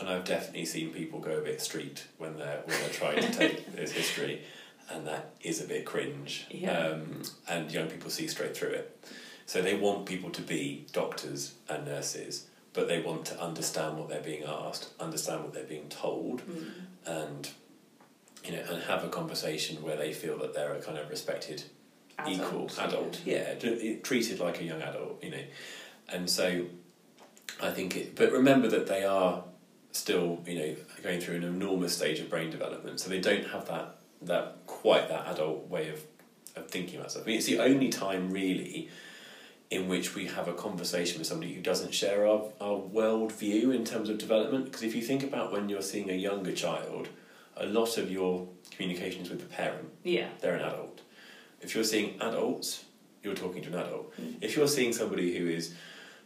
And 0.00 0.08
I've 0.08 0.24
definitely 0.24 0.64
seen 0.64 0.90
people 0.90 1.20
go 1.20 1.32
a 1.32 1.40
bit 1.42 1.60
street 1.60 2.06
when 2.16 2.38
they're 2.38 2.62
when 2.64 2.80
they're 2.80 2.90
trying 2.90 3.20
to 3.20 3.30
take 3.38 3.76
this 3.76 3.92
history, 3.92 4.40
and 4.92 5.06
that 5.06 5.34
is 5.40 5.60
a 5.62 5.66
bit 5.66 5.84
cringe. 5.84 6.46
Yeah. 6.50 6.76
Um, 6.78 7.22
and 7.48 7.72
young 7.72 7.88
people 7.88 8.10
see 8.10 8.26
straight 8.28 8.56
through 8.56 8.70
it. 8.70 9.06
So 9.46 9.60
they 9.62 9.74
want 9.74 10.06
people 10.06 10.30
to 10.30 10.42
be 10.42 10.86
doctors 10.92 11.54
and 11.68 11.84
nurses, 11.84 12.46
but 12.72 12.88
they 12.88 13.00
want 13.00 13.24
to 13.26 13.40
understand 13.40 13.98
what 13.98 14.08
they're 14.08 14.20
being 14.22 14.44
asked, 14.44 14.88
understand 15.00 15.42
what 15.42 15.52
they're 15.54 15.64
being 15.64 15.88
told, 15.88 16.42
Mm. 16.46 16.70
and 17.06 17.50
you 18.44 18.52
know, 18.52 18.62
and 18.70 18.82
have 18.84 19.04
a 19.04 19.08
conversation 19.08 19.82
where 19.82 19.96
they 19.96 20.12
feel 20.12 20.36
that 20.38 20.52
they're 20.54 20.72
a 20.74 20.80
kind 20.82 20.98
of 20.98 21.08
respected, 21.08 21.62
equal 22.26 22.68
adult. 22.78 23.20
Yeah, 23.24 23.54
d- 23.54 23.98
treated 24.02 24.40
like 24.40 24.60
a 24.60 24.64
young 24.64 24.82
adult. 24.82 25.22
You 25.22 25.30
know, 25.30 25.44
and 26.08 26.28
so 26.28 26.64
I 27.60 27.70
think 27.70 27.96
it. 27.96 28.16
But 28.16 28.32
remember 28.32 28.66
that 28.68 28.86
they 28.88 29.04
are 29.04 29.44
still, 29.92 30.40
you 30.46 30.58
know, 30.58 30.76
going 31.02 31.20
through 31.20 31.36
an 31.36 31.44
enormous 31.44 31.94
stage 31.96 32.18
of 32.18 32.28
brain 32.30 32.50
development, 32.50 32.98
so 33.00 33.08
they 33.10 33.20
don't 33.20 33.46
have 33.48 33.66
that 33.68 33.98
that 34.26 34.58
quite 34.66 35.08
that 35.08 35.26
adult 35.28 35.68
way 35.68 35.88
of 35.90 36.02
of 36.54 36.68
thinking 36.68 36.98
about 36.98 37.10
stuff. 37.10 37.22
I 37.24 37.26
mean, 37.28 37.36
it's 37.38 37.46
the 37.46 37.60
only 37.60 37.88
time 37.88 38.30
really 38.30 38.90
in 39.70 39.88
which 39.88 40.14
we 40.14 40.26
have 40.26 40.48
a 40.48 40.52
conversation 40.52 41.18
with 41.18 41.26
somebody 41.26 41.54
who 41.54 41.62
doesn't 41.62 41.94
share 41.94 42.26
our, 42.26 42.42
our 42.60 42.76
world 42.76 43.32
view 43.32 43.70
in 43.70 43.86
terms 43.86 44.10
of 44.10 44.18
development. 44.18 44.66
Because 44.66 44.82
if 44.82 44.94
you 44.94 45.00
think 45.00 45.22
about 45.22 45.50
when 45.50 45.70
you're 45.70 45.80
seeing 45.80 46.10
a 46.10 46.14
younger 46.14 46.52
child, 46.52 47.08
a 47.56 47.64
lot 47.64 47.96
of 47.96 48.10
your 48.10 48.46
communication 48.70 49.22
is 49.22 49.30
with 49.30 49.40
the 49.40 49.46
parent, 49.46 49.88
Yeah. 50.04 50.28
they're 50.42 50.56
an 50.56 50.60
adult. 50.62 51.00
If 51.62 51.74
you're 51.74 51.84
seeing 51.84 52.20
adults, 52.20 52.84
you're 53.22 53.34
talking 53.34 53.62
to 53.62 53.68
an 53.68 53.76
adult. 53.76 54.14
Mm. 54.20 54.36
If 54.42 54.56
you're 54.56 54.68
seeing 54.68 54.92
somebody 54.92 55.38
who 55.38 55.46
is 55.48 55.72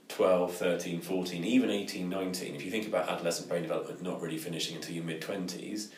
12, 0.08 0.52
13, 0.54 1.00
14, 1.00 1.44
even 1.44 1.70
18, 1.70 2.08
19, 2.08 2.56
if 2.56 2.64
you 2.64 2.70
think 2.72 2.88
about 2.88 3.08
adolescent 3.08 3.48
brain 3.48 3.62
development 3.62 4.02
not 4.02 4.20
really 4.20 4.38
finishing 4.38 4.74
until 4.74 4.94
your 4.96 5.04
mid 5.04 5.20
20s, 5.20 5.88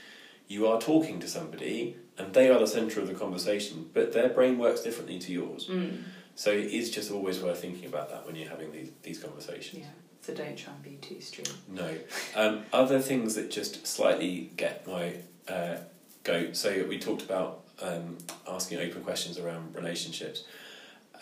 you 0.48 0.66
are 0.66 0.80
talking 0.80 1.20
to 1.20 1.28
somebody 1.28 1.96
and 2.16 2.34
they 2.34 2.50
are 2.50 2.58
the 2.58 2.66
centre 2.66 3.00
of 3.00 3.06
the 3.06 3.14
conversation, 3.14 3.90
but 3.92 4.12
their 4.12 4.28
brain 4.28 4.58
works 4.58 4.80
differently 4.80 5.18
to 5.20 5.32
yours. 5.32 5.66
Mm. 5.66 6.02
So 6.34 6.50
it 6.50 6.66
is 6.66 6.90
just 6.90 7.10
always 7.10 7.40
worth 7.40 7.60
thinking 7.60 7.86
about 7.86 8.10
that 8.10 8.26
when 8.26 8.34
you're 8.34 8.48
having 8.48 8.72
these, 8.72 8.90
these 9.02 9.18
conversations. 9.22 9.82
Yeah. 9.82 9.90
So 10.22 10.34
don't 10.34 10.56
try 10.56 10.72
and 10.72 10.82
be 10.82 10.98
too 11.00 11.20
street. 11.20 11.52
No. 11.68 11.96
Um, 12.34 12.64
other 12.72 13.00
things 13.00 13.34
that 13.36 13.50
just 13.50 13.86
slightly 13.86 14.50
get 14.56 14.86
my 14.86 15.14
uh, 15.48 15.78
goat. 16.24 16.56
So 16.56 16.84
we 16.88 16.98
talked 16.98 17.22
about 17.22 17.64
um, 17.80 18.18
asking 18.46 18.78
open 18.78 19.02
questions 19.02 19.38
around 19.38 19.74
relationships. 19.74 20.44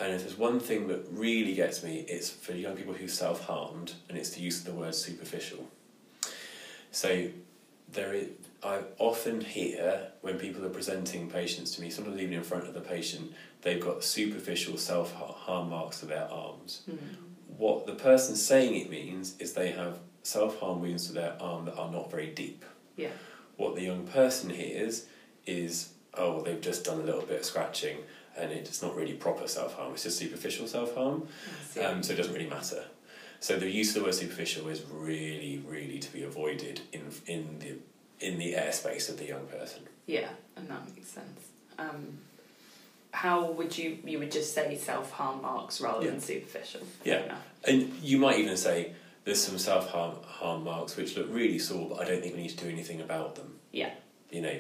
And 0.01 0.13
if 0.13 0.23
there's 0.23 0.37
one 0.37 0.61
thing 0.61 0.89
that 0.89 1.07
really 1.11 1.55
gets 1.55 1.83
me, 1.83 2.05
it's 2.09 2.29
for 2.29 2.53
young 2.53 2.77
people 2.77 2.93
who 2.93 3.09
self 3.09 3.47
harmed, 3.47 3.95
and 4.09 4.19
it's 4.19 4.31
the 4.31 4.41
use 4.41 4.59
of 4.59 4.67
the 4.67 4.75
word 4.75 4.95
superficial. 4.95 5.67
So 6.91 7.29
there 7.93 8.13
is, 8.13 8.29
I 8.67 8.81
often 8.99 9.41
hear 9.41 10.09
when 10.23 10.39
people 10.39 10.65
are 10.67 10.71
presenting 10.71 11.31
patients 11.31 11.71
to 11.77 11.81
me, 11.83 11.89
sometimes 11.91 12.19
even 12.21 12.35
in 12.35 12.43
front 12.43 12.67
of 12.67 12.75
the 12.75 12.81
patient, 12.81 13.33
they've 13.63 13.81
got 13.81 14.03
superficial 14.03 14.77
self 14.77 15.13
harm 15.15 15.71
marks 15.71 16.01
to 16.01 16.07
their 16.07 16.29
arms 16.31 16.83
Mm. 16.91 16.99
what 17.59 17.87
the 17.87 17.95
person 17.95 18.35
saying 18.37 18.75
it 18.75 18.91
means 18.91 19.35
is 19.39 19.53
they 19.53 19.71
have 19.71 19.99
self 20.23 20.59
harm 20.61 20.81
wounds 20.81 21.07
to 21.07 21.13
their 21.13 21.35
arm 21.41 21.65
that 21.67 21.77
are 21.77 21.91
not 21.91 22.11
very 22.11 22.27
deep. 22.43 22.65
Yeah. 22.97 23.11
What 23.57 23.77
the 23.77 23.83
young 23.83 24.07
person 24.07 24.51
hears 24.51 25.07
is, 25.47 25.91
oh, 26.15 26.43
they've 26.43 26.61
just 26.61 26.85
done 26.85 27.01
a 27.01 27.05
little 27.05 27.23
bit 27.23 27.41
of 27.41 27.45
scratching 27.47 27.99
and 28.37 28.51
it's 28.53 28.83
not 28.83 28.95
really 28.97 29.15
proper 29.15 29.47
self 29.49 29.75
harm, 29.77 29.93
it's 29.95 30.03
just 30.03 30.19
superficial 30.19 30.67
self 30.67 30.95
harm, 30.95 31.29
um, 31.83 32.03
so 32.03 32.13
it 32.13 32.17
doesn't 32.17 32.35
really 32.35 32.51
matter. 32.51 32.85
So 33.41 33.57
the 33.57 33.71
use 33.71 33.91
of 33.95 34.03
the 34.03 34.05
word 34.07 34.15
superficial 34.15 34.69
is 34.69 34.83
really, 34.91 35.63
really 35.67 35.99
to 36.01 36.13
be 36.13 36.23
avoided 36.25 36.81
in, 36.93 37.03
in, 37.27 37.59
the, 37.61 37.75
in 38.21 38.39
the 38.39 38.55
airspace 38.55 39.09
of 39.09 39.19
the 39.19 39.27
young 39.27 39.47
person. 39.47 39.83
Yeah, 40.07 40.29
and 40.57 40.69
that 40.69 40.87
makes 40.95 41.09
sense. 41.09 41.41
Um, 41.79 42.19
how 43.13 43.51
would 43.53 43.77
you 43.77 43.99
you 44.05 44.19
would 44.19 44.31
just 44.33 44.55
say 44.55 44.77
self 44.77 45.11
harm 45.13 45.43
marks 45.43 45.81
rather 45.81 46.05
Yeah. 46.05 46.11
than 46.13 46.21
superficial? 46.21 46.83
Yeah. 47.05 47.25
Enough. 47.25 47.47
And 47.65 47.93
you 48.03 48.19
might 48.19 48.39
even 48.39 48.57
say, 48.57 48.93
there's 49.25 49.43
some 49.43 49.59
self 49.59 49.89
harm 49.91 50.17
harm 50.25 50.65
marks 50.65 50.97
which 50.97 51.17
look 51.17 51.29
really 51.31 51.59
sore, 51.59 51.89
but 51.91 52.01
I 52.01 52.05
don't 52.05 52.23
think 52.23 52.37
we 52.37 52.43
need 52.43 52.57
to 52.57 52.65
do 52.65 52.71
anything 52.71 53.01
about 53.01 53.35
them. 53.37 53.59
Yeah. 53.73 53.91
You 54.31 54.43
know, 54.43 54.57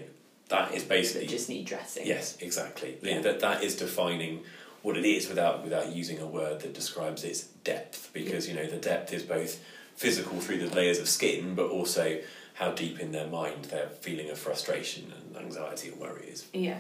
that 0.49 0.73
is 0.75 0.85
They 0.85 0.97
basically 0.97 1.27
just 1.27 1.49
need 1.49 1.67
dressing. 1.67 2.07
Yes, 2.07 2.37
exactly. 2.41 2.97
Yeah. 3.03 3.21
That 3.21 3.41
that 3.41 3.63
is 3.63 3.77
defining 3.77 4.43
what 4.83 4.97
it 4.97 5.05
is 5.05 5.29
without 5.29 5.63
without 5.65 5.95
using 5.95 6.19
a 6.21 6.27
word 6.27 6.61
that 6.61 6.73
describes 6.73 7.25
its 7.25 7.43
depth 7.65 8.11
because 8.13 8.49
you 8.49 8.55
know 8.55 8.67
the 8.67 8.77
depth 8.77 9.13
is 9.13 9.23
both 9.23 9.61
physical 9.97 10.39
through 10.41 10.59
the 10.59 10.75
layers 10.75 10.99
of 10.99 11.09
skin 11.09 11.55
but 11.55 11.67
also 11.69 12.19
how 12.57 12.73
deep 12.73 12.99
in 13.01 13.13
their 13.13 13.27
mind 13.29 13.67
their 13.67 13.89
feeling 14.01 14.29
of 14.31 14.39
frustration 14.39 15.13
and 15.17 15.37
anxiety 15.37 15.89
and 15.89 16.01
worry 16.01 16.27
is. 16.27 16.47
Yeah. 16.53 16.79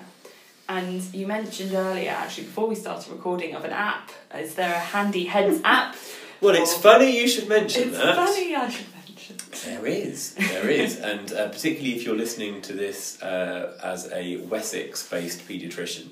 And 0.68 1.00
you 1.14 1.26
mentioned 1.26 1.72
earlier, 1.74 2.10
actually, 2.10 2.44
before 2.44 2.66
we 2.66 2.74
started 2.74 3.12
recording, 3.12 3.54
of 3.54 3.64
an 3.64 3.70
app. 3.72 4.10
Is 4.34 4.54
there 4.56 4.74
a 4.74 4.78
handy 4.78 5.24
heads 5.26 5.60
app? 5.64 5.94
Well, 6.40 6.54
it's 6.56 6.74
funny 6.74 7.16
you 7.20 7.28
should 7.28 7.48
mention 7.48 7.88
It's 7.90 7.98
that. 7.98 8.16
funny 8.16 8.54
I 8.54 8.68
should 8.68 8.86
mention. 8.92 9.36
There 9.64 9.86
is, 9.86 10.34
there 10.34 10.68
is, 10.68 10.98
and 11.10 11.32
uh, 11.32 11.48
particularly 11.48 11.96
if 11.96 12.04
you're 12.04 12.16
listening 12.16 12.62
to 12.62 12.72
this 12.72 13.20
uh, 13.22 13.78
as 13.82 14.10
a 14.12 14.36
Wessex-based 14.38 15.48
paediatrician, 15.48 16.08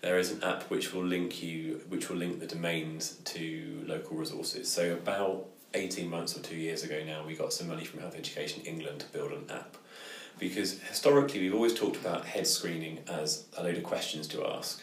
there 0.00 0.18
is 0.18 0.30
an 0.32 0.42
app 0.42 0.64
which 0.64 0.92
will 0.92 1.04
link 1.04 1.42
you, 1.42 1.80
which 1.88 2.08
will 2.10 2.16
link 2.16 2.40
the 2.40 2.46
domains 2.46 3.16
to 3.24 3.84
local 3.86 4.16
resources. 4.16 4.68
So 4.70 4.92
about 4.94 5.46
eighteen 5.74 6.10
months 6.10 6.36
or 6.36 6.40
two 6.40 6.56
years 6.56 6.82
ago 6.84 7.02
now, 7.04 7.24
we 7.26 7.34
got 7.34 7.52
some 7.52 7.68
money 7.68 7.84
from 7.84 8.00
Health 8.00 8.16
Education 8.16 8.62
England 8.64 9.00
to 9.00 9.06
build 9.06 9.32
an 9.32 9.44
app, 9.50 9.76
because 10.38 10.80
historically 10.80 11.40
we've 11.40 11.54
always 11.54 11.74
talked 11.74 11.96
about 11.96 12.26
head 12.26 12.46
screening 12.46 13.00
as 13.08 13.46
a 13.56 13.62
load 13.62 13.76
of 13.76 13.82
questions 13.82 14.26
to 14.28 14.46
ask, 14.46 14.82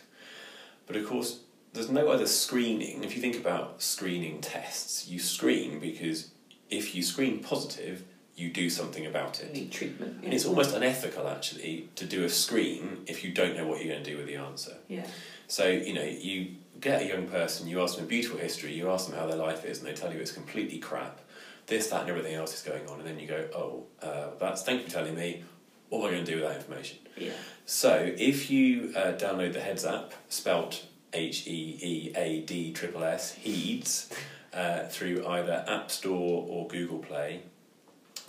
but 0.88 0.96
of 0.96 1.08
course 1.08 1.40
there's 1.74 1.92
no 1.92 2.10
other 2.10 2.26
screening. 2.26 3.04
If 3.04 3.16
you 3.16 3.22
think 3.22 3.38
about 3.38 3.82
screening 3.82 4.42
tests, 4.42 5.08
you 5.08 5.20
screen 5.20 5.80
because 5.80 6.32
if 6.70 6.96
you 6.96 7.04
screen 7.04 7.44
positive, 7.44 8.04
you 8.36 8.50
do 8.50 8.70
something 8.70 9.06
about 9.06 9.42
it. 9.42 9.54
Need 9.54 9.72
treatment. 9.72 10.24
And 10.24 10.34
it's 10.34 10.46
almost 10.46 10.74
unethical 10.74 11.28
actually 11.28 11.90
to 11.96 12.06
do 12.06 12.24
a 12.24 12.30
screen 12.30 13.04
if 13.06 13.24
you 13.24 13.32
don't 13.32 13.56
know 13.56 13.68
what 13.68 13.80
you're 13.84 13.94
going 13.94 14.04
to 14.04 14.12
do 14.12 14.18
with 14.18 14.28
the 14.28 14.38
answer. 14.38 14.78
Yeah. 14.88 15.06
So, 15.48 15.68
you 15.68 15.94
know, 15.94 16.04
you 16.04 16.56
get 16.80 17.02
a 17.02 17.08
young 17.08 17.28
person, 17.28 17.68
you 17.68 17.82
ask 17.82 17.96
them 17.96 18.06
a 18.06 18.08
beautiful 18.08 18.38
history, 18.38 18.74
you 18.74 18.90
ask 18.90 19.10
them 19.10 19.18
how 19.18 19.28
their 19.28 19.38
life 19.38 19.66
is, 19.66 19.80
and 19.80 19.88
they 19.88 19.94
tell 19.94 20.14
you 20.14 20.20
it's 20.20 20.32
completely 20.32 20.80
crap. 20.80 21.20
This, 21.68 21.88
that, 21.88 22.02
and 22.02 22.10
everything 22.10 22.34
else 22.34 22.54
is 22.56 22.62
going 22.62 22.88
on, 22.88 23.00
and 23.00 23.08
then 23.08 23.20
you 23.20 23.28
go, 23.28 23.48
oh, 23.54 23.84
uh, 24.02 24.30
that's 24.40 24.64
thank 24.64 24.82
you 24.82 24.86
for 24.88 24.92
telling 24.92 25.16
me. 25.16 25.44
What 25.90 26.00
am 26.00 26.06
I 26.06 26.12
going 26.12 26.26
to 26.26 26.32
do 26.32 26.40
with 26.40 26.48
that 26.48 26.58
information? 26.58 27.00
Yeah. 27.18 27.32
So, 27.66 28.14
if 28.16 28.52
you 28.52 28.94
uh, 28.96 29.14
download 29.14 29.54
the 29.54 29.60
Heads 29.60 29.86
app, 29.86 30.14
spelt 30.30 30.86
H 31.14 31.48
E 31.48 31.80
E 31.82 32.14
A 32.16 32.42
D 32.42 32.74
triple 32.74 33.04
S, 33.04 33.34
Heeds, 33.34 34.12
uh, 34.54 34.84
through 34.86 35.26
either 35.28 35.64
App 35.68 35.90
Store 35.92 36.46
or 36.48 36.68
Google 36.68 37.00
Play, 37.00 37.42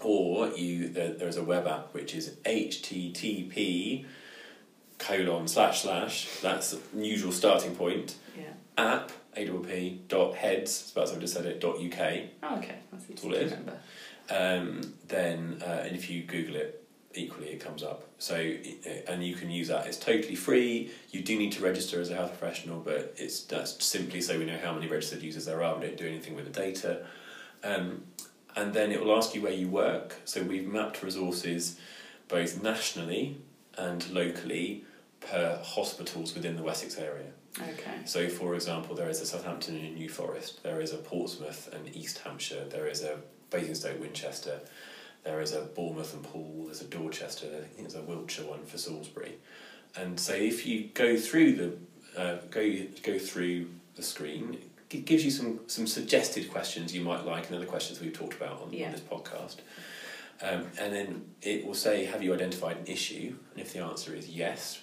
or 0.02 0.48
you 0.48 0.88
there, 0.88 1.12
there's 1.12 1.36
a 1.36 1.44
web 1.44 1.66
app 1.66 1.92
which 1.92 2.14
is 2.14 2.36
HTTP 2.44 4.06
colon 4.98 5.48
slash 5.48 5.82
slash. 5.82 6.28
That's 6.40 6.70
the 6.70 6.80
usual 7.04 7.32
starting 7.32 7.74
point. 7.74 8.16
App 8.80 9.12
AWP 9.36 10.08
dot 10.08 10.34
heads. 10.34 10.80
It's 10.82 10.92
about 10.92 11.04
as 11.04 11.16
I 11.16 11.18
just 11.18 11.34
said 11.34 11.46
it. 11.46 11.60
Dot 11.60 11.76
UK. 11.76 12.30
Oh, 12.42 12.56
okay. 12.58 12.76
That's 12.90 13.10
easy 13.10 13.26
all 13.26 13.34
it 13.34 13.38
to 13.38 13.44
remember. 13.44 13.78
Um, 14.30 14.94
then 15.08 15.62
uh, 15.62 15.82
and 15.84 15.94
if 15.96 16.08
you 16.08 16.22
Google 16.22 16.56
it, 16.56 16.84
equally 17.14 17.48
it 17.48 17.60
comes 17.60 17.82
up. 17.82 18.08
So 18.18 18.34
and 19.06 19.24
you 19.24 19.34
can 19.34 19.50
use 19.50 19.68
that. 19.68 19.86
It's 19.86 19.98
totally 19.98 20.34
free. 20.34 20.90
You 21.10 21.22
do 21.22 21.38
need 21.38 21.52
to 21.52 21.62
register 21.62 22.00
as 22.00 22.10
a 22.10 22.14
health 22.14 22.38
professional, 22.38 22.80
but 22.80 23.14
it's 23.16 23.42
that's 23.44 23.84
simply 23.84 24.20
so 24.20 24.38
we 24.38 24.46
know 24.46 24.58
how 24.58 24.72
many 24.72 24.88
registered 24.88 25.22
users 25.22 25.44
there 25.44 25.62
are. 25.62 25.74
We 25.76 25.86
don't 25.86 25.98
do 25.98 26.06
anything 26.06 26.34
with 26.34 26.46
the 26.46 26.60
data. 26.60 27.06
Um, 27.62 28.04
and 28.56 28.72
then 28.72 28.90
it 28.90 29.00
will 29.00 29.16
ask 29.16 29.34
you 29.34 29.42
where 29.42 29.52
you 29.52 29.68
work. 29.68 30.16
So 30.24 30.42
we've 30.42 30.66
mapped 30.66 31.02
resources 31.02 31.78
both 32.28 32.62
nationally 32.62 33.40
and 33.76 34.08
locally 34.10 34.84
per 35.20 35.60
hospitals 35.62 36.34
within 36.34 36.56
the 36.56 36.62
Wessex 36.62 36.96
area. 36.98 37.30
Okay. 37.58 37.98
So, 38.04 38.28
for 38.28 38.54
example, 38.54 38.94
there 38.94 39.08
is 39.08 39.20
a 39.20 39.26
Southampton 39.26 39.76
and 39.76 39.86
a 39.86 39.90
New 39.90 40.08
Forest, 40.08 40.62
there 40.62 40.80
is 40.80 40.92
a 40.92 40.98
Portsmouth 40.98 41.68
and 41.72 41.94
East 41.96 42.18
Hampshire, 42.18 42.64
there 42.70 42.86
is 42.86 43.02
a 43.02 43.16
Basingstoke, 43.50 44.00
Winchester, 44.00 44.60
there 45.24 45.40
is 45.40 45.52
a 45.52 45.62
Bournemouth 45.62 46.14
and 46.14 46.22
Poole, 46.22 46.64
there's 46.66 46.80
a 46.80 46.84
Dorchester, 46.86 47.46
I 47.46 47.60
think 47.66 47.78
there's 47.80 47.96
a 47.96 48.02
Wiltshire 48.02 48.46
one 48.46 48.64
for 48.64 48.78
Salisbury. 48.78 49.34
And 49.96 50.18
so, 50.18 50.32
if 50.34 50.64
you 50.66 50.90
go 50.94 51.16
through 51.16 51.52
the 51.56 51.72
uh, 52.20 52.36
go 52.50 52.72
go 53.02 53.18
through 53.18 53.66
the 53.96 54.02
screen, 54.02 54.58
it 54.90 55.04
gives 55.04 55.24
you 55.24 55.30
some 55.32 55.60
some 55.66 55.86
suggested 55.88 56.50
questions 56.50 56.94
you 56.94 57.00
might 57.02 57.24
like, 57.24 57.46
and 57.48 57.56
other 57.56 57.66
questions 57.66 58.00
we've 58.00 58.12
talked 58.12 58.34
about 58.34 58.62
on, 58.62 58.72
Yeah. 58.72 58.86
on 58.86 58.92
this 58.92 59.00
podcast. 59.00 59.56
Um, 60.42 60.66
and 60.80 60.94
then 60.94 61.24
it 61.42 61.66
will 61.66 61.74
say, 61.74 62.04
"Have 62.04 62.22
you 62.22 62.32
identified 62.32 62.76
an 62.78 62.86
issue?" 62.86 63.34
And 63.52 63.60
if 63.60 63.72
the 63.72 63.80
answer 63.80 64.14
is 64.14 64.28
yes, 64.28 64.80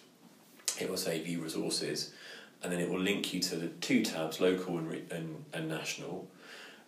it 0.79 0.89
will 0.89 0.97
say 0.97 1.21
"View 1.21 1.41
resources." 1.41 2.11
And 2.63 2.71
then 2.71 2.79
it 2.79 2.89
will 2.89 2.99
link 2.99 3.33
you 3.33 3.39
to 3.41 3.55
the 3.55 3.67
two 3.67 4.03
tabs, 4.03 4.39
local 4.41 4.77
and, 4.77 4.89
re- 4.89 5.03
and, 5.11 5.43
and 5.53 5.67
national. 5.69 6.27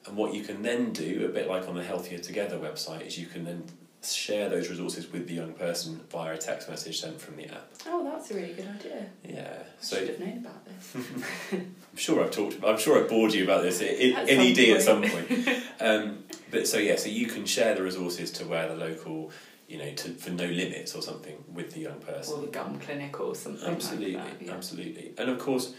And 0.07 0.15
what 0.17 0.33
you 0.33 0.43
can 0.43 0.63
then 0.63 0.91
do, 0.93 1.25
a 1.25 1.33
bit 1.33 1.47
like 1.47 1.67
on 1.67 1.75
the 1.75 1.83
Healthier 1.83 2.19
Together 2.19 2.57
website, 2.57 3.05
is 3.05 3.17
you 3.19 3.27
can 3.27 3.43
then 3.45 3.63
share 4.01 4.47
those 4.47 4.69
resources 4.69 5.11
with 5.11 5.27
the 5.27 5.33
young 5.33 5.51
person 5.51 5.99
via 6.09 6.33
a 6.33 6.37
text 6.37 6.69
message 6.69 7.01
sent 7.01 7.19
from 7.19 7.35
the 7.35 7.45
app. 7.47 7.69
Oh, 7.85 8.01
that's 8.03 8.31
a 8.31 8.33
really 8.35 8.53
good 8.53 8.67
idea. 8.67 9.05
Yeah, 9.27 9.57
I 9.61 9.65
so 9.81 9.97
should 9.97 10.07
have 10.09 10.19
known 10.21 10.37
about 10.37 10.65
this. 10.65 10.95
I'm 11.51 11.97
sure 11.97 12.23
I've 12.23 12.31
talked. 12.31 12.63
I'm 12.63 12.77
sure 12.77 13.03
I 13.03 13.07
bored 13.07 13.33
you 13.33 13.43
about 13.43 13.61
this 13.63 13.81
i- 13.81 13.85
i- 13.85 14.21
At 14.21 14.29
in 14.29 14.39
ED 14.39 14.75
at 14.77 14.81
some 14.81 15.01
point. 15.01 15.27
point. 15.45 15.63
um, 15.81 16.23
but 16.49 16.65
so 16.65 16.77
yeah, 16.77 16.95
so 16.95 17.09
you 17.09 17.27
can 17.27 17.45
share 17.45 17.75
the 17.75 17.83
resources 17.83 18.31
to 18.31 18.45
where 18.45 18.69
the 18.69 18.75
local, 18.75 19.31
you 19.69 19.77
know, 19.77 19.91
to 19.93 20.09
for 20.15 20.31
No 20.31 20.45
Limits 20.45 20.95
or 20.95 21.01
something 21.01 21.35
with 21.53 21.73
the 21.73 21.79
young 21.81 21.99
person. 21.99 22.33
or 22.35 22.41
the 22.41 22.47
GUM 22.47 22.79
clinic 22.79 23.19
or 23.19 23.35
something 23.35 23.69
Absolutely, 23.69 24.13
like 24.15 24.39
that. 24.39 24.45
Yeah. 24.47 24.53
absolutely. 24.53 25.11
And 25.17 25.29
of 25.29 25.39
course, 25.39 25.73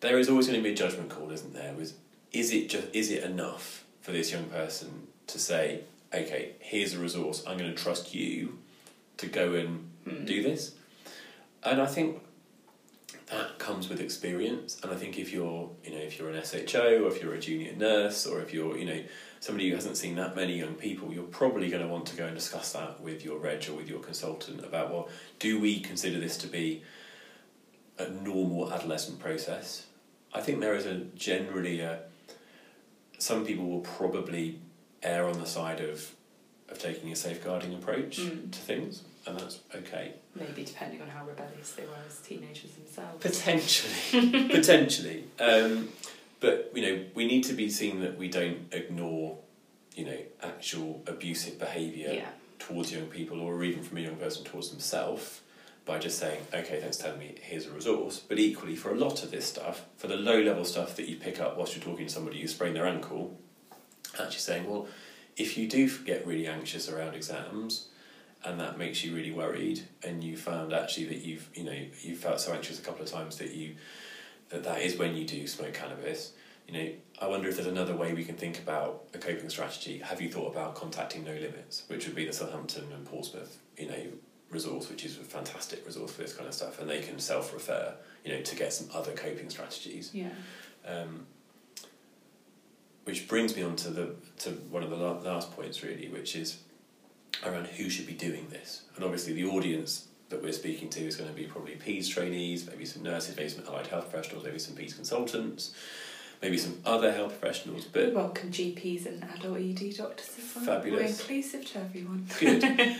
there 0.00 0.18
is 0.18 0.28
always 0.30 0.46
going 0.46 0.58
to 0.60 0.62
be 0.64 0.70
a 0.72 0.76
judgment 0.76 1.10
call, 1.10 1.30
isn't 1.32 1.52
there? 1.52 1.74
With 1.74 1.92
is 2.32 2.52
it 2.52 2.68
just 2.68 2.86
is 2.94 3.10
it 3.10 3.24
enough 3.24 3.84
for 4.00 4.12
this 4.12 4.30
young 4.30 4.44
person 4.44 5.08
to 5.26 5.38
say, 5.38 5.80
okay, 6.14 6.52
here's 6.60 6.94
a 6.94 6.98
resource, 7.00 7.42
I'm 7.46 7.58
going 7.58 7.74
to 7.74 7.76
trust 7.82 8.14
you 8.14 8.58
to 9.18 9.26
go 9.26 9.54
and 9.54 9.90
Hmm. 10.08 10.24
do 10.24 10.40
this? 10.42 10.72
And 11.64 11.82
I 11.82 11.86
think 11.86 12.22
that 13.30 13.58
comes 13.58 13.88
with 13.88 14.00
experience. 14.00 14.78
And 14.82 14.92
I 14.92 14.94
think 14.96 15.18
if 15.18 15.32
you're, 15.32 15.70
you 15.84 15.90
know, 15.90 15.98
if 15.98 16.18
you're 16.18 16.30
an 16.30 16.42
SHO 16.44 17.04
or 17.04 17.08
if 17.08 17.22
you're 17.22 17.34
a 17.34 17.40
junior 17.40 17.74
nurse 17.74 18.24
or 18.26 18.40
if 18.40 18.54
you're, 18.54 18.76
you 18.78 18.84
know, 18.84 19.02
somebody 19.40 19.68
who 19.68 19.74
hasn't 19.74 19.96
seen 19.96 20.14
that 20.16 20.36
many 20.36 20.58
young 20.58 20.74
people, 20.74 21.12
you're 21.12 21.24
probably 21.24 21.68
going 21.68 21.82
to 21.82 21.88
want 21.88 22.06
to 22.06 22.16
go 22.16 22.26
and 22.26 22.34
discuss 22.36 22.72
that 22.72 23.00
with 23.00 23.24
your 23.24 23.38
reg 23.38 23.68
or 23.68 23.74
with 23.74 23.88
your 23.88 24.00
consultant 24.00 24.64
about, 24.64 24.90
well, 24.92 25.08
do 25.40 25.58
we 25.60 25.80
consider 25.80 26.20
this 26.20 26.36
to 26.38 26.46
be 26.46 26.82
a 27.98 28.08
normal 28.08 28.72
adolescent 28.72 29.18
process? 29.18 29.86
I 30.32 30.40
think 30.40 30.60
there 30.60 30.74
is 30.76 30.86
a 30.86 30.94
generally 31.16 31.80
a, 31.80 32.00
some 33.18 33.44
people 33.44 33.66
will 33.66 33.80
probably 33.80 34.60
err 35.02 35.26
on 35.26 35.40
the 35.40 35.46
side 35.46 35.80
of 35.80 36.12
of 36.68 36.80
taking 36.80 37.12
a 37.12 37.16
safeguarding 37.16 37.72
approach 37.74 38.18
Mm. 38.18 38.50
to 38.50 38.58
things, 38.58 39.02
and 39.26 39.38
that's 39.38 39.60
okay. 39.74 40.14
Maybe 40.34 40.64
depending 40.64 41.02
on 41.02 41.08
how 41.08 41.24
rebellious 41.24 41.72
they 41.72 41.82
were 41.84 41.98
as 42.06 42.18
teenagers 42.18 42.70
themselves. 42.72 43.20
Potentially, 43.20 44.48
potentially. 44.48 45.24
Um, 45.40 45.88
but 46.40 46.70
you 46.74 46.82
know, 46.82 47.04
we 47.14 47.26
need 47.26 47.44
to 47.44 47.52
be 47.52 47.68
seen 47.68 48.00
that 48.00 48.16
we 48.16 48.28
don't 48.28 48.72
ignore, 48.72 49.38
you 49.94 50.04
know, 50.04 50.18
actual 50.42 51.02
abusive 51.06 51.58
behaviour 51.58 52.12
yeah. 52.12 52.28
towards 52.58 52.92
young 52.92 53.06
people, 53.06 53.40
or 53.40 53.62
even 53.64 53.82
from 53.82 53.98
a 53.98 54.00
young 54.00 54.16
person 54.16 54.44
towards 54.44 54.70
themselves, 54.70 55.40
by 55.84 55.98
just 55.98 56.18
saying, 56.18 56.40
"Okay, 56.54 56.80
thanks 56.80 56.98
for 56.98 57.04
telling 57.04 57.18
me. 57.18 57.34
Here's 57.40 57.66
a 57.66 57.72
resource." 57.72 58.20
But 58.20 58.38
equally, 58.38 58.76
for 58.76 58.92
a 58.92 58.96
lot 58.96 59.24
of 59.24 59.30
this 59.30 59.46
stuff, 59.46 59.86
for 59.96 60.06
the 60.06 60.16
low 60.16 60.40
level 60.40 60.64
stuff 60.64 60.94
that 60.96 61.08
you 61.08 61.16
pick 61.16 61.40
up 61.40 61.56
whilst 61.56 61.74
you're 61.74 61.84
talking 61.84 62.06
to 62.06 62.12
somebody 62.12 62.40
who 62.40 62.46
sprained 62.46 62.76
their 62.76 62.86
ankle, 62.86 63.36
actually 64.20 64.38
saying, 64.38 64.70
"Well, 64.70 64.86
if 65.36 65.58
you 65.58 65.68
do 65.68 65.90
get 66.04 66.26
really 66.26 66.46
anxious 66.46 66.88
around 66.88 67.14
exams." 67.14 67.88
And 68.46 68.60
that 68.60 68.78
makes 68.78 69.02
you 69.02 69.12
really 69.14 69.32
worried, 69.32 69.80
and 70.04 70.22
you 70.22 70.36
found 70.36 70.72
actually 70.72 71.06
that 71.06 71.18
you've 71.18 71.48
you 71.52 71.64
know 71.64 71.78
you 72.00 72.14
felt 72.14 72.40
so 72.40 72.52
anxious 72.52 72.78
a 72.78 72.82
couple 72.82 73.02
of 73.02 73.10
times 73.10 73.38
that 73.38 73.52
you 73.52 73.74
that 74.50 74.62
that 74.62 74.82
is 74.82 74.96
when 74.96 75.16
you 75.16 75.24
do 75.26 75.46
smoke 75.48 75.74
cannabis. 75.74 76.32
You 76.68 76.74
know, 76.74 76.92
I 77.20 77.26
wonder 77.28 77.48
if 77.48 77.56
there's 77.56 77.66
another 77.66 77.96
way 77.96 78.14
we 78.14 78.24
can 78.24 78.36
think 78.36 78.58
about 78.58 79.04
a 79.14 79.18
coping 79.18 79.48
strategy. 79.50 79.98
Have 79.98 80.20
you 80.20 80.30
thought 80.30 80.52
about 80.52 80.74
contacting 80.76 81.24
No 81.24 81.32
Limits, 81.32 81.84
which 81.88 82.06
would 82.06 82.16
be 82.16 82.24
the 82.24 82.32
Southampton 82.32 82.84
and 82.92 83.04
Portsmouth, 83.04 83.58
you 83.76 83.88
know, 83.88 84.02
resource, 84.50 84.88
which 84.88 85.04
is 85.04 85.16
a 85.18 85.24
fantastic 85.24 85.84
resource 85.86 86.12
for 86.12 86.22
this 86.22 86.32
kind 86.32 86.48
of 86.48 86.54
stuff, 86.54 86.80
and 86.80 86.88
they 86.88 87.00
can 87.00 87.18
self-refer, 87.18 87.94
you 88.24 88.32
know, 88.32 88.42
to 88.42 88.56
get 88.56 88.72
some 88.72 88.88
other 88.94 89.12
coping 89.12 89.50
strategies. 89.50 90.10
Yeah. 90.12 90.30
Um, 90.86 91.26
which 93.04 93.28
brings 93.28 93.54
me 93.56 93.62
on 93.62 93.76
to 93.76 93.90
the 93.90 94.14
to 94.38 94.50
one 94.70 94.82
of 94.82 94.90
the 94.90 94.96
last 94.96 95.54
points 95.54 95.82
really, 95.84 96.08
which 96.08 96.34
is 96.34 96.58
around 97.44 97.66
who 97.66 97.88
should 97.90 98.06
be 98.06 98.12
doing 98.14 98.46
this. 98.50 98.82
And 98.94 99.04
obviously, 99.04 99.32
the 99.34 99.44
audience 99.44 100.06
that 100.28 100.42
we're 100.42 100.52
speaking 100.52 100.88
to 100.90 101.00
is 101.00 101.16
going 101.16 101.28
to 101.30 101.36
be 101.36 101.44
probably 101.44 101.74
PEDS 101.76 102.08
trainees, 102.10 102.66
maybe 102.66 102.84
some 102.84 103.02
nurses, 103.02 103.36
maybe 103.36 103.48
some 103.48 103.64
allied 103.66 103.86
health 103.86 104.10
professionals, 104.10 104.44
maybe 104.44 104.58
some 104.58 104.74
PEDS 104.74 104.94
consultants, 104.94 105.74
maybe 106.42 106.58
some 106.58 106.80
other 106.84 107.12
health 107.12 107.38
professionals. 107.40 107.84
We 107.94 108.04
But 108.04 108.12
welcome 108.14 108.50
GPs 108.50 109.06
and 109.06 109.22
adult 109.36 109.58
ED 109.58 109.96
doctors 109.96 110.30
as 110.38 110.56
well. 110.56 110.64
Fabulous. 110.64 111.00
We're 111.00 111.06
inclusive 111.36 111.64
to 111.72 111.78
everyone. 111.80 112.26
good. 112.40 112.64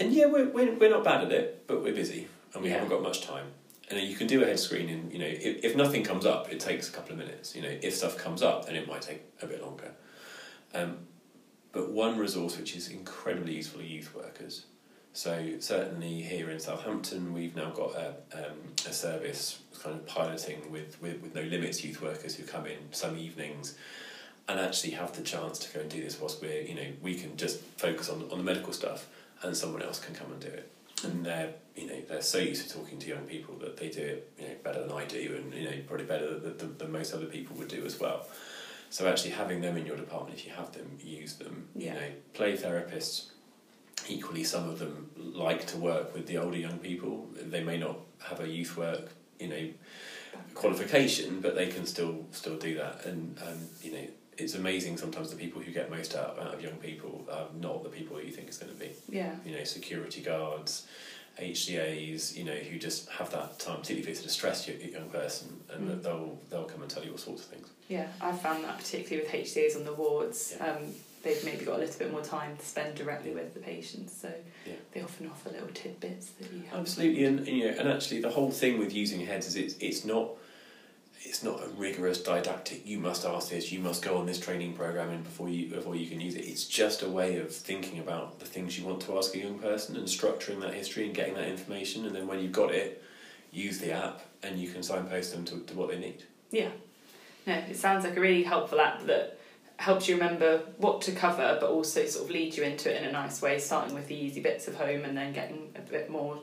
and 0.00 0.12
yeah, 0.12 0.26
we're, 0.26 0.48
we're 0.48 0.74
we're 0.74 0.90
not 0.90 1.04
bad 1.04 1.24
at 1.24 1.32
it, 1.32 1.66
but 1.66 1.82
we're 1.82 1.94
busy 1.94 2.28
and 2.54 2.62
we 2.62 2.68
Yeah. 2.68 2.76
haven't 2.76 2.90
got 2.90 3.02
much 3.02 3.22
time. 3.22 3.46
And 3.88 4.00
you 4.00 4.16
can 4.16 4.26
do 4.26 4.42
a 4.42 4.46
head 4.46 4.58
screen 4.58 4.88
in, 4.88 5.10
you 5.12 5.18
know, 5.20 5.26
if, 5.26 5.64
if 5.64 5.76
nothing 5.76 6.02
comes 6.02 6.26
up, 6.26 6.50
it 6.52 6.58
takes 6.58 6.88
a 6.88 6.92
couple 6.92 7.12
of 7.12 7.18
minutes. 7.18 7.54
You 7.54 7.62
know, 7.62 7.68
if 7.82 7.94
stuff 7.94 8.18
comes 8.18 8.42
up, 8.42 8.66
then 8.66 8.74
it 8.74 8.88
might 8.88 9.02
take 9.02 9.22
a 9.42 9.46
bit 9.46 9.62
longer. 9.62 9.92
Um, 10.74 10.98
but 11.76 11.90
one 11.90 12.16
resource 12.16 12.56
which 12.56 12.74
is 12.74 12.88
incredibly 12.88 13.54
useful 13.54 13.82
are 13.82 13.84
youth 13.84 14.14
workers. 14.14 14.64
So 15.12 15.58
certainly 15.58 16.22
here 16.22 16.48
in 16.48 16.58
Southampton, 16.58 17.34
we've 17.34 17.54
now 17.54 17.68
got 17.68 17.94
a, 17.94 18.14
um, 18.32 18.56
a 18.88 18.94
service 18.94 19.60
kind 19.82 19.94
of 19.94 20.06
piloting 20.06 20.72
with, 20.72 20.96
with, 21.02 21.20
with 21.20 21.34
No 21.34 21.42
Limits 21.42 21.84
youth 21.84 22.00
workers 22.00 22.34
who 22.34 22.44
come 22.44 22.64
in 22.64 22.78
some 22.92 23.18
evenings 23.18 23.76
and 24.48 24.58
actually 24.58 24.92
have 24.92 25.14
the 25.14 25.22
chance 25.22 25.58
to 25.58 25.74
go 25.74 25.80
and 25.80 25.90
do 25.90 26.02
this 26.02 26.18
whilst 26.18 26.40
we're, 26.40 26.62
you 26.62 26.74
know, 26.74 26.86
we 27.02 27.14
can 27.14 27.36
just 27.36 27.60
focus 27.76 28.08
on, 28.08 28.22
on 28.32 28.38
the 28.38 28.44
medical 28.44 28.72
stuff 28.72 29.06
and 29.42 29.54
someone 29.54 29.82
else 29.82 30.00
can 30.00 30.14
come 30.14 30.32
and 30.32 30.40
do 30.40 30.48
it. 30.48 30.70
And 31.04 31.26
they're, 31.26 31.52
you 31.76 31.88
know, 31.88 32.00
they're 32.08 32.22
so 32.22 32.38
used 32.38 32.66
to 32.66 32.74
talking 32.74 32.98
to 33.00 33.06
young 33.06 33.26
people 33.26 33.54
that 33.56 33.76
they 33.76 33.90
do 33.90 34.00
it, 34.00 34.32
you 34.38 34.48
know, 34.48 34.54
better 34.64 34.80
than 34.80 34.92
I 34.92 35.04
do 35.04 35.38
and, 35.42 35.52
you 35.52 35.64
know, 35.68 35.76
probably 35.86 36.06
better 36.06 36.38
than, 36.38 36.56
than, 36.56 36.78
than 36.78 36.90
most 36.90 37.12
other 37.12 37.26
people 37.26 37.54
would 37.56 37.68
do 37.68 37.84
as 37.84 38.00
well. 38.00 38.26
So 38.90 39.08
actually 39.08 39.32
having 39.32 39.60
them 39.60 39.76
in 39.76 39.86
your 39.86 39.96
department, 39.96 40.38
if 40.38 40.46
you 40.46 40.52
have 40.52 40.72
them, 40.72 40.98
use 41.02 41.34
them. 41.34 41.68
Yeah. 41.74 41.94
You 41.94 42.00
know, 42.00 42.06
play 42.34 42.56
therapists. 42.56 43.30
Equally, 44.08 44.44
some 44.44 44.68
of 44.68 44.78
them 44.78 45.10
like 45.16 45.66
to 45.68 45.78
work 45.78 46.14
with 46.14 46.26
the 46.26 46.38
older 46.38 46.56
young 46.56 46.78
people. 46.78 47.28
They 47.34 47.64
may 47.64 47.78
not 47.78 47.98
have 48.22 48.40
a 48.40 48.48
youth 48.48 48.76
work, 48.76 49.10
you 49.40 49.48
know, 49.48 49.68
qualification, 50.54 51.40
but 51.40 51.54
they 51.54 51.66
can 51.66 51.86
still 51.86 52.24
still 52.30 52.56
do 52.56 52.76
that. 52.76 53.04
And 53.04 53.38
um, 53.42 53.58
you 53.82 53.92
know, 53.92 54.06
it's 54.38 54.54
amazing 54.54 54.96
sometimes 54.96 55.30
the 55.30 55.36
people 55.36 55.60
who 55.60 55.72
get 55.72 55.90
most 55.90 56.14
out, 56.14 56.38
out 56.38 56.54
of 56.54 56.62
young 56.62 56.76
people 56.76 57.26
are 57.30 57.46
not 57.60 57.82
the 57.82 57.88
people 57.88 58.20
you 58.20 58.30
think 58.30 58.48
it's 58.48 58.58
going 58.58 58.72
to 58.72 58.78
be. 58.78 58.90
Yeah. 59.08 59.34
You 59.44 59.56
know, 59.56 59.64
security 59.64 60.20
guards, 60.20 60.86
HCAs, 61.38 62.36
you 62.36 62.44
know, 62.44 62.54
who 62.54 62.78
just 62.78 63.08
have 63.10 63.30
that 63.32 63.58
time, 63.58 63.76
particularly 63.80 64.02
if 64.02 64.08
it's 64.08 64.20
a 64.20 64.24
distressed 64.24 64.68
young 64.68 65.08
person, 65.10 65.60
and 65.72 65.88
Mm. 65.88 66.02
they'll 66.02 66.38
they'll 66.50 66.64
come 66.64 66.82
and 66.82 66.90
tell 66.90 67.04
you 67.04 67.12
all 67.12 67.18
sorts 67.18 67.42
of 67.44 67.48
things. 67.48 67.68
Yeah, 67.88 68.08
I've 68.20 68.40
found 68.40 68.64
that 68.64 68.78
particularly 68.78 69.22
with 69.24 69.32
HCAs 69.32 69.76
on 69.76 69.84
the 69.84 69.92
wards, 69.92 70.54
Yeah. 70.56 70.72
um, 70.72 70.94
they've 71.22 71.44
maybe 71.44 71.64
got 71.64 71.76
a 71.76 71.78
little 71.78 71.98
bit 71.98 72.10
more 72.10 72.22
time 72.22 72.56
to 72.56 72.64
spend 72.64 72.94
directly 72.96 73.32
with 73.32 73.52
the 73.54 73.60
patients, 73.60 74.12
so 74.20 74.32
Yeah. 74.66 74.72
they 74.92 75.02
often 75.02 75.28
offer 75.28 75.50
little 75.50 75.68
tidbits 75.68 76.28
that 76.40 76.50
you. 76.52 76.62
Absolutely, 76.72 77.24
and, 77.24 77.38
and, 77.40 77.48
you 77.48 77.64
know, 77.70 77.78
and 77.78 77.88
actually, 77.88 78.20
the 78.20 78.30
whole 78.30 78.50
thing 78.50 78.78
with 78.78 78.92
using 78.94 79.20
your 79.20 79.28
heads 79.28 79.46
is 79.46 79.56
it's 79.56 79.74
it's 79.80 80.04
not 80.04 80.30
it's 81.22 81.42
not 81.42 81.62
a 81.62 81.68
rigorous 81.68 82.22
didactic. 82.22 82.86
You 82.86 82.98
must 82.98 83.24
ask 83.24 83.50
this. 83.50 83.72
You 83.72 83.80
must 83.80 84.02
go 84.02 84.16
on 84.18 84.26
this 84.26 84.38
training 84.38 84.74
program, 84.74 85.10
and 85.10 85.24
before 85.24 85.48
you 85.48 85.68
before 85.68 85.96
you 85.96 86.08
can 86.08 86.20
use 86.20 86.34
it, 86.34 86.44
it's 86.44 86.64
just 86.64 87.02
a 87.02 87.08
way 87.08 87.38
of 87.38 87.54
thinking 87.54 87.98
about 87.98 88.38
the 88.38 88.46
things 88.46 88.78
you 88.78 88.86
want 88.86 89.00
to 89.02 89.18
ask 89.18 89.34
a 89.34 89.38
young 89.38 89.58
person 89.58 89.96
and 89.96 90.06
structuring 90.06 90.60
that 90.60 90.74
history 90.74 91.06
and 91.06 91.14
getting 91.14 91.34
that 91.34 91.48
information. 91.48 92.06
And 92.06 92.14
then 92.14 92.26
when 92.26 92.40
you've 92.40 92.52
got 92.52 92.72
it, 92.72 93.02
use 93.52 93.78
the 93.78 93.92
app, 93.92 94.20
and 94.42 94.58
you 94.58 94.68
can 94.68 94.82
signpost 94.82 95.32
them 95.32 95.44
to, 95.46 95.60
to 95.60 95.74
what 95.74 95.90
they 95.90 95.98
need. 95.98 96.24
Yeah. 96.50 96.70
No, 97.46 97.54
it 97.54 97.76
sounds 97.76 98.04
like 98.04 98.16
a 98.16 98.20
really 98.20 98.42
helpful 98.42 98.80
app 98.80 99.04
that 99.06 99.38
helps 99.78 100.08
you 100.08 100.14
remember 100.14 100.62
what 100.78 101.02
to 101.02 101.12
cover, 101.12 101.58
but 101.60 101.70
also 101.70 102.04
sort 102.06 102.24
of 102.24 102.30
lead 102.30 102.56
you 102.56 102.62
into 102.62 102.92
it 102.92 103.02
in 103.02 103.08
a 103.08 103.12
nice 103.12 103.42
way, 103.42 103.58
starting 103.58 103.94
with 103.94 104.08
the 104.08 104.16
easy 104.16 104.40
bits 104.40 104.68
of 104.68 104.74
home 104.74 105.04
and 105.04 105.16
then 105.16 105.32
getting 105.32 105.70
a 105.76 105.80
bit 105.80 106.10
more 106.10 106.40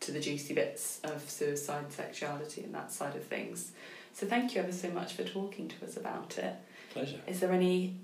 to 0.00 0.12
the 0.12 0.20
juicy 0.20 0.54
bits 0.54 1.00
of 1.02 1.28
suicide, 1.28 1.90
sexuality, 1.92 2.62
and 2.62 2.74
that 2.74 2.92
side 2.92 3.16
of 3.16 3.24
things. 3.24 3.72
So 4.14 4.26
thank 4.26 4.54
you 4.54 4.62
ever 4.62 4.72
so 4.72 4.90
much 4.90 5.12
for 5.14 5.24
talking 5.24 5.68
to 5.68 5.84
us 5.84 5.96
about 5.96 6.38
it. 6.38 6.54
Pleasure. 6.92 7.18
Is 7.26 7.40
there 7.40 7.52
any 7.52 7.96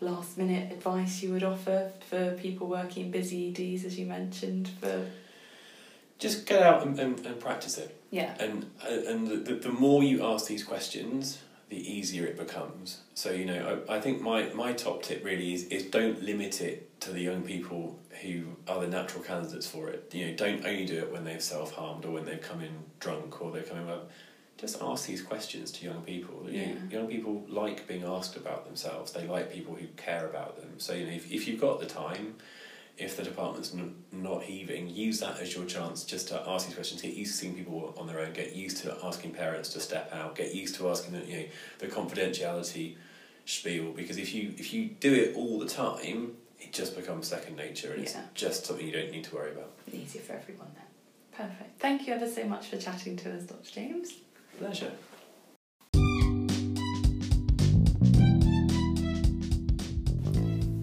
last 0.00 0.36
minute 0.36 0.70
advice 0.70 1.22
you 1.22 1.32
would 1.32 1.42
offer 1.42 1.90
for 2.08 2.32
people 2.32 2.66
working 2.66 3.06
in 3.06 3.10
busy 3.10 3.48
EDs, 3.48 3.86
as 3.86 3.98
you 3.98 4.04
mentioned? 4.04 4.68
For 4.80 5.06
Just 6.18 6.44
get 6.46 6.62
out 6.62 6.86
and, 6.86 6.98
and, 7.00 7.24
and 7.24 7.40
practice 7.40 7.78
it. 7.78 7.98
yeah, 8.10 8.34
and 8.38 8.70
uh, 8.84 9.10
and 9.10 9.26
the, 9.26 9.36
the, 9.36 9.54
the 9.54 9.72
more 9.72 10.04
you 10.04 10.24
ask 10.24 10.46
these 10.46 10.62
questions 10.62 11.38
the 11.70 11.92
easier 11.92 12.26
it 12.26 12.36
becomes 12.36 13.00
so 13.14 13.30
you 13.30 13.46
know 13.46 13.82
I, 13.88 13.96
I 13.96 14.00
think 14.00 14.20
my, 14.20 14.52
my 14.52 14.74
top 14.74 15.02
tip 15.02 15.24
really 15.24 15.54
is, 15.54 15.64
is 15.68 15.84
don't 15.84 16.22
limit 16.22 16.60
it 16.60 17.00
to 17.00 17.10
the 17.10 17.22
young 17.22 17.40
people 17.42 17.98
who 18.22 18.44
are 18.68 18.80
the 18.82 18.86
natural 18.86 19.24
candidates 19.24 19.66
for 19.66 19.88
it 19.88 20.10
you 20.12 20.26
know 20.26 20.34
don't 20.36 20.66
only 20.66 20.84
do 20.84 20.98
it 20.98 21.10
when 21.10 21.24
they've 21.24 21.42
self-harmed 21.42 22.04
or 22.04 22.10
when 22.10 22.26
they've 22.26 22.42
come 22.42 22.60
in 22.60 22.70
drunk 23.00 23.40
or 23.40 23.50
they've 23.50 23.66
come 23.66 23.78
in 23.78 23.86
well 23.86 24.02
just 24.64 24.82
ask 24.82 25.06
these 25.06 25.22
questions 25.22 25.70
to 25.70 25.84
young 25.84 26.02
people 26.02 26.46
you 26.48 26.66
know, 26.66 26.76
young 26.90 27.06
people 27.06 27.44
like 27.48 27.86
being 27.86 28.04
asked 28.04 28.36
about 28.36 28.64
themselves 28.64 29.12
they 29.12 29.26
like 29.26 29.52
people 29.52 29.74
who 29.74 29.86
care 29.96 30.26
about 30.26 30.56
them 30.56 30.70
so 30.78 30.92
you 30.94 31.06
know 31.06 31.12
if, 31.12 31.30
if 31.30 31.46
you've 31.46 31.60
got 31.60 31.80
the 31.80 31.86
time 31.86 32.34
if 32.96 33.16
the 33.16 33.24
department's 33.24 33.74
n- 33.74 33.96
not 34.12 34.44
heaving, 34.44 34.88
use 34.88 35.18
that 35.18 35.40
as 35.40 35.52
your 35.54 35.64
chance 35.64 36.04
just 36.04 36.28
to 36.28 36.40
ask 36.46 36.66
these 36.66 36.76
questions. 36.76 37.02
Get 37.02 37.14
used 37.14 37.32
to 37.32 37.38
seeing 37.38 37.56
people 37.56 37.92
on 37.98 38.06
their 38.06 38.20
own. 38.20 38.32
Get 38.32 38.54
used 38.54 38.76
to 38.84 38.96
asking 39.02 39.32
parents 39.32 39.70
to 39.70 39.80
step 39.80 40.12
out. 40.12 40.36
Get 40.36 40.54
used 40.54 40.76
to 40.76 40.88
asking 40.88 41.18
the 41.18 41.26
you 41.26 41.36
know 41.38 41.44
the 41.80 41.88
confidentiality 41.88 42.94
spiel 43.46 43.92
because 43.92 44.16
if 44.16 44.32
you 44.32 44.54
if 44.58 44.72
you 44.72 44.90
do 45.00 45.12
it 45.12 45.34
all 45.34 45.58
the 45.58 45.66
time, 45.66 46.34
it 46.60 46.72
just 46.72 46.94
becomes 46.94 47.26
second 47.26 47.56
nature 47.56 47.92
and 47.92 48.04
it's 48.04 48.16
just 48.34 48.66
something 48.66 48.86
you 48.86 48.92
don't 48.92 49.10
need 49.10 49.24
to 49.24 49.34
worry 49.34 49.50
about. 49.50 49.72
easier 49.92 50.22
for 50.22 50.34
everyone 50.34 50.68
then. 50.76 51.48
Perfect. 51.48 51.80
Thank 51.80 52.06
you 52.06 52.14
ever 52.14 52.28
so 52.28 52.44
much 52.44 52.68
for 52.68 52.76
chatting 52.76 53.16
to 53.16 53.34
us, 53.36 53.42
Dr. 53.42 53.72
James. 53.72 54.12
Pleasure. 54.58 54.92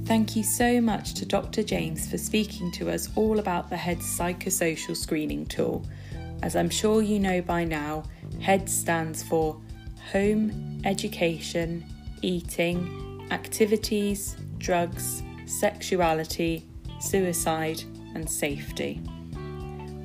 Thank 0.05 0.35
you 0.35 0.43
so 0.43 0.81
much 0.81 1.13
to 1.13 1.25
Dr. 1.25 1.63
James 1.63 2.09
for 2.11 2.17
speaking 2.17 2.69
to 2.73 2.89
us 2.89 3.07
all 3.15 3.39
about 3.39 3.69
the 3.69 3.77
HEADS 3.77 4.03
psychosocial 4.03 4.97
screening 4.97 5.45
tool. 5.45 5.85
As 6.43 6.57
I'm 6.57 6.69
sure 6.69 7.01
you 7.01 7.17
know 7.17 7.41
by 7.41 7.63
now, 7.63 8.03
HEADS 8.39 8.73
stands 8.73 9.23
for 9.23 9.61
Home, 10.11 10.81
Education, 10.83 11.85
Eating, 12.21 13.25
Activities, 13.31 14.35
Drugs, 14.57 15.23
Sexuality, 15.45 16.67
Suicide, 16.99 17.81
and 18.13 18.29
Safety. 18.29 19.01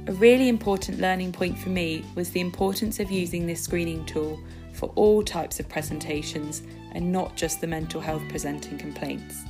A 0.09 0.12
really 0.12 0.48
important 0.48 1.00
learning 1.00 1.32
point 1.32 1.59
for 1.59 1.70
me 1.70 2.04
was 2.14 2.30
the 2.30 2.40
importance 2.40 3.00
of 3.00 3.11
using 3.11 3.44
this 3.44 3.61
screening 3.61 4.04
tool 4.07 4.38
for 4.72 4.92
all 4.94 5.20
types 5.20 5.59
of 5.59 5.68
presentations 5.68 6.62
and 6.92 7.11
not 7.11 7.34
just 7.34 7.61
the 7.61 7.66
mental 7.66 8.00
health 8.00 8.22
presenting 8.28 8.78
complaints. 8.78 9.42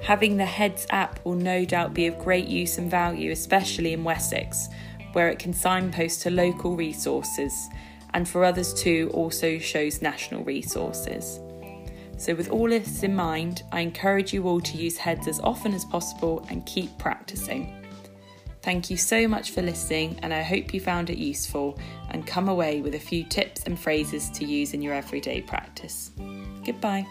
Having 0.00 0.38
the 0.38 0.46
Heads 0.46 0.86
app 0.88 1.22
will 1.26 1.34
no 1.34 1.66
doubt 1.66 1.92
be 1.92 2.06
of 2.06 2.18
great 2.18 2.48
use 2.48 2.78
and 2.78 2.90
value, 2.90 3.30
especially 3.30 3.92
in 3.92 4.04
Wessex, 4.04 4.68
where 5.12 5.28
it 5.28 5.38
can 5.38 5.52
signpost 5.52 6.22
to 6.22 6.30
local 6.30 6.74
resources 6.74 7.68
and 8.14 8.26
for 8.26 8.44
others 8.44 8.72
too 8.72 9.10
also 9.12 9.58
shows 9.58 10.00
national 10.00 10.44
resources. 10.44 11.40
So, 12.16 12.34
with 12.34 12.50
all 12.50 12.68
this 12.70 13.02
in 13.02 13.14
mind, 13.14 13.64
I 13.70 13.80
encourage 13.80 14.32
you 14.32 14.48
all 14.48 14.62
to 14.62 14.78
use 14.78 14.96
Heads 14.96 15.28
as 15.28 15.40
often 15.40 15.74
as 15.74 15.84
possible 15.84 16.46
and 16.48 16.64
keep 16.64 16.96
practicing. 16.96 17.81
Thank 18.62 18.90
you 18.90 18.96
so 18.96 19.26
much 19.26 19.50
for 19.50 19.60
listening, 19.60 20.20
and 20.22 20.32
I 20.32 20.42
hope 20.42 20.72
you 20.72 20.80
found 20.80 21.10
it 21.10 21.18
useful 21.18 21.78
and 22.10 22.24
come 22.26 22.48
away 22.48 22.80
with 22.80 22.94
a 22.94 23.00
few 23.00 23.24
tips 23.24 23.64
and 23.64 23.78
phrases 23.78 24.30
to 24.30 24.44
use 24.44 24.72
in 24.72 24.80
your 24.82 24.94
everyday 24.94 25.40
practice. 25.40 26.12
Goodbye. 26.64 27.04